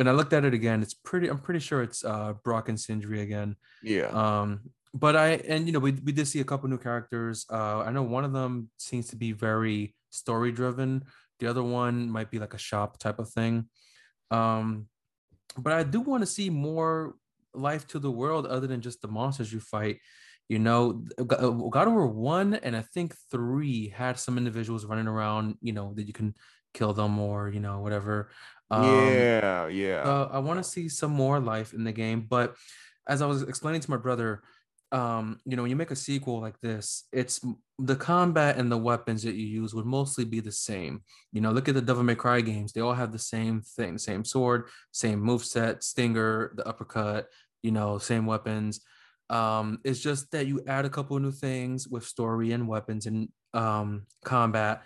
and 0.00 0.08
I 0.08 0.12
looked 0.12 0.32
at 0.32 0.44
it 0.44 0.54
again. 0.54 0.82
It's 0.82 0.94
pretty. 0.94 1.28
I'm 1.28 1.38
pretty 1.38 1.60
sure 1.60 1.82
it's 1.82 2.04
uh, 2.04 2.32
Brok 2.42 2.68
and 2.68 2.80
Sindri 2.80 3.20
again. 3.20 3.56
yeah 3.82 4.06
Um, 4.06 4.60
but 4.94 5.14
I 5.14 5.28
and 5.46 5.66
you 5.66 5.72
know 5.72 5.78
we 5.78 5.92
we 5.92 6.12
did 6.12 6.26
see 6.26 6.40
a 6.40 6.44
couple 6.44 6.68
new 6.68 6.78
characters. 6.78 7.46
Uh, 7.50 7.80
I 7.80 7.92
know 7.92 8.02
one 8.02 8.24
of 8.24 8.32
them 8.32 8.70
seems 8.78 9.08
to 9.08 9.16
be 9.16 9.32
very 9.32 9.94
story 10.10 10.52
driven. 10.52 11.04
The 11.38 11.46
other 11.46 11.62
one 11.62 12.10
might 12.10 12.30
be 12.30 12.38
like 12.38 12.54
a 12.54 12.58
shop 12.58 12.98
type 12.98 13.18
of 13.18 13.30
thing. 13.30 13.68
Um, 14.30 14.88
but 15.56 15.72
I 15.72 15.82
do 15.82 16.00
want 16.00 16.22
to 16.22 16.26
see 16.26 16.50
more 16.50 17.14
life 17.54 17.86
to 17.88 17.98
the 17.98 18.10
world 18.10 18.46
other 18.46 18.66
than 18.66 18.80
just 18.80 19.02
the 19.02 19.08
monsters 19.08 19.52
you 19.52 19.60
fight. 19.60 19.98
You 20.48 20.58
know, 20.58 21.04
uh, 21.18 21.24
God 21.24 21.86
of 21.86 21.92
War 21.92 22.08
one 22.08 22.54
and 22.54 22.76
I 22.76 22.82
think 22.82 23.14
three 23.30 23.88
had 23.88 24.18
some 24.18 24.36
individuals 24.38 24.84
running 24.84 25.06
around. 25.06 25.56
You 25.60 25.72
know 25.72 25.94
that 25.94 26.06
you 26.06 26.12
can 26.12 26.34
kill 26.74 26.92
them 26.92 27.18
or 27.18 27.48
you 27.48 27.60
know 27.60 27.80
whatever. 27.80 28.30
Um, 28.70 28.84
yeah 28.84 29.66
yeah 29.66 30.02
uh, 30.02 30.28
I 30.32 30.38
want 30.38 30.62
to 30.62 30.64
see 30.64 30.88
some 30.88 31.10
more 31.10 31.40
life 31.40 31.72
in 31.72 31.84
the 31.84 31.92
game. 31.92 32.26
But 32.28 32.56
as 33.08 33.22
I 33.22 33.26
was 33.26 33.42
explaining 33.42 33.80
to 33.80 33.90
my 33.90 33.96
brother, 33.96 34.42
um, 34.92 35.40
you 35.44 35.56
know, 35.56 35.62
when 35.62 35.70
you 35.70 35.76
make 35.76 35.92
a 35.92 35.96
sequel 35.96 36.40
like 36.40 36.60
this, 36.60 37.04
it's 37.12 37.40
the 37.78 37.96
combat 37.96 38.56
and 38.56 38.70
the 38.70 38.76
weapons 38.76 39.22
that 39.22 39.34
you 39.34 39.46
use 39.46 39.72
would 39.72 39.86
mostly 39.86 40.24
be 40.24 40.40
the 40.40 40.52
same. 40.52 41.02
You 41.32 41.40
know, 41.40 41.52
look 41.52 41.68
at 41.68 41.74
the 41.74 41.82
Devil 41.82 42.02
May 42.02 42.16
Cry 42.16 42.40
games; 42.40 42.72
they 42.72 42.80
all 42.80 42.94
have 42.94 43.12
the 43.12 43.18
same 43.18 43.62
thing, 43.62 43.98
same 43.98 44.24
sword, 44.24 44.68
same 44.92 45.20
move 45.20 45.44
set, 45.44 45.84
stinger, 45.84 46.52
the 46.56 46.66
uppercut. 46.66 47.28
You 47.62 47.70
know, 47.70 47.98
same 47.98 48.26
weapons. 48.26 48.80
Um, 49.28 49.78
it's 49.84 50.00
just 50.00 50.32
that 50.32 50.46
you 50.46 50.62
add 50.66 50.84
a 50.84 50.90
couple 50.90 51.16
of 51.16 51.22
new 51.22 51.30
things 51.30 51.86
with 51.86 52.04
story 52.04 52.50
and 52.50 52.66
weapons 52.66 53.06
and 53.06 53.28
um, 53.54 54.06
combat. 54.24 54.82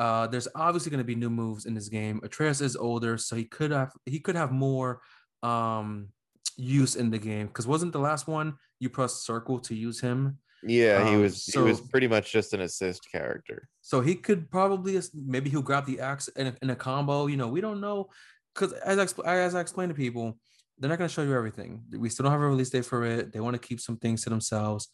Uh, 0.00 0.26
there's 0.26 0.48
obviously 0.54 0.90
going 0.90 0.98
to 0.98 1.04
be 1.04 1.14
new 1.14 1.30
moves 1.30 1.66
in 1.66 1.74
this 1.74 1.88
game. 1.88 2.20
Atreus 2.22 2.60
is 2.60 2.76
older, 2.76 3.18
so 3.18 3.34
he 3.34 3.44
could 3.44 3.70
have 3.70 3.92
he 4.06 4.20
could 4.20 4.36
have 4.36 4.52
more 4.52 5.00
um, 5.42 6.08
use 6.56 6.94
in 6.96 7.10
the 7.10 7.18
game. 7.18 7.46
Because 7.48 7.66
wasn't 7.66 7.92
the 7.92 7.98
last 7.98 8.28
one 8.28 8.54
you 8.78 8.88
press 8.90 9.14
circle 9.14 9.58
to 9.60 9.74
use 9.74 10.00
him? 10.00 10.38
yeah 10.64 11.08
he 11.08 11.14
um, 11.14 11.22
was 11.22 11.46
he 11.46 11.58
was 11.58 11.80
pretty 11.80 12.08
much 12.08 12.32
just 12.32 12.52
an 12.52 12.62
assist 12.62 13.06
character 13.12 13.68
So 13.80 14.00
he 14.00 14.16
could 14.16 14.50
probably 14.50 15.00
maybe 15.14 15.50
he'll 15.50 15.62
grab 15.62 15.86
the 15.86 16.00
axe 16.00 16.28
in 16.28 16.48
a, 16.48 16.54
in 16.62 16.70
a 16.70 16.76
combo. 16.76 17.26
You 17.26 17.36
know, 17.36 17.48
we 17.48 17.60
don't 17.60 17.80
know 17.80 18.10
because 18.54 18.72
as 18.72 18.98
I 18.98 19.36
as 19.36 19.54
I 19.54 19.60
explained 19.60 19.90
to 19.90 19.94
people, 19.94 20.38
they're 20.78 20.90
not 20.90 20.98
going 20.98 21.08
to 21.08 21.14
show 21.14 21.22
you 21.22 21.34
everything. 21.34 21.84
We 21.96 22.08
still 22.08 22.24
don't 22.24 22.32
have 22.32 22.40
a 22.40 22.46
release 22.46 22.70
date 22.70 22.84
for 22.84 23.04
it. 23.04 23.32
They 23.32 23.40
want 23.40 23.54
to 23.54 23.66
keep 23.66 23.80
some 23.80 23.96
things 23.96 24.24
to 24.24 24.30
themselves. 24.30 24.88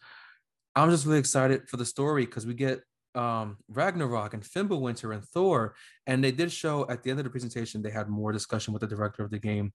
I'm 0.77 0.91
just 0.91 1.07
really 1.07 1.19
excited 1.19 1.69
for 1.69 1.77
the 1.77 1.85
story 1.85 2.25
because 2.25 2.47
we 2.47 2.55
get 2.55 2.83
um 3.15 3.59
Ragnarok 3.69 4.35
and 4.35 4.43
Fimbulwinter 4.43 5.15
and 5.15 5.25
Thor, 5.25 5.75
and 6.07 6.23
they 6.23 6.33
did 6.33 6.51
show 6.53 6.89
at 6.89 7.03
the 7.03 7.11
end 7.11 7.21
of 7.21 7.25
the 7.25 7.31
presentation 7.31 7.83
they 7.83 7.91
had 7.91 8.09
more 8.09 8.33
discussion 8.33 8.73
with 8.73 8.81
the 8.81 8.89
director 8.89 9.23
of 9.23 9.31
the 9.31 9.39
game. 9.39 9.73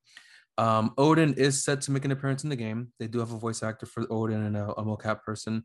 Um, 0.58 0.94
Odin 0.98 1.36
is 1.36 1.64
set 1.64 1.82
to 1.82 1.92
make 1.92 2.04
an 2.04 2.12
appearance 2.12 2.44
in 2.44 2.50
the 2.50 2.56
game. 2.56 2.92
They 3.00 3.08
do 3.08 3.20
have 3.20 3.32
a 3.32 3.38
voice 3.38 3.64
actor 3.64 3.86
for 3.86 4.06
Odin 4.12 4.44
and 4.44 4.58
a, 4.58 4.66
a 4.72 4.84
mocap 4.84 5.24
person. 5.24 5.64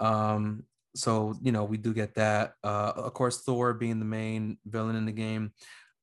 Um, 0.00 0.64
so 0.96 1.34
you 1.42 1.52
know 1.52 1.64
we 1.64 1.76
do 1.76 1.94
get 1.94 2.14
that. 2.14 2.54
Uh, 2.62 2.92
of 2.96 3.14
course, 3.14 3.42
Thor 3.42 3.74
being 3.74 3.98
the 3.98 4.04
main 4.04 4.58
villain 4.66 4.96
in 4.96 5.06
the 5.06 5.12
game. 5.12 5.52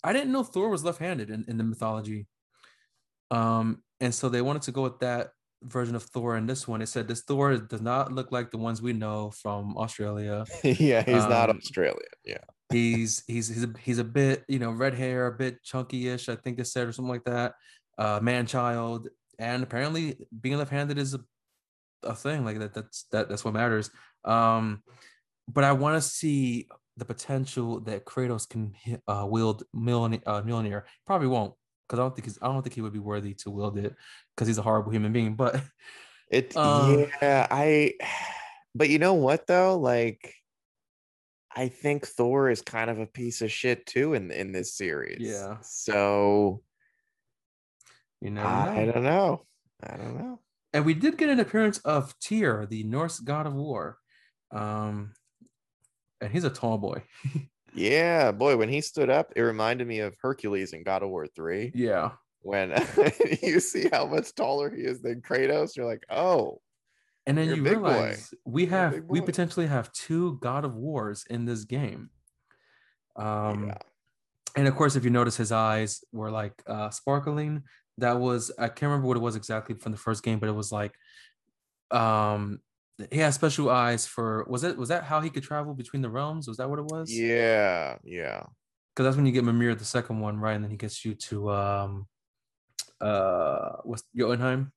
I 0.03 0.14
didn't 0.14 0.32
know 0.32 0.43
Thor 0.43 0.70
was 0.70 0.84
left-handed 0.84 1.30
in, 1.30 1.45
in 1.47 1.57
the 1.57 1.64
mythology. 1.64 2.28
Um, 3.30 3.84
and 3.99 4.14
so 4.14 4.30
they 4.30 4.41
wanted 4.41 4.64
to 4.64 4.72
go 4.72 4.82
with 4.82 4.99
that 4.99 5.30
version 5.64 5.95
of 5.95 6.03
Thor 6.03 6.38
in 6.38 6.45
this 6.45 6.68
one. 6.68 6.82
It 6.82 6.88
said 6.88 7.07
this 7.07 7.22
Thor 7.22 7.57
does 7.57 7.82
not 7.82 8.12
look 8.12 8.32
like 8.32 8.51
the 8.51 8.57
ones 8.57 8.82
we 8.82 8.93
know 8.93 9.32
from 9.32 9.78
Australia. 9.78 10.45
yeah, 10.64 11.03
he's 11.03 11.24
um, 11.24 11.30
not 11.30 11.49
Australian. 11.49 11.97
Yeah. 12.26 12.38
he's 12.72 13.24
he's 13.28 13.47
he's 13.47 13.64
a, 13.64 13.74
he's 13.80 13.99
a 13.99 14.03
bit, 14.03 14.43
you 14.47 14.59
know, 14.59 14.72
red 14.72 14.93
hair, 14.93 15.28
a 15.28 15.32
bit 15.32 15.64
chunky-ish, 15.64 16.30
I 16.30 16.36
think 16.36 16.57
they 16.57 16.64
said, 16.64 16.88
or 16.88 16.91
something 16.91 17.12
like 17.12 17.26
that. 17.26 17.53
Uh 17.97 18.20
man 18.22 18.45
child. 18.45 19.09
And 19.39 19.64
apparently 19.64 20.18
being 20.39 20.57
left-handed 20.57 20.97
is 20.97 21.14
a, 21.14 21.20
a 22.03 22.16
thing. 22.16 22.45
Like 22.45 22.59
that 22.59 22.74
that's 22.74 23.05
that 23.12 23.30
that's 23.30 23.43
what 23.43 23.53
matters. 23.53 23.89
Um, 24.24 24.84
but 25.47 25.64
I 25.64 25.74
want 25.74 26.01
to 26.01 26.07
see 26.07 26.68
the 26.97 27.05
potential 27.05 27.80
that 27.82 28.05
Kratos 28.05 28.47
can 28.47 28.74
uh, 29.07 29.26
wield 29.30 29.64
Mjolnir. 29.76 30.22
Uh, 30.26 30.41
Mjolnir. 30.41 30.84
Probably 31.07 31.28
won't 31.28 31.53
because 31.92 32.00
I 32.00 32.04
don't 32.04 32.16
think 32.16 32.26
he's 32.26 32.39
I 32.42 32.48
don't 32.48 32.62
think 32.64 32.74
he 32.74 32.82
would 32.82 32.94
be 32.94 33.00
worthy 33.00 33.34
to 33.36 33.52
wield 33.52 33.78
it 33.78 33.94
because 34.34 34.48
he's 34.48 34.58
a 34.58 34.62
horrible 34.62 34.94
human 34.94 35.12
being. 35.12 35.36
But 35.36 35.62
it 36.30 36.56
um, 36.58 37.08
yeah, 37.22 37.48
I 37.52 37.94
but 38.76 38.89
you 38.89 38.98
know 38.98 39.16
what 39.16 39.46
though? 39.46 39.78
Like 39.78 40.34
I 41.54 41.68
think 41.68 42.08
Thor 42.08 42.50
is 42.50 42.62
kind 42.62 42.89
of 42.89 43.00
a 43.00 43.06
piece 43.06 43.42
of 43.42 43.52
shit 43.52 43.86
too 43.86 44.14
in 44.14 44.32
in 44.32 44.54
this 44.54 44.74
series. 44.74 45.20
Yeah. 45.20 45.58
So 45.64 46.62
you 48.22 48.30
know, 48.30 48.46
I 48.46 48.86
don't 48.86 49.04
know. 49.04 49.46
I 49.84 49.98
don't 49.98 50.18
know. 50.18 50.39
And 50.74 50.86
we 50.86 50.94
did 50.94 51.18
get 51.18 51.30
an 51.30 51.42
appearance 51.42 51.80
of 51.80 52.18
Tyr, 52.20 52.66
the 52.66 52.84
Norse 52.84 53.20
god 53.20 53.48
of 53.48 53.54
war. 53.54 53.98
Um, 54.52 55.12
and 56.22 56.32
he's 56.32 56.46
a 56.46 56.50
tall 56.50 56.78
boy. 56.78 57.04
Yeah, 57.74 58.32
boy, 58.32 58.58
when 58.58 58.70
he 58.70 58.82
stood 58.82 59.10
up, 59.10 59.34
it 59.36 59.42
reminded 59.42 59.88
me 59.88 60.00
of 60.00 60.16
Hercules 60.22 60.74
in 60.74 60.84
God 60.84 61.04
of 61.04 61.10
War 61.10 61.28
3. 61.28 61.72
Yeah. 61.74 62.12
When 62.42 62.74
you 63.42 63.60
see 63.60 63.88
how 63.92 64.08
much 64.08 64.34
taller 64.34 64.70
he 64.70 64.82
is 64.82 65.02
than 65.02 65.22
Kratos, 65.22 65.76
you're 65.76 65.86
like, 65.86 66.04
oh. 66.10 66.60
And 67.28 67.38
then 67.38 67.56
you 67.56 67.64
realize 67.64 68.32
boy. 68.32 68.38
we 68.46 68.66
have 68.66 69.04
we 69.08 69.22
potentially 69.22 69.68
have 69.68 69.92
two 69.94 70.40
God 70.42 70.66
of 70.66 70.74
Wars 70.76 71.24
in 71.30 71.46
this 71.46 71.66
game. 71.66 72.10
Um 73.16 73.68
yeah. 73.68 73.78
and 74.56 74.68
of 74.68 74.76
course, 74.76 74.96
if 74.96 75.04
you 75.04 75.12
notice 75.12 75.38
his 75.38 75.52
eyes 75.52 76.04
were 76.12 76.32
like 76.32 76.54
uh 76.66 76.90
sparkling. 76.90 77.64
That 78.00 78.20
was 78.20 78.52
I 78.58 78.70
can't 78.70 78.90
remember 78.90 79.08
what 79.08 79.18
it 79.18 79.22
was 79.22 79.36
exactly 79.36 79.76
from 79.76 79.92
the 79.92 80.00
first 80.00 80.24
game, 80.24 80.40
but 80.40 80.50
it 80.50 80.56
was 80.56 80.72
like 80.72 80.96
um 81.92 82.60
he 83.12 83.20
has 83.20 83.36
special 83.36 83.70
eyes 83.70 84.06
for 84.06 84.45
was 84.49 84.64
it 84.64 84.78
was 84.78 84.89
that 84.89 85.04
how 85.04 85.22
he 85.22 85.30
could 85.30 85.43
travel 85.43 85.74
between 85.74 86.02
the 86.02 86.10
realms? 86.10 86.47
Was 86.47 86.58
that 86.58 86.70
what 86.70 86.80
it 86.80 86.86
was? 86.86 87.12
Yeah, 87.12 87.97
yeah. 88.04 88.43
Because 88.93 89.06
that's 89.06 89.16
when 89.16 89.26
you 89.26 89.32
get 89.32 89.43
Mimir 89.43 89.76
the 89.76 89.86
second 89.86 90.20
one, 90.20 90.38
right? 90.39 90.54
And 90.54 90.64
then 90.64 90.72
he 90.72 90.78
gets 90.78 91.06
you 91.06 91.16
to 91.16 91.52
um 91.52 92.08
uh 92.99 93.78
what's 93.84 94.04
Jotunheim? 94.16 94.72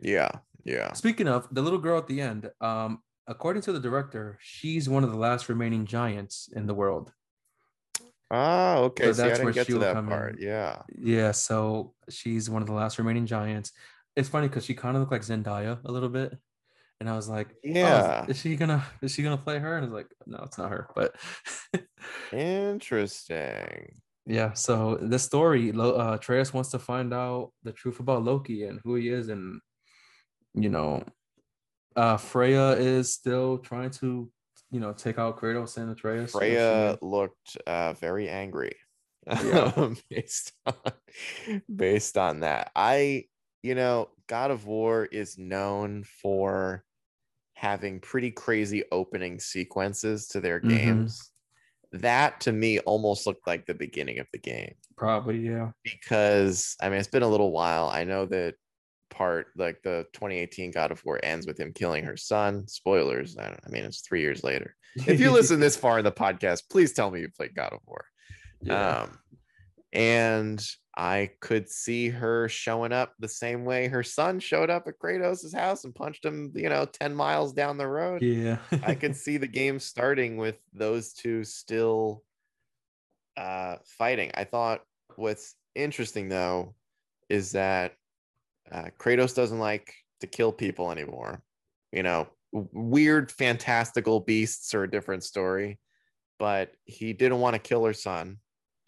Yeah, 0.00 0.30
yeah. 0.64 0.92
Speaking 0.92 1.28
of 1.28 1.48
the 1.50 1.62
little 1.62 1.78
girl 1.78 1.98
at 1.98 2.06
the 2.06 2.20
end, 2.20 2.50
um, 2.60 3.02
according 3.26 3.62
to 3.62 3.72
the 3.72 3.80
director, 3.80 4.38
she's 4.40 4.88
one 4.88 5.04
of 5.04 5.10
the 5.10 5.18
last 5.18 5.48
remaining 5.48 5.86
giants 5.86 6.48
in 6.54 6.66
the 6.66 6.74
world. 6.74 7.12
Oh, 8.30 8.84
okay. 8.84 9.12
So 9.12 9.22
that's 9.22 9.40
where 9.40 9.52
she 9.64 9.72
will 9.72 9.80
that 9.80 9.94
come 9.94 10.08
part. 10.08 10.38
In. 10.38 10.46
Yeah. 10.46 10.82
Yeah. 10.96 11.32
So 11.32 11.94
she's 12.10 12.50
one 12.50 12.62
of 12.62 12.68
the 12.68 12.74
last 12.74 12.98
remaining 12.98 13.26
giants. 13.26 13.72
It's 14.16 14.28
funny 14.28 14.48
because 14.48 14.64
she 14.64 14.74
kind 14.74 14.96
of 14.96 15.00
looked 15.00 15.12
like 15.12 15.22
Zendaya 15.22 15.78
a 15.84 15.90
little 15.90 16.08
bit 16.08 16.36
and 17.00 17.08
I 17.08 17.14
was 17.14 17.28
like, 17.28 17.48
oh, 17.50 17.58
"Yeah, 17.62 18.24
oh, 18.26 18.30
is 18.30 18.38
she 18.38 18.56
gonna 18.56 18.84
is 19.02 19.12
she 19.12 19.22
gonna 19.22 19.38
play 19.38 19.58
her?" 19.58 19.76
And 19.76 19.86
I 19.86 19.88
was 19.88 19.94
like, 19.94 20.08
"No, 20.26 20.38
it's 20.44 20.58
not 20.58 20.70
her." 20.70 20.88
But 20.94 21.14
interesting. 22.32 24.00
Yeah. 24.26 24.52
So 24.52 24.96
the 25.00 25.18
story, 25.18 25.72
uh, 25.72 26.14
Atreus 26.14 26.52
wants 26.52 26.70
to 26.70 26.78
find 26.78 27.14
out 27.14 27.52
the 27.62 27.72
truth 27.72 28.00
about 28.00 28.24
Loki 28.24 28.64
and 28.64 28.80
who 28.84 28.96
he 28.96 29.08
is, 29.08 29.28
and 29.28 29.60
you 30.54 30.68
know, 30.68 31.04
uh, 31.96 32.16
Freya 32.16 32.72
is 32.72 33.12
still 33.12 33.58
trying 33.58 33.90
to, 33.90 34.30
you 34.70 34.80
know, 34.80 34.92
take 34.92 35.18
out 35.18 35.38
Kratos 35.38 35.76
and 35.76 35.90
Atreus. 35.90 36.32
Freya 36.32 36.98
looked 37.00 37.56
uh, 37.66 37.92
very 37.94 38.28
angry. 38.28 38.76
Yeah. 39.26 39.94
based 40.10 40.52
on 40.66 40.74
based 41.74 42.18
on 42.18 42.40
that, 42.40 42.70
I 42.74 43.26
you 43.62 43.74
know, 43.74 44.08
God 44.26 44.50
of 44.50 44.66
War 44.66 45.04
is 45.04 45.38
known 45.38 46.04
for 46.04 46.84
having 47.58 47.98
pretty 47.98 48.30
crazy 48.30 48.84
opening 48.92 49.40
sequences 49.40 50.28
to 50.28 50.40
their 50.40 50.60
mm-hmm. 50.60 50.68
games. 50.68 51.30
That 51.90 52.40
to 52.42 52.52
me 52.52 52.78
almost 52.80 53.26
looked 53.26 53.48
like 53.48 53.66
the 53.66 53.74
beginning 53.74 54.20
of 54.20 54.28
the 54.32 54.38
game. 54.38 54.74
Probably, 54.96 55.38
yeah. 55.38 55.70
Because 55.82 56.76
I 56.80 56.88
mean, 56.88 57.00
it's 57.00 57.08
been 57.08 57.24
a 57.24 57.28
little 57.28 57.50
while. 57.50 57.88
I 57.88 58.04
know 58.04 58.26
that 58.26 58.54
part, 59.10 59.48
like 59.56 59.82
the 59.82 60.06
2018 60.12 60.70
God 60.70 60.92
of 60.92 61.04
War, 61.04 61.18
ends 61.20 61.48
with 61.48 61.58
him 61.58 61.72
killing 61.72 62.04
her 62.04 62.16
son. 62.16 62.68
Spoilers. 62.68 63.36
I, 63.36 63.48
I 63.48 63.68
mean, 63.70 63.84
it's 63.84 64.02
three 64.02 64.20
years 64.20 64.44
later. 64.44 64.76
If 64.94 65.18
you 65.18 65.30
listen 65.32 65.58
this 65.58 65.76
far 65.76 65.98
in 65.98 66.04
the 66.04 66.12
podcast, 66.12 66.62
please 66.70 66.92
tell 66.92 67.10
me 67.10 67.20
you 67.20 67.28
played 67.28 67.56
God 67.56 67.72
of 67.72 67.80
War. 67.86 68.04
Yeah. 68.60 68.98
Um, 69.00 69.18
and 69.92 70.64
I 70.98 71.30
could 71.38 71.70
see 71.70 72.08
her 72.08 72.48
showing 72.48 72.92
up 72.92 73.14
the 73.20 73.28
same 73.28 73.64
way 73.64 73.86
her 73.86 74.02
son 74.02 74.40
showed 74.40 74.68
up 74.68 74.88
at 74.88 74.98
Kratos' 74.98 75.54
house 75.54 75.84
and 75.84 75.94
punched 75.94 76.24
him, 76.24 76.50
you 76.56 76.68
know, 76.68 76.86
10 76.86 77.14
miles 77.14 77.52
down 77.52 77.78
the 77.78 77.86
road. 77.86 78.20
Yeah. 78.20 78.58
I 78.82 78.96
could 78.96 79.14
see 79.16 79.36
the 79.36 79.46
game 79.46 79.78
starting 79.78 80.36
with 80.38 80.56
those 80.72 81.12
two 81.12 81.44
still 81.44 82.24
uh, 83.36 83.76
fighting. 83.84 84.32
I 84.34 84.42
thought 84.42 84.80
what's 85.14 85.54
interesting 85.76 86.28
though 86.28 86.74
is 87.28 87.52
that 87.52 87.92
uh, 88.72 88.86
Kratos 88.98 89.36
doesn't 89.36 89.60
like 89.60 89.94
to 90.20 90.26
kill 90.26 90.50
people 90.50 90.90
anymore. 90.90 91.44
You 91.92 92.02
know, 92.02 92.26
weird 92.50 93.30
fantastical 93.30 94.18
beasts 94.18 94.74
are 94.74 94.82
a 94.82 94.90
different 94.90 95.22
story, 95.22 95.78
but 96.40 96.72
he 96.86 97.12
didn't 97.12 97.38
want 97.38 97.54
to 97.54 97.60
kill 97.60 97.84
her 97.84 97.92
son 97.92 98.38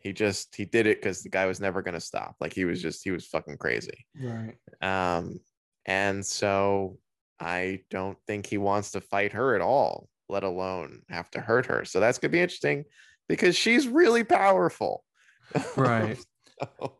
he 0.00 0.12
just 0.12 0.54
he 0.56 0.64
did 0.64 0.86
it 0.86 1.00
because 1.00 1.22
the 1.22 1.28
guy 1.28 1.46
was 1.46 1.60
never 1.60 1.82
gonna 1.82 2.00
stop. 2.00 2.36
Like 2.40 2.52
he 2.52 2.64
was 2.64 2.82
just 2.82 3.04
he 3.04 3.10
was 3.10 3.26
fucking 3.26 3.58
crazy. 3.58 4.06
Right. 4.18 4.56
Um, 4.80 5.40
and 5.86 6.24
so 6.24 6.98
I 7.38 7.80
don't 7.90 8.18
think 8.26 8.46
he 8.46 8.58
wants 8.58 8.92
to 8.92 9.00
fight 9.00 9.32
her 9.32 9.54
at 9.54 9.60
all, 9.60 10.08
let 10.28 10.42
alone 10.42 11.02
have 11.10 11.30
to 11.32 11.40
hurt 11.40 11.66
her. 11.66 11.84
So 11.84 12.00
that's 12.00 12.18
gonna 12.18 12.32
be 12.32 12.40
interesting 12.40 12.84
because 13.28 13.56
she's 13.56 13.86
really 13.86 14.24
powerful. 14.24 15.04
Right. 15.76 16.18
so, 16.78 16.98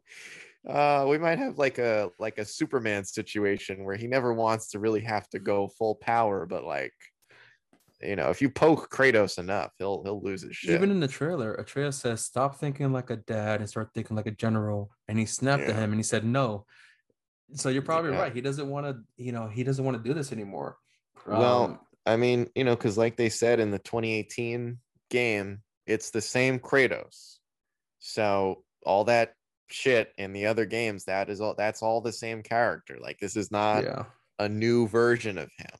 uh, 0.69 1.07
we 1.09 1.17
might 1.17 1.39
have 1.39 1.59
like 1.59 1.79
a 1.79 2.11
like 2.19 2.37
a 2.37 2.45
Superman 2.45 3.05
situation 3.05 3.85
where 3.85 3.97
he 3.97 4.07
never 4.07 4.35
wants 4.35 4.71
to 4.73 4.79
really 4.79 5.01
have 5.01 5.27
to 5.31 5.39
go 5.39 5.69
full 5.69 5.95
power, 5.95 6.45
but 6.45 6.65
like 6.65 6.93
you 8.03 8.17
know, 8.17 8.31
if 8.31 8.41
you 8.41 8.49
poke 8.49 8.91
Kratos 8.91 9.39
enough, 9.39 9.73
he'll 9.79 10.03
he'll 10.03 10.23
lose 10.23 10.43
his 10.43 10.57
shit. 10.57 10.75
Even 10.75 10.91
in 10.91 11.01
the 11.01 11.09
trailer, 11.09 11.55
Atreus 11.55 11.99
says, 11.99 12.25
"Stop 12.25 12.57
thinking 12.57 12.93
like 12.93 13.11
a 13.11 13.17
dad 13.17 13.61
and 13.61 13.69
start 13.69 13.91
thinking 13.95 14.17
like 14.17 14.27
a 14.27 14.31
general." 14.31 14.91
And 15.09 15.19
he 15.19 15.27
snapped 15.27 15.63
yeah. 15.63 15.71
at 15.71 15.77
him 15.77 15.91
and 15.91 15.99
he 15.99 16.03
said, 16.03 16.25
"No." 16.25 16.67
So 17.55 17.69
you're 17.69 17.83
probably 17.83 18.13
yeah. 18.13 18.21
right. 18.21 18.33
He 18.33 18.41
doesn't 18.41 18.69
want 18.69 18.87
to, 18.87 18.99
you 19.17 19.33
know, 19.33 19.49
he 19.49 19.65
doesn't 19.65 19.85
want 19.85 19.97
to 19.97 20.09
do 20.09 20.15
this 20.15 20.33
anymore. 20.33 20.77
Well, 21.27 21.65
um, 21.65 21.81
I 22.07 22.17
mean, 22.17 22.49
you 22.55 22.65
know, 22.65 22.77
because 22.77 22.97
like 22.97 23.17
they 23.17 23.29
said 23.29 23.61
in 23.61 23.71
the 23.71 23.79
2018 23.79 24.79
game, 25.11 25.63
it's 25.87 26.11
the 26.11 26.21
same 26.21 26.59
Kratos. 26.59 27.39
So 27.99 28.65
all 28.87 29.05
that 29.05 29.35
shit 29.69 30.13
in 30.17 30.33
the 30.33 30.47
other 30.47 30.65
games, 30.65 31.05
that 31.05 31.29
is 31.29 31.41
all. 31.41 31.55
That's 31.57 31.83
all 31.83 32.01
the 32.01 32.13
same 32.13 32.43
character. 32.43 32.99
Like 33.01 33.19
this 33.19 33.37
is 33.37 33.51
not 33.51 33.85
yeah. 33.85 34.05
a 34.39 34.49
new 34.49 34.89
version 34.89 35.37
of 35.37 35.51
him. 35.59 35.71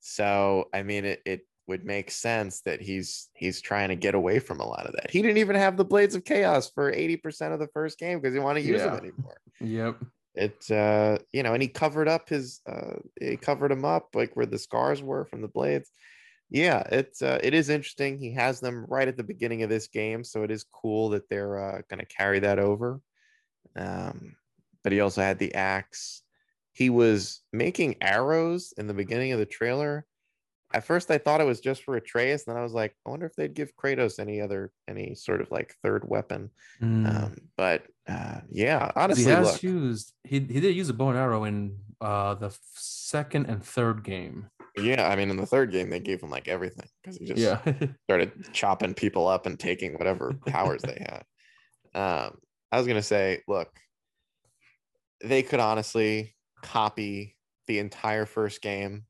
So 0.00 0.68
I 0.72 0.82
mean, 0.82 1.04
it, 1.04 1.22
it 1.24 1.40
would 1.66 1.84
make 1.84 2.10
sense 2.10 2.60
that 2.62 2.80
he's 2.80 3.28
he's 3.34 3.60
trying 3.60 3.90
to 3.90 3.96
get 3.96 4.14
away 4.14 4.38
from 4.38 4.60
a 4.60 4.66
lot 4.66 4.86
of 4.86 4.94
that. 4.94 5.10
He 5.10 5.22
didn't 5.22 5.38
even 5.38 5.56
have 5.56 5.76
the 5.76 5.84
blades 5.84 6.14
of 6.14 6.24
chaos 6.24 6.70
for 6.70 6.90
80% 6.90 7.52
of 7.52 7.60
the 7.60 7.68
first 7.68 7.98
game 7.98 8.20
because 8.20 8.34
he 8.34 8.40
wanted 8.40 8.62
to 8.62 8.68
use 8.68 8.80
yeah. 8.80 8.86
them 8.86 8.98
anymore. 8.98 9.36
Yep. 9.60 9.96
It 10.34 10.70
uh 10.70 11.18
you 11.32 11.42
know, 11.42 11.52
and 11.52 11.60
he 11.60 11.68
covered 11.68 12.06
up 12.06 12.28
his 12.28 12.60
uh 12.64 12.94
he 13.20 13.36
covered 13.36 13.72
him 13.72 13.84
up 13.84 14.10
like 14.14 14.36
where 14.36 14.46
the 14.46 14.58
scars 14.58 15.02
were 15.02 15.24
from 15.24 15.42
the 15.42 15.48
blades. 15.48 15.90
Yeah, 16.50 16.82
it's 16.90 17.20
uh, 17.20 17.38
it 17.42 17.52
is 17.54 17.68
interesting. 17.68 18.18
He 18.18 18.32
has 18.32 18.60
them 18.60 18.86
right 18.88 19.08
at 19.08 19.16
the 19.16 19.24
beginning 19.24 19.62
of 19.62 19.68
this 19.68 19.88
game, 19.88 20.24
so 20.24 20.44
it 20.44 20.50
is 20.50 20.64
cool 20.64 21.10
that 21.10 21.28
they're 21.28 21.58
uh, 21.58 21.82
going 21.90 22.00
to 22.00 22.06
carry 22.06 22.38
that 22.38 22.58
over. 22.58 23.00
Um, 23.76 24.36
but 24.82 24.92
he 24.92 25.00
also 25.00 25.20
had 25.20 25.38
the 25.38 25.54
axe 25.54 26.22
he 26.78 26.90
was 26.90 27.40
making 27.52 27.96
arrows 28.00 28.72
in 28.78 28.86
the 28.86 28.94
beginning 28.94 29.32
of 29.32 29.40
the 29.40 29.46
trailer. 29.46 30.06
At 30.72 30.84
first, 30.84 31.10
I 31.10 31.18
thought 31.18 31.40
it 31.40 31.46
was 31.46 31.58
just 31.58 31.82
for 31.82 31.96
Atreus. 31.96 32.44
Then 32.44 32.56
I 32.56 32.62
was 32.62 32.72
like, 32.72 32.94
I 33.04 33.10
wonder 33.10 33.26
if 33.26 33.34
they'd 33.34 33.52
give 33.52 33.74
Kratos 33.74 34.20
any 34.20 34.40
other, 34.40 34.70
any 34.86 35.16
sort 35.16 35.40
of 35.40 35.50
like 35.50 35.74
third 35.82 36.08
weapon. 36.08 36.50
Mm. 36.80 37.24
Um, 37.24 37.36
but 37.56 37.82
uh, 38.08 38.42
yeah, 38.48 38.92
honestly, 38.94 39.24
he 39.24 39.30
has 39.30 39.54
look, 39.54 39.62
used 39.64 40.12
he 40.22 40.38
he 40.38 40.60
did 40.60 40.76
use 40.76 40.88
a 40.88 40.94
bow 40.94 41.08
and 41.08 41.18
arrow 41.18 41.42
in 41.42 41.78
uh, 42.00 42.34
the 42.34 42.56
second 42.74 43.46
and 43.46 43.64
third 43.64 44.04
game. 44.04 44.46
Yeah, 44.76 45.08
I 45.08 45.16
mean, 45.16 45.30
in 45.30 45.36
the 45.36 45.46
third 45.46 45.72
game, 45.72 45.90
they 45.90 45.98
gave 45.98 46.22
him 46.22 46.30
like 46.30 46.46
everything 46.46 46.86
because 47.02 47.16
he 47.16 47.24
just 47.24 47.40
yeah. 47.40 47.58
started 48.04 48.52
chopping 48.52 48.94
people 48.94 49.26
up 49.26 49.46
and 49.46 49.58
taking 49.58 49.94
whatever 49.94 50.32
powers 50.46 50.82
they 50.82 51.04
had. 51.10 51.24
Um, 51.94 52.36
I 52.70 52.76
was 52.76 52.86
gonna 52.86 53.02
say, 53.02 53.40
look, 53.48 53.70
they 55.24 55.42
could 55.42 55.58
honestly 55.58 56.36
copy 56.62 57.36
the 57.66 57.78
entire 57.78 58.26
first 58.26 58.62
game 58.62 59.04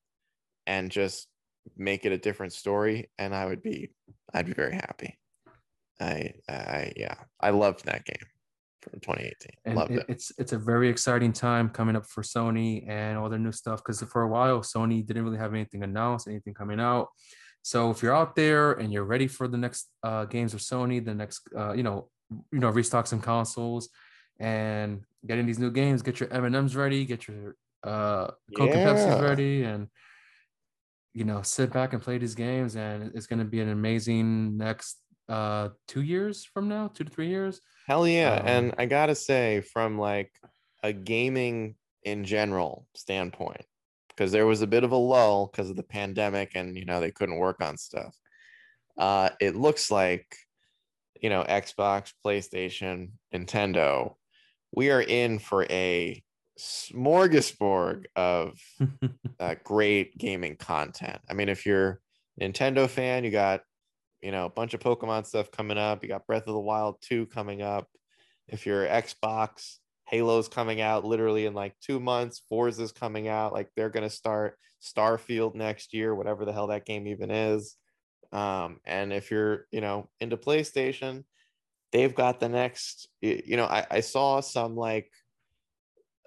and 0.66 0.90
just 0.90 1.28
make 1.76 2.04
it 2.04 2.12
a 2.12 2.18
different 2.18 2.52
story, 2.52 3.10
and 3.18 3.34
I 3.34 3.46
would 3.46 3.62
be, 3.62 3.90
I'd 4.32 4.46
be 4.46 4.52
very 4.52 4.74
happy. 4.74 5.18
I, 6.00 6.34
I, 6.48 6.92
yeah, 6.96 7.14
I 7.40 7.50
loved 7.50 7.84
that 7.86 8.04
game 8.04 8.26
from 8.82 9.00
2018. 9.00 9.50
And 9.64 9.76
loved 9.76 9.90
it, 9.90 9.98
it. 9.98 10.04
it's 10.08 10.32
it's 10.38 10.52
a 10.52 10.58
very 10.58 10.88
exciting 10.88 11.32
time 11.32 11.68
coming 11.68 11.96
up 11.96 12.06
for 12.06 12.22
Sony 12.22 12.88
and 12.88 13.18
all 13.18 13.28
their 13.28 13.38
new 13.38 13.52
stuff 13.52 13.80
because 13.80 14.00
for 14.02 14.22
a 14.22 14.28
while 14.28 14.60
Sony 14.60 15.04
didn't 15.04 15.24
really 15.24 15.38
have 15.38 15.54
anything 15.54 15.82
announced, 15.82 16.28
anything 16.28 16.54
coming 16.54 16.80
out. 16.80 17.08
So 17.62 17.90
if 17.90 18.02
you're 18.02 18.14
out 18.14 18.36
there 18.36 18.72
and 18.72 18.92
you're 18.92 19.04
ready 19.04 19.26
for 19.26 19.48
the 19.48 19.58
next 19.58 19.88
uh, 20.02 20.24
games 20.24 20.54
of 20.54 20.60
Sony, 20.60 21.04
the 21.04 21.14
next 21.14 21.42
uh, 21.56 21.72
you 21.72 21.82
know 21.82 22.08
you 22.52 22.60
know 22.60 22.70
restock 22.70 23.06
some 23.06 23.20
consoles 23.20 23.88
and 24.38 25.02
getting 25.26 25.46
these 25.46 25.58
new 25.58 25.70
games, 25.70 26.02
get 26.02 26.20
your 26.20 26.32
M 26.32 26.44
and 26.44 26.56
M's 26.56 26.76
ready, 26.76 27.04
get 27.04 27.26
your 27.28 27.56
uh, 27.84 28.28
Coke 28.56 28.70
and 28.70 28.88
Pepsi's 28.88 29.20
ready, 29.20 29.64
and 29.64 29.88
you 31.14 31.24
know 31.24 31.42
sit 31.42 31.72
back 31.72 31.92
and 31.92 32.02
play 32.02 32.18
these 32.18 32.34
games. 32.34 32.76
And 32.76 33.12
it's 33.14 33.26
going 33.26 33.40
to 33.40 33.44
be 33.44 33.60
an 33.60 33.68
amazing 33.68 34.56
next 34.56 34.98
uh, 35.28 35.70
two 35.86 36.02
years 36.02 36.44
from 36.44 36.68
now, 36.68 36.88
two 36.88 37.04
to 37.04 37.10
three 37.10 37.28
years. 37.28 37.60
Hell 37.86 38.06
yeah. 38.06 38.34
Um, 38.34 38.46
and 38.46 38.74
I 38.78 38.86
gotta 38.86 39.14
say, 39.14 39.60
from 39.60 39.98
like 39.98 40.32
a 40.82 40.92
gaming 40.92 41.74
in 42.04 42.24
general 42.24 42.86
standpoint, 42.94 43.64
because 44.08 44.32
there 44.32 44.46
was 44.46 44.62
a 44.62 44.66
bit 44.66 44.84
of 44.84 44.92
a 44.92 44.96
lull 44.96 45.46
because 45.46 45.70
of 45.70 45.76
the 45.76 45.82
pandemic 45.82 46.52
and 46.54 46.76
you 46.76 46.84
know 46.84 47.00
they 47.00 47.10
couldn't 47.10 47.38
work 47.38 47.62
on 47.62 47.76
stuff. 47.76 48.14
Uh 48.96 49.30
it 49.40 49.54
looks 49.54 49.90
like 49.90 50.26
you 51.20 51.30
know, 51.30 51.44
Xbox, 51.48 52.12
PlayStation, 52.24 53.10
Nintendo, 53.34 54.14
we 54.72 54.90
are 54.90 55.02
in 55.02 55.38
for 55.38 55.64
a 55.64 56.22
smorgasbord 56.58 58.06
of 58.16 58.58
uh, 59.40 59.54
great 59.64 60.16
gaming 60.18 60.56
content. 60.56 61.20
I 61.28 61.34
mean, 61.34 61.48
if 61.48 61.64
you're 61.64 62.00
a 62.40 62.44
Nintendo 62.44 62.88
fan, 62.88 63.24
you 63.24 63.30
got 63.30 63.62
you 64.22 64.32
know 64.32 64.46
a 64.46 64.50
bunch 64.50 64.74
of 64.74 64.80
Pokemon 64.80 65.26
stuff 65.26 65.50
coming 65.50 65.78
up. 65.78 66.02
You 66.02 66.08
got 66.08 66.26
Breath 66.26 66.46
of 66.46 66.54
the 66.54 66.60
Wild 66.60 66.96
2 67.02 67.26
coming 67.26 67.62
up. 67.62 67.86
If 68.48 68.66
you're 68.66 68.86
Xbox, 68.86 69.76
Halo's 70.04 70.48
coming 70.48 70.80
out 70.80 71.04
literally 71.04 71.46
in 71.46 71.54
like 71.54 71.74
two 71.80 72.00
months. 72.00 72.42
Forza's 72.50 72.92
coming 72.92 73.28
out. 73.28 73.52
Like 73.52 73.68
they're 73.76 73.90
gonna 73.90 74.10
start 74.10 74.56
Starfield 74.82 75.54
next 75.54 75.92
year, 75.92 76.14
whatever 76.14 76.44
the 76.44 76.52
hell 76.52 76.68
that 76.68 76.86
game 76.86 77.06
even 77.06 77.30
is. 77.30 77.76
Um, 78.32 78.80
and 78.84 79.12
if 79.12 79.30
you're 79.30 79.66
you 79.70 79.80
know 79.80 80.08
into 80.20 80.36
PlayStation, 80.36 81.24
they've 81.92 82.14
got 82.14 82.40
the 82.40 82.48
next. 82.48 83.08
You 83.20 83.56
know, 83.56 83.66
I, 83.66 83.86
I 83.90 84.00
saw 84.00 84.40
some 84.40 84.76
like 84.76 85.10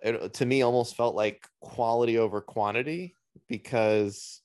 it 0.01 0.33
to 0.33 0.45
me 0.45 0.61
almost 0.61 0.95
felt 0.95 1.15
like 1.15 1.47
quality 1.59 2.17
over 2.17 2.41
quantity 2.41 3.15
because 3.47 4.41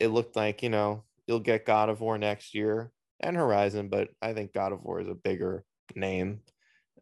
it 0.00 0.08
looked 0.08 0.36
like 0.36 0.62
you 0.62 0.70
know 0.70 1.04
you'll 1.26 1.40
get 1.40 1.66
God 1.66 1.88
of 1.88 2.00
War 2.00 2.18
next 2.18 2.54
year 2.54 2.90
and 3.20 3.36
Horizon, 3.36 3.88
but 3.88 4.08
I 4.22 4.32
think 4.32 4.52
God 4.52 4.72
of 4.72 4.82
War 4.82 5.00
is 5.00 5.08
a 5.08 5.14
bigger 5.14 5.64
name. 5.94 6.40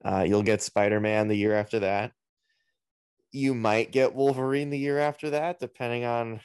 Uh, 0.04 0.24
you'll 0.26 0.42
get 0.42 0.62
Spider 0.62 1.00
Man 1.00 1.28
the 1.28 1.36
year 1.36 1.54
after 1.54 1.80
that. 1.80 2.12
You 3.32 3.54
might 3.54 3.92
get 3.92 4.14
Wolverine 4.14 4.70
the 4.70 4.78
year 4.78 4.98
after 4.98 5.30
that, 5.30 5.58
depending 5.58 6.04
on. 6.04 6.40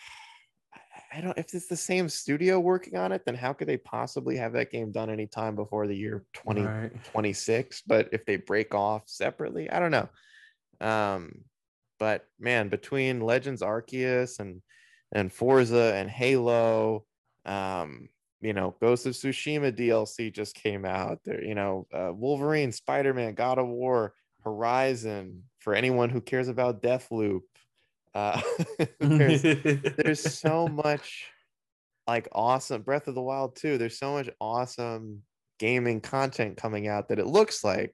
I 1.13 1.19
don't. 1.21 1.37
If 1.37 1.53
it's 1.53 1.67
the 1.67 1.75
same 1.75 2.07
studio 2.07 2.59
working 2.59 2.95
on 2.95 3.11
it, 3.11 3.23
then 3.25 3.35
how 3.35 3.51
could 3.53 3.67
they 3.67 3.77
possibly 3.77 4.37
have 4.37 4.53
that 4.53 4.71
game 4.71 4.91
done 4.91 5.09
any 5.09 5.27
time 5.27 5.55
before 5.55 5.85
the 5.87 5.95
year 5.95 6.23
twenty 6.33 6.61
Right. 6.61 6.91
but 7.85 8.09
if 8.13 8.25
they 8.25 8.37
break 8.37 8.73
off 8.73 9.03
separately 9.07 9.69
i 9.69 9.79
don't 9.79 9.91
know 9.91 10.09
um 10.79 11.31
but 11.99 12.25
man 12.39 12.69
between 12.69 13.19
legends 13.21 13.61
arceus 13.61 14.39
and 14.39 14.61
and 15.11 15.31
forza 15.33 15.93
and 15.95 16.09
halo 16.09 17.05
um 17.45 18.07
you 18.41 18.53
know 18.53 18.75
ghost 18.81 19.05
of 19.05 19.13
tsushima 19.13 19.71
dlc 19.71 20.33
just 20.33 20.55
came 20.55 20.85
out 20.85 21.19
there 21.25 21.43
you 21.43 21.53
know 21.55 21.85
uh, 21.93 22.11
wolverine 22.13 22.71
spider-man 22.71 23.33
god 23.35 23.57
of 23.59 23.67
war 23.67 24.13
horizon 24.43 25.43
for 25.59 25.75
anyone 25.75 26.09
who 26.09 26.21
cares 26.21 26.47
about 26.47 26.81
deathloop 26.81 27.41
uh 28.13 28.41
there's 28.99 29.41
there's 29.97 30.21
so 30.21 30.67
much 30.67 31.25
like 32.07 32.27
awesome 32.33 32.81
Breath 32.81 33.07
of 33.07 33.15
the 33.15 33.21
Wild 33.21 33.55
too. 33.55 33.77
There's 33.77 33.97
so 33.97 34.13
much 34.13 34.29
awesome 34.39 35.23
gaming 35.59 36.01
content 36.01 36.57
coming 36.57 36.87
out 36.87 37.09
that 37.09 37.19
it 37.19 37.27
looks 37.27 37.63
like 37.63 37.93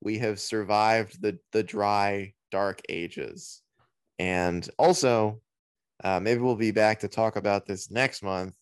we 0.00 0.18
have 0.18 0.40
survived 0.40 1.20
the 1.22 1.38
the 1.52 1.62
dry 1.62 2.34
dark 2.50 2.80
ages. 2.88 3.62
And 4.18 4.68
also, 4.78 5.40
uh, 6.02 6.20
maybe 6.20 6.40
we'll 6.40 6.56
be 6.56 6.72
back 6.72 7.00
to 7.00 7.08
talk 7.08 7.36
about 7.36 7.66
this 7.66 7.90
next 7.90 8.22
month. 8.22 8.54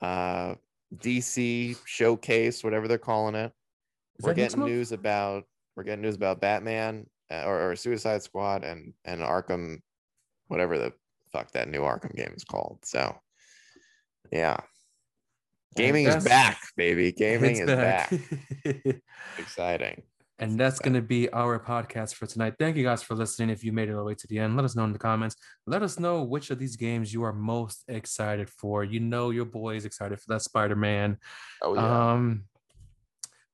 Uh, 0.00 0.54
DC 0.96 1.76
showcase, 1.84 2.62
whatever 2.62 2.86
they're 2.86 2.98
calling 2.98 3.34
it. 3.34 3.52
Is 4.18 4.24
we're 4.24 4.34
getting 4.34 4.64
news 4.64 4.92
about 4.92 5.44
we're 5.76 5.82
getting 5.82 6.02
news 6.02 6.14
about 6.14 6.40
Batman 6.40 7.06
uh, 7.30 7.42
or, 7.44 7.70
or 7.70 7.76
Suicide 7.76 8.22
Squad 8.22 8.64
and 8.64 8.94
and 9.04 9.20
Arkham, 9.20 9.80
whatever 10.48 10.78
the 10.78 10.92
fuck 11.32 11.52
that 11.52 11.68
new 11.68 11.80
Arkham 11.80 12.14
game 12.14 12.32
is 12.36 12.44
called. 12.44 12.78
So, 12.84 13.16
yeah, 14.32 14.58
gaming 15.76 16.06
is 16.06 16.24
back, 16.24 16.58
baby. 16.76 17.12
Gaming 17.12 17.56
is 17.56 17.66
back. 17.66 18.12
Exciting. 19.38 20.02
and 20.38 20.58
that's 20.60 20.78
going 20.78 20.94
to 20.94 21.02
be 21.02 21.30
our 21.32 21.58
podcast 21.58 22.14
for 22.14 22.26
tonight. 22.26 22.54
Thank 22.58 22.76
you 22.76 22.84
guys 22.84 23.02
for 23.02 23.14
listening. 23.14 23.50
If 23.50 23.64
you 23.64 23.72
made 23.72 23.88
it 23.88 23.92
all 23.92 23.98
the 23.98 24.04
way 24.04 24.14
to 24.14 24.26
the 24.26 24.38
end, 24.38 24.56
let 24.56 24.64
us 24.64 24.76
know 24.76 24.84
in 24.84 24.92
the 24.92 24.98
comments. 24.98 25.36
Let 25.66 25.82
us 25.82 25.98
know 25.98 26.22
which 26.22 26.50
of 26.50 26.58
these 26.58 26.76
games 26.76 27.12
you 27.12 27.22
are 27.22 27.32
most 27.32 27.84
excited 27.88 28.50
for. 28.50 28.84
You 28.84 29.00
know, 29.00 29.30
your 29.30 29.46
boy 29.46 29.76
is 29.76 29.84
excited 29.84 30.18
for 30.20 30.26
that 30.28 30.42
Spider 30.42 30.76
Man. 30.76 31.18
Oh 31.62 31.74
yeah. 31.74 32.12
Um, 32.12 32.44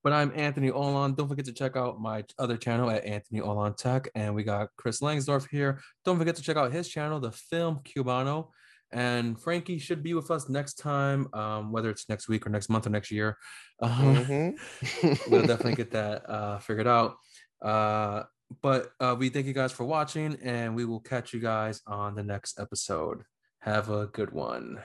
but 0.02 0.12
I'm 0.12 0.32
Anthony 0.34 0.70
Olon. 0.70 1.14
Don't 1.14 1.28
forget 1.28 1.44
to 1.46 1.52
check 1.52 1.76
out 1.76 2.00
my 2.00 2.24
other 2.38 2.56
channel 2.56 2.90
at 2.90 3.04
Anthony 3.04 3.40
Olon 3.40 3.74
Tech. 3.74 4.08
And 4.14 4.34
we 4.34 4.42
got 4.42 4.68
Chris 4.76 5.00
Langsdorf 5.00 5.48
here. 5.50 5.80
Don't 6.04 6.18
forget 6.18 6.36
to 6.36 6.42
check 6.42 6.56
out 6.56 6.72
his 6.72 6.88
channel, 6.88 7.20
The 7.20 7.32
Film 7.32 7.80
Cubano. 7.84 8.48
And 8.92 9.40
Frankie 9.40 9.78
should 9.78 10.02
be 10.02 10.12
with 10.12 10.30
us 10.30 10.48
next 10.50 10.74
time, 10.74 11.32
um, 11.34 11.72
whether 11.72 11.88
it's 11.88 12.08
next 12.10 12.28
week 12.28 12.46
or 12.46 12.50
next 12.50 12.68
month 12.68 12.86
or 12.86 12.90
next 12.90 13.10
year. 13.10 13.38
Um, 13.80 14.16
Mhm. 14.16 15.28
we'll 15.30 15.42
definitely 15.46 15.74
get 15.74 15.90
that 15.92 16.28
uh, 16.30 16.58
figured 16.58 16.86
out. 16.86 17.16
Uh, 17.60 18.22
but 18.60 18.92
uh, 19.00 19.16
we 19.18 19.28
thank 19.28 19.46
you 19.46 19.52
guys 19.54 19.72
for 19.72 19.84
watching, 19.84 20.36
and 20.42 20.76
we 20.76 20.84
will 20.84 21.00
catch 21.00 21.32
you 21.32 21.40
guys 21.40 21.80
on 21.86 22.14
the 22.14 22.22
next 22.22 22.60
episode. 22.60 23.22
Have 23.60 23.88
a 23.90 24.06
good 24.06 24.30
one. 24.32 24.78